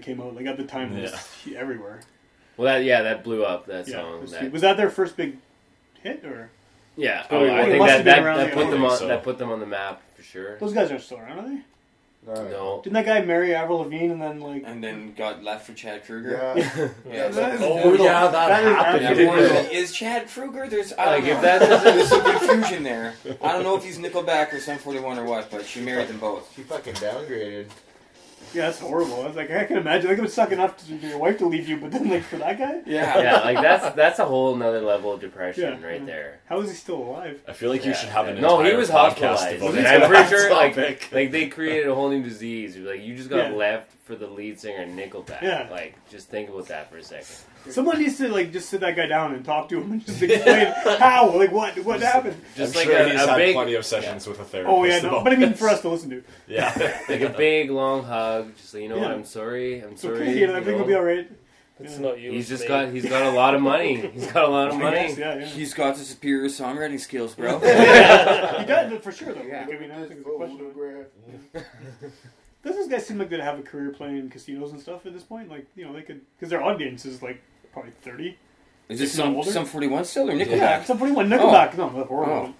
[0.10, 0.36] Came out.
[0.36, 1.14] Like at the time, it was
[1.56, 2.00] everywhere.
[2.58, 3.68] Well, that yeah, that blew up.
[3.68, 4.22] That Yeah, song.
[4.22, 5.38] was, that, was that their first big
[6.02, 6.50] hit or?
[6.98, 7.54] Yeah, Oh, yeah.
[7.54, 8.98] I It think must that have been that, around that the put them early, on
[8.98, 10.58] so- that put them on the map for sure.
[10.58, 11.62] Those guys aren't still around, are they?
[12.28, 14.64] No, Didn't that guy marry Avril Lavigne and then like?
[14.66, 16.32] And then got left for Chad Kroeger.
[16.34, 16.90] Yeah.
[17.10, 17.28] Yeah.
[17.30, 18.06] That is Oh, brutal.
[18.06, 19.72] yeah, that is happened, actually didn't brutal.
[19.72, 20.70] Is Chad Kroeger?
[20.70, 21.42] There's I like don't if know.
[21.44, 23.14] that doesn't There's some confusion there.
[23.42, 26.20] I don't know if he's Nickelback or Sum 41 or what, but she married them
[26.20, 26.52] both.
[26.56, 27.68] She fucking downgraded.
[28.54, 29.22] Yeah, that's horrible.
[29.24, 30.10] I was like, I can imagine.
[30.10, 32.24] Like, it would suck enough to, for your wife to leave you, but then like
[32.24, 33.20] for that guy, Yeah.
[33.22, 35.88] yeah, like that's that's a whole nother level of depression Yeah.
[35.88, 36.06] right mm-hmm.
[36.08, 36.40] there.
[36.48, 37.42] how is he still alive?
[37.48, 38.34] I feel like you Yeah, should have yeah.
[38.34, 40.76] an no, he entire was podcast hospitalized, devoted and to I'm pretty that sure like
[40.76, 41.10] topic.
[41.12, 42.76] like they created a whole new disease.
[42.78, 43.58] Like you just got Yeah.
[43.58, 45.42] left for the lead singer in Nickelback.
[45.42, 45.68] Yeah.
[45.70, 47.28] Like just think about that for a second.
[47.70, 50.22] Someone needs to like just sit that guy down and talk to him and just
[50.22, 52.40] explain how, like what what happened.
[52.56, 54.74] Just I'm like sure a, he's a had big, plenty of sessions with a therapist.
[54.76, 56.24] Oh yeah, no, but I mean for us to listen to.
[56.48, 56.74] Yeah.
[57.10, 58.56] like a big long hug.
[58.56, 59.14] Just like you know what, Yeah.
[59.14, 60.16] I'm sorry, I'm It's sorry.
[60.22, 60.80] okay, you know, you everything know?
[60.84, 61.30] will be all right.
[61.82, 62.00] It's Yeah.
[62.02, 62.32] not you.
[62.32, 62.68] He's just me.
[62.68, 63.96] got he's got a lot of money.
[64.08, 65.08] He's got a lot of money.
[65.08, 65.46] guess, yeah, yeah.
[65.46, 67.60] He's got the superior songwriting skills, bro.
[67.60, 67.66] he
[68.66, 69.44] does for sure though.
[69.44, 69.66] Yeah.
[69.68, 71.06] Like, I mean, I think it's a question.
[72.64, 72.64] Of.
[72.64, 75.24] Doesn't these guys seem like they'd have a career playing casinos and stuff at this
[75.24, 75.50] point?
[75.50, 77.42] Like, you know, they could because their audience is like
[77.74, 78.38] probably thirty.
[78.90, 79.52] Is this some, older?
[79.52, 80.86] Sum 41 still or Yeah, Nickelback?
[80.86, 81.38] Sum forty one oh.
[81.38, 81.78] Nickelback.
[81.78, 82.34] No, that's horrible.
[82.34, 82.54] Oh.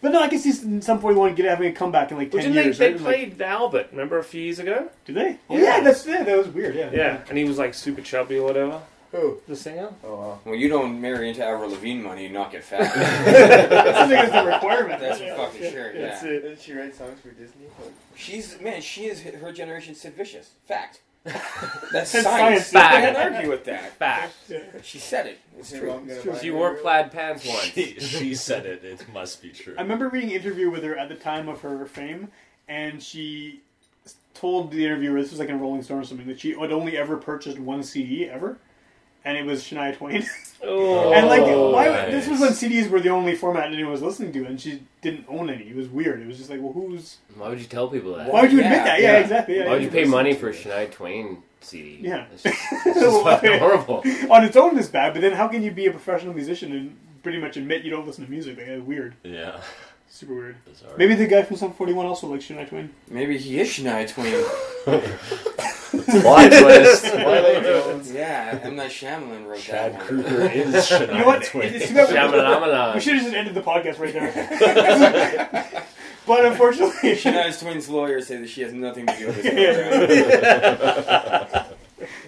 [0.00, 2.42] But no, I can see Sum forty one get having a comeback in like Well,
[2.42, 2.78] ten didn't years.
[2.78, 2.98] they, right?
[2.98, 4.88] they Like, played Albert, remember a few years ago?
[5.04, 5.38] do they?
[5.50, 5.62] Oh Yeah.
[5.78, 6.74] yeah, that's yeah, that was weird.
[6.74, 8.80] Yeah, Yeah, and he was like super chubby or whatever.
[9.16, 9.38] Who?
[9.48, 9.88] The singer?
[10.04, 10.38] Oh wow.
[10.44, 12.94] Well, you don't marry into Avril Lavigne money and not get fat.
[12.94, 15.00] That's something that's a requirement.
[15.00, 16.00] That's yeah, for fucking yeah, sure, yeah.
[16.00, 16.22] yeah.
[16.22, 17.66] Didn't she write songs for Disney?
[18.14, 20.50] She's, man, she is her generation's Sid Vicious.
[20.66, 21.00] Fact.
[21.24, 22.66] That's That's science.
[22.66, 22.72] science.
[22.72, 23.16] You Fact.
[23.16, 23.92] can't argue with that.
[23.96, 24.34] Fact.
[24.82, 25.38] She said it.
[25.58, 26.02] It's true.
[26.40, 27.64] She wore plaid pants once.
[27.64, 28.84] she, she said it.
[28.84, 29.74] It must be true.
[29.78, 32.28] I remember reading an interview with her at the time of her fame,
[32.68, 33.60] and she
[34.34, 36.96] told the interviewer this was like in Rolling Stone or something that she had only
[36.96, 38.58] ever purchased one CD ever,
[39.26, 40.24] and it was Shania Twain.
[40.64, 42.10] Oh, and like, why, nice.
[42.10, 45.26] this was when CDs were the only format anyone was listening to, and she didn't
[45.28, 45.64] own any.
[45.64, 46.22] It was weird.
[46.22, 47.18] It was just like, well, who's?
[47.34, 48.32] Why would you tell people that?
[48.32, 49.00] Why would you admit that?
[49.00, 49.18] Yeah, yeah.
[49.18, 49.56] exactly.
[49.58, 51.98] Yeah, Why would you pay money for a Shania Twain CD?
[52.00, 52.24] Yeah.
[52.32, 54.02] It's just, it's just fucking horrible.
[54.30, 56.96] On its own, it's bad, but then how can you be a professional musician and
[57.22, 58.56] pretty much admit you don't listen to music?
[58.56, 59.14] Like, it's weird.
[59.24, 59.60] yeah.
[60.16, 60.56] Super weird.
[60.64, 60.92] Bizarre.
[60.96, 62.88] Maybe the guy from Sum 41 also likes Shania Twain.
[63.10, 64.42] Maybe he is Shania Twain.
[66.22, 67.04] Plot twist.
[67.06, 68.10] Twilight Jones.
[68.12, 68.76] yeah, M.
[68.76, 70.22] Night Shyamalan wrote Chad that one.
[70.24, 71.44] Kroeger is Shania You know what?
[71.44, 71.74] Twain.
[71.74, 72.94] It's too bad we- Shamalamalan.
[72.94, 74.32] We should have just ended the podcast right there.
[76.26, 79.42] but unfortunately, Shania Twain's lawyers say that she has nothing to do with
[80.08, 81.66] this.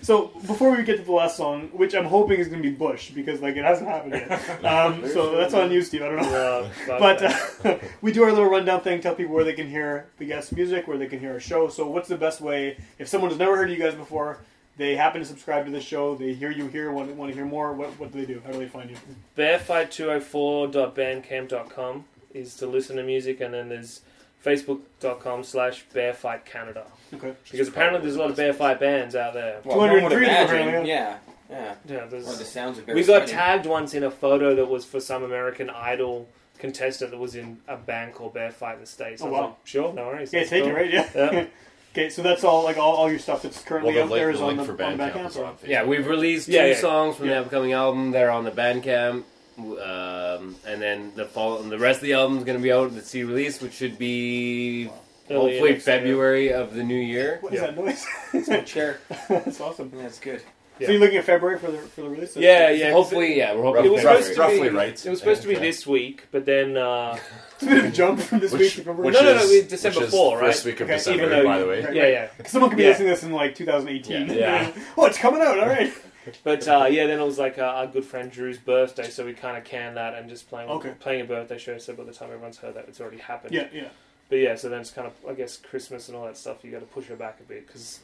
[0.02, 2.74] So before we get to the last song, which I'm hoping is going to be
[2.74, 4.40] Bush because like it hasn't happened yet.
[4.68, 6.02] Um, so that's on you, Steve.
[6.02, 6.68] I don't know.
[6.86, 10.08] Yeah, But uh, we do our little rundown thing, tell people where they can hear
[10.18, 11.68] the guest music, where they can hear our show.
[11.68, 14.38] So, what's the best way if someone has never heard of you guys before,
[14.76, 17.46] they happen to subscribe to the show, they hear you here, want, want to hear
[17.46, 17.72] more?
[17.72, 18.42] What, what do they do?
[18.44, 18.96] How do they find you?
[19.36, 22.04] Bearfight204.bandcamp.com
[22.34, 24.02] is to listen to music, and then there's
[24.48, 26.84] facebook.com slash bearfight Canada.
[27.14, 27.34] Okay.
[27.50, 29.60] Because apparently there's a lot of bear fight bands out there.
[29.64, 30.68] Well, one would 203 of them, imagine.
[30.68, 31.16] apparently, Yeah,
[31.50, 31.74] yeah.
[31.88, 32.06] Yeah, Or
[32.36, 33.34] the sounds of we got fighting.
[33.34, 37.58] tagged once in a photo that was for some American Idol contestant that was in
[37.68, 39.22] a band called Bear Fight in the States.
[39.22, 39.46] Oh, I was wow.
[39.46, 40.32] like, sure, no worries.
[40.32, 40.72] Yeah, take cool.
[40.72, 40.90] it, right?
[40.92, 41.08] Yeah.
[41.14, 41.44] Yeah.
[41.92, 44.34] okay, so that's all, like all, all your stuff that's Well, currently the out link,
[44.34, 45.26] is the on link the, for on the Bandcamp Bandcamp.
[45.28, 46.76] is or- Yeah, we've released two Yeah, yeah.
[46.76, 47.34] songs from Yeah.
[47.34, 48.10] the upcoming album.
[48.10, 49.22] They're on the Bandcamp,
[49.58, 52.72] um, and then the fall, and the rest of the album is going to be
[52.72, 54.88] out at the C release, which should be
[55.30, 55.96] Early hopefully next year.
[55.98, 57.38] February of the new year.
[57.40, 58.04] What is that noise?
[58.32, 59.00] It's my chair.
[59.28, 59.90] that's awesome.
[59.94, 60.42] Yeah, it's good.
[60.78, 60.86] Yeah.
[60.86, 62.36] So you're looking at February for the for the release?
[62.36, 62.84] Yeah, yeah.
[62.86, 64.22] 'cause Hopefully, yeah, we're hoping It was February.
[64.22, 65.06] supposed to roughly be, right.
[65.06, 65.60] It was supposed to be Yeah.
[65.60, 67.18] this week, but then uh,
[67.54, 69.06] It's a bit of a jump from this Which- week to February.
[69.06, 70.46] which No, no, no, is- we- December which is 4, right?
[70.46, 71.84] First week of Okay, December, even though by you- the way.
[71.84, 72.12] Right, yeah, right.
[72.12, 72.26] yeah.
[72.38, 72.88] 'Cause Someone could be Yeah.
[72.90, 74.30] listening to this in like 2018.
[74.32, 74.70] Yeah.
[74.96, 75.58] oh, it's coming out.
[75.58, 75.92] All right.
[76.44, 79.32] But uh, yeah, then it was like uh, our good friend Drew's birthday, so we
[79.34, 80.92] kind of canned that and just playing Okay.
[81.00, 81.78] playing a birthday show.
[81.78, 83.54] So by the time everyone's heard that, it's already happened.
[83.54, 83.88] Yeah, yeah.
[84.28, 86.62] But yeah, so then it's kind of I guess Christmas and all that stuff.
[86.64, 88.00] You got to push it back a bit because.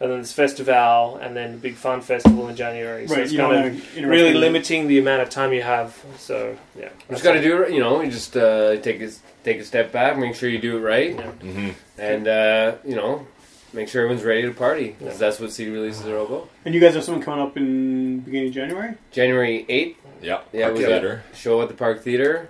[0.00, 3.08] And then there's festival, and then the big fun festival in January.
[3.08, 3.24] So right.
[3.24, 6.00] it's You kind don't of want to really limiting the amount of time you have.
[6.18, 7.72] So yeah, You just got to do it.
[7.72, 9.10] You know, you just uh, take a
[9.42, 11.30] take a step back, make sure you do it right, Yeah.
[11.32, 13.26] hmm and uh, you know,
[13.72, 14.96] make sure everyone's ready to party.
[14.98, 16.48] 'cause that's what CD releases are all about.
[16.64, 18.94] And you guys have something coming up in beginning of January.
[19.12, 21.22] January eighth, Yeah, Yeah, Park we got- Theater.
[21.34, 22.48] show at the Park Theater.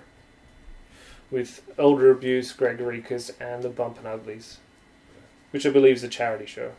[1.31, 4.57] with Elder Abuse, Greg Rekus, and the Bump and Uglies,
[5.51, 6.71] which I believe is a charity show.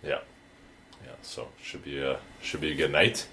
[0.00, 0.20] Yeah,
[1.04, 1.14] yeah.
[1.22, 3.26] so should be a should be a good night.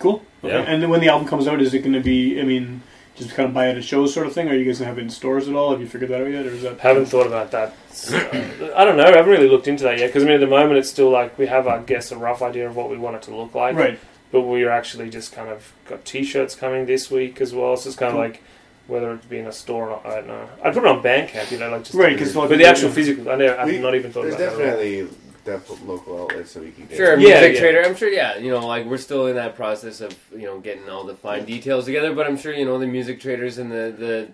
[0.00, 0.24] Cool.
[0.42, 0.62] Yeah.
[0.66, 2.40] And then when the album comes out, is it going to be?
[2.40, 2.82] I mean,
[3.16, 4.48] just kind of buy it at shows, sort of thing.
[4.48, 5.70] Or are you guys going to have it in stores at all?
[5.72, 6.80] Have you figured that out yet, or is that?
[6.80, 7.74] Haven't thought about that.
[8.10, 9.04] Uh, I don't know.
[9.04, 11.10] I haven't really looked into that yet because I mean, at the moment, it's still
[11.10, 13.54] like we have, I guess, a rough idea of what we want it to look
[13.54, 13.76] like.
[13.76, 13.98] Right.
[14.30, 17.76] But we're actually just kind of got T-shirts coming this week as well.
[17.76, 18.22] So it's kind Cool.
[18.22, 18.42] of like
[18.88, 20.48] Whether it be in a store or not, I don't know.
[20.64, 22.64] I'd put it on Bandcamp, you know, like just Right, 'cause it's not but the
[22.64, 23.30] actual be- physical.
[23.30, 25.08] I know I've We- not even thought There's about that.
[25.46, 26.96] At definitely local outlets so we can get.
[26.96, 27.60] Sure, Yeah, music yeah.
[27.60, 27.82] trader.
[27.82, 28.08] I'm sure.
[28.08, 31.14] Yeah, you know, like we're still in that process of you know getting all the
[31.14, 32.14] fine details together.
[32.14, 34.28] But I'm sure you know the music traders and the the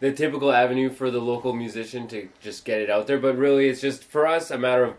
[0.00, 3.18] the typical avenue for the local musician to just get it out there.
[3.18, 4.94] But really, it's just for us a matter of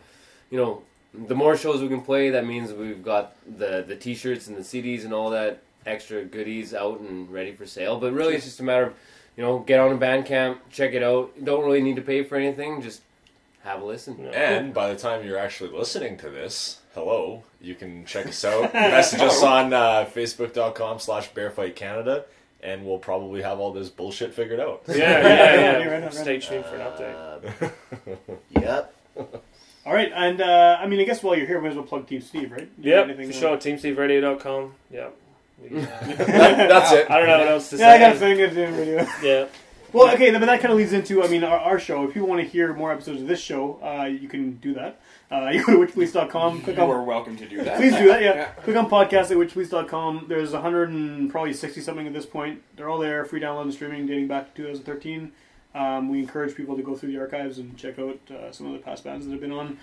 [0.50, 0.84] you know
[1.14, 2.30] the more shows we can play.
[2.30, 6.74] That means we've got the the t-shirts and the CDs and all that extra goodies
[6.74, 8.00] out and ready for sale.
[8.00, 8.94] But really, it's just a matter of
[9.38, 11.32] you know get on a Bandcamp, check it out.
[11.44, 12.82] Don't really need to pay for anything.
[12.82, 13.02] Just
[13.64, 14.26] have a listen.
[14.34, 18.74] And by the time you're actually listening to this, hello, you can check us out.
[18.74, 22.26] Message us on uh, facebook.com slash bearfight Canada,
[22.62, 24.84] and we'll probably have all this bullshit figured out.
[24.88, 25.56] Yeah, yeah, yeah.
[25.80, 27.72] Yeah, right right Stay tuned for an update.
[28.62, 28.94] Yep.
[29.86, 31.86] All right, and uh, I mean, I guess while you're here, we might as well
[31.86, 32.70] plug Team Steve, right?
[32.78, 33.74] You got Yep, anything, for uh, sure.
[33.78, 34.74] TeamSteveRadio.com.
[34.92, 35.18] Yep.
[35.70, 37.10] That's it.
[37.12, 37.84] I don't know what else to say.
[37.84, 38.36] Yeah, I got a say.
[38.36, 39.08] thing to do video.
[39.24, 39.48] Yeah.
[39.94, 42.08] Well, okay, but that kind of leads into, I mean, our, our show.
[42.08, 45.02] If you want to hear more episodes of this show, uh, you can do that.
[45.30, 47.78] Uh, you go to witchpolice.com, click You on are welcome to do that.
[47.78, 48.36] Please do that, yeah.
[48.36, 48.46] Yeah.
[48.64, 50.26] Click on podcast at witchpolice.com.
[50.30, 52.62] There's 100 and probably 60 something at this point.
[52.78, 55.34] They're all there, free download and streaming, dating back to 2013.
[55.74, 58.74] Um, we encourage people to go through the archives and check out uh, some of
[58.74, 59.78] the past bands that have been on.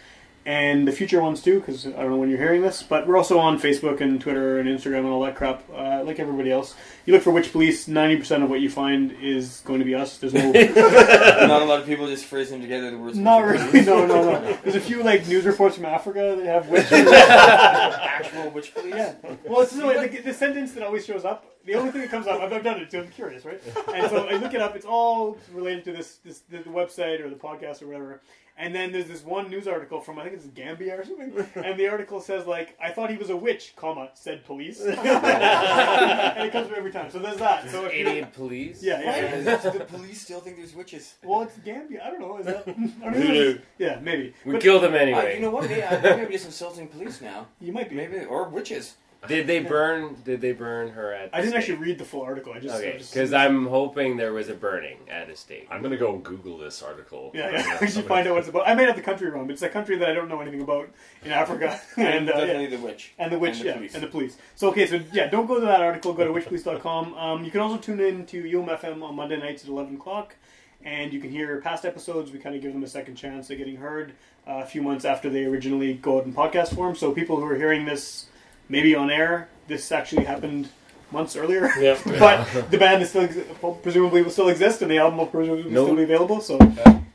[0.48, 3.18] And the future ones too, because I don't know when you're hearing this, but we're
[3.18, 6.74] also on Facebook and Twitter and Instagram and all that crap, uh, like everybody else.
[7.04, 10.16] You look for Witch Police, 90% of what you find is going to be us.
[10.16, 10.50] There's no
[11.46, 13.18] Not a lot of people just phrasing together the words.
[13.18, 13.84] Not really.
[13.84, 14.58] No, no, no.
[14.62, 16.36] There's a few like news reports from Africa.
[16.38, 16.90] They have witch.
[16.90, 18.94] Actual witch police.
[18.94, 19.16] Yeah.
[19.44, 21.44] Well, it's no, the, the sentence that always shows up.
[21.66, 23.00] The only thing that comes up, I've, I've done it too.
[23.00, 23.60] I'm curious, right?
[23.92, 24.74] And so I look it up.
[24.76, 28.22] It's all related to this, this the, the website or the podcast or whatever.
[28.60, 31.78] And then there's this one news article from I think it's Gambia or something, and
[31.78, 36.52] the article says like, "I thought he was a witch," comma said police, and it
[36.52, 37.08] comes up every time.
[37.10, 37.70] So there's that.
[37.70, 38.82] So if you police.
[38.82, 39.56] yeah, yeah, yeah.
[39.56, 41.14] does the police still think there's witches?
[41.22, 42.02] Well, it's Gambia.
[42.04, 42.38] I don't know.
[42.38, 42.66] Is that?
[42.66, 44.34] I don't Yeah, maybe.
[44.44, 45.36] We But killed him Uh, anyway.
[45.36, 45.68] you know what?
[45.68, 47.46] Maybe, I- maybe I'm just insulting police now.
[47.60, 47.94] you might be.
[47.96, 48.96] Maybe or witches.
[49.26, 50.16] Did they burn?
[50.24, 51.30] Did they burn her at?
[51.32, 52.52] I didn't the actually read the full article.
[52.52, 55.66] I just Okay, because I'm hoping there was a burning at a stake.
[55.70, 57.32] I'm going to go Google this article.
[57.34, 57.78] Yeah, yeah.
[57.80, 58.68] we should find out what it's about.
[58.68, 60.60] I might have the country wrong, but it's a country that I don't know anything
[60.60, 60.88] about
[61.24, 62.40] in Africa, and uh, yeah.
[62.40, 63.14] definitely the witch.
[63.18, 63.94] and the witch, and the yeah, police.
[63.94, 64.36] and the police.
[64.54, 66.12] So okay, so yeah, don't go to that article.
[66.12, 67.14] Go to witchpolice.com.
[67.14, 70.36] Um, you can also tune in to UM FM on Monday nights at eleven o'clock,
[70.84, 72.30] and you can hear past episodes.
[72.30, 74.12] We kind of give them a second chance at getting heard
[74.46, 76.94] uh, a few months after they originally go out in podcast form.
[76.94, 78.26] So people who are hearing this
[78.68, 80.68] maybe on air, this actually happened
[81.12, 81.70] months earlier.
[81.78, 81.98] Yeah.
[82.18, 83.36] but the band is still ex-
[83.82, 85.86] presumably will still exist, and the album will presumably Nope.
[85.86, 86.40] still be available.
[86.40, 86.58] So,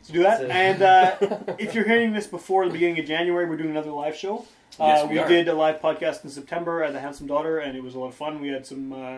[0.01, 0.39] so do that.
[0.39, 1.15] So- And uh,
[1.59, 4.45] if you're hearing this before the beginning of January, we're doing another live show.
[4.79, 5.27] Uh, Yes, we we are.
[5.27, 8.07] did a live podcast in September at the Handsome Daughter, and it was a lot
[8.07, 8.41] of fun.
[8.41, 9.17] We had some uh,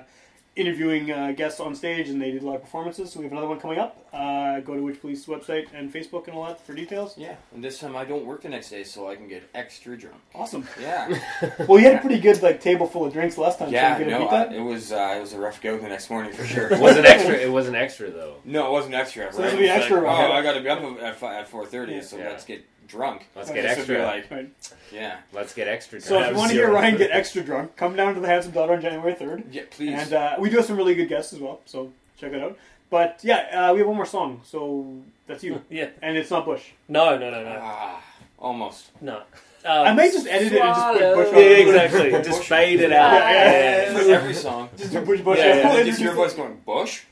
[0.56, 3.12] interviewing uh, guests on stage, and they did live performances.
[3.12, 3.98] So we have another one coming up.
[4.14, 7.18] Uh, go to Witch Police website and Facebook and all that for details.
[7.18, 9.98] Yeah, and this time I don't work the next day, so I can get extra
[9.98, 10.16] drunk.
[10.34, 10.66] Awesome.
[10.80, 11.20] Yeah,
[11.68, 13.72] Well, you had a pretty good like table full of drinks last time.
[13.72, 13.96] yeah.
[13.98, 14.50] so you gonna No, beat that?
[14.52, 16.70] I, it was uh, it was a rough go the next morning for sure.
[16.74, 17.36] It wasn't extra.
[17.36, 18.36] It wasn't extra though.
[18.46, 19.32] No, it wasn't extra.
[19.34, 19.44] So right?
[19.46, 20.32] this will be It's like, extra, oh.
[20.32, 22.02] I got to be up at fi- at four thirty, Yeah.
[22.02, 22.30] so Yeah.
[22.30, 23.28] let's get drunk.
[23.36, 24.06] Let's Okay, get This would be extra.
[24.06, 24.50] like, Right.
[24.92, 26.00] yeah, Let's get extra.
[26.02, 28.52] So if you want to hear Ryan get extra drunk, come down to the Handsome
[28.54, 29.44] Daughter on January third.
[29.52, 29.64] yeah.
[29.72, 29.94] Please.
[29.94, 32.58] And uh, we do have some really good guests as well, so check it out.
[32.90, 34.86] But yeah, uh, we have one more song, so
[35.28, 35.62] that's you.
[35.70, 35.90] Yeah.
[36.02, 36.64] And it's not Bush.
[36.88, 37.60] No, no, no, no.
[37.62, 38.02] ah,
[38.40, 38.92] almost.
[39.02, 39.22] No.
[39.68, 42.12] I Um, may just edit it and just put Bush on Yeah, exactly.
[42.22, 43.14] Just fade it out.
[43.14, 44.04] Yeah, yeah, Yeah.
[44.04, 44.70] For every song.
[44.78, 45.40] Just do Bush Bush.
[45.40, 45.84] Yeah, yeah.
[45.84, 47.02] Just your voice going Bush.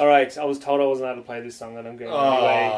[0.00, 2.10] All right, I was told I wasn't allowed to play this song, and I'm going
[2.10, 2.72] anyway.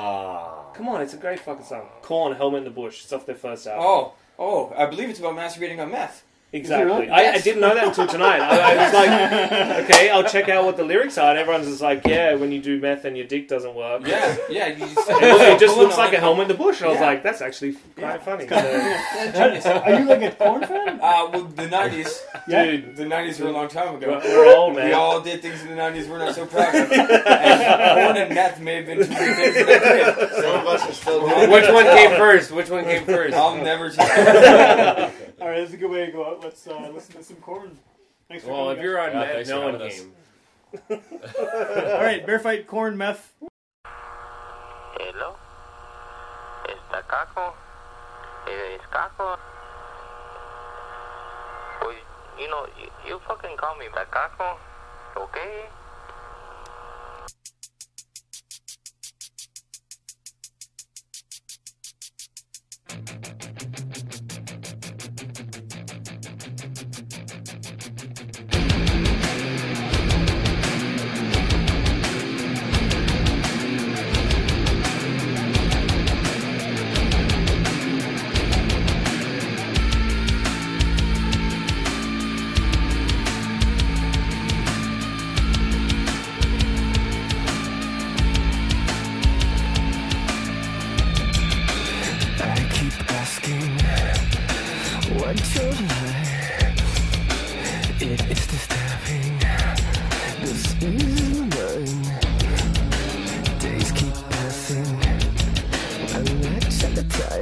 [0.75, 1.87] Come on, it's a great fucking song.
[2.03, 3.05] Korn, Helmet in the Bush.
[3.05, 3.85] It's off their first album.
[3.87, 6.25] Oh, oh, I believe it's about masturbating on meth.
[6.55, 6.85] Exactly.
[6.93, 7.09] really?
[7.09, 8.41] I, I didn't know that until tonight.
[8.41, 11.81] I, I was like, okay, I'll check out what the lyrics are, and everyone's just
[11.81, 14.07] like, yeah, when you do meth and your dick doesn't work.
[14.07, 14.67] Yeah, yeah.
[14.69, 16.21] You just, It, just looks like a it.
[16.21, 16.81] helmet in the bush.
[16.81, 17.07] And I was Yeah.
[17.07, 18.17] like, that's actually Yeah.
[18.19, 18.45] quite funny.
[18.51, 19.65] Yeah, genius.
[19.65, 21.01] Are you like a porn fan?
[21.01, 22.65] Uh, well, the '90s, Yeah.
[22.65, 24.21] Dude, the '90s were a long time we're, ago.
[24.23, 24.89] we're old, man.
[24.89, 26.93] We all did things in the '90s we're not so proud of.
[26.93, 29.83] and Korn and meth may have been two things that
[30.17, 30.31] I did.
[30.35, 32.51] Some of us are still doing Which one came first?
[32.53, 33.35] Which one came first?
[33.35, 35.13] I'll never tell.
[35.43, 36.41] All right, that's a good way to go out.
[36.45, 37.77] Let's uh, listen to some Korn.
[38.29, 38.79] Thanks for Well, coming.
[38.79, 40.13] if you're on Yeah, meth, no one having came.
[40.91, 43.35] all right, bear fight, Korn, meth.
[43.85, 45.35] Hello?
[46.65, 47.55] ¿Está Caco?
[48.47, 49.37] Eh, ¿Es Caco?
[51.81, 51.93] Well,
[52.39, 54.59] you know, you, you fucking call me back Caco,
[55.17, 55.67] okay?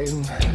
[0.06, 0.49] time.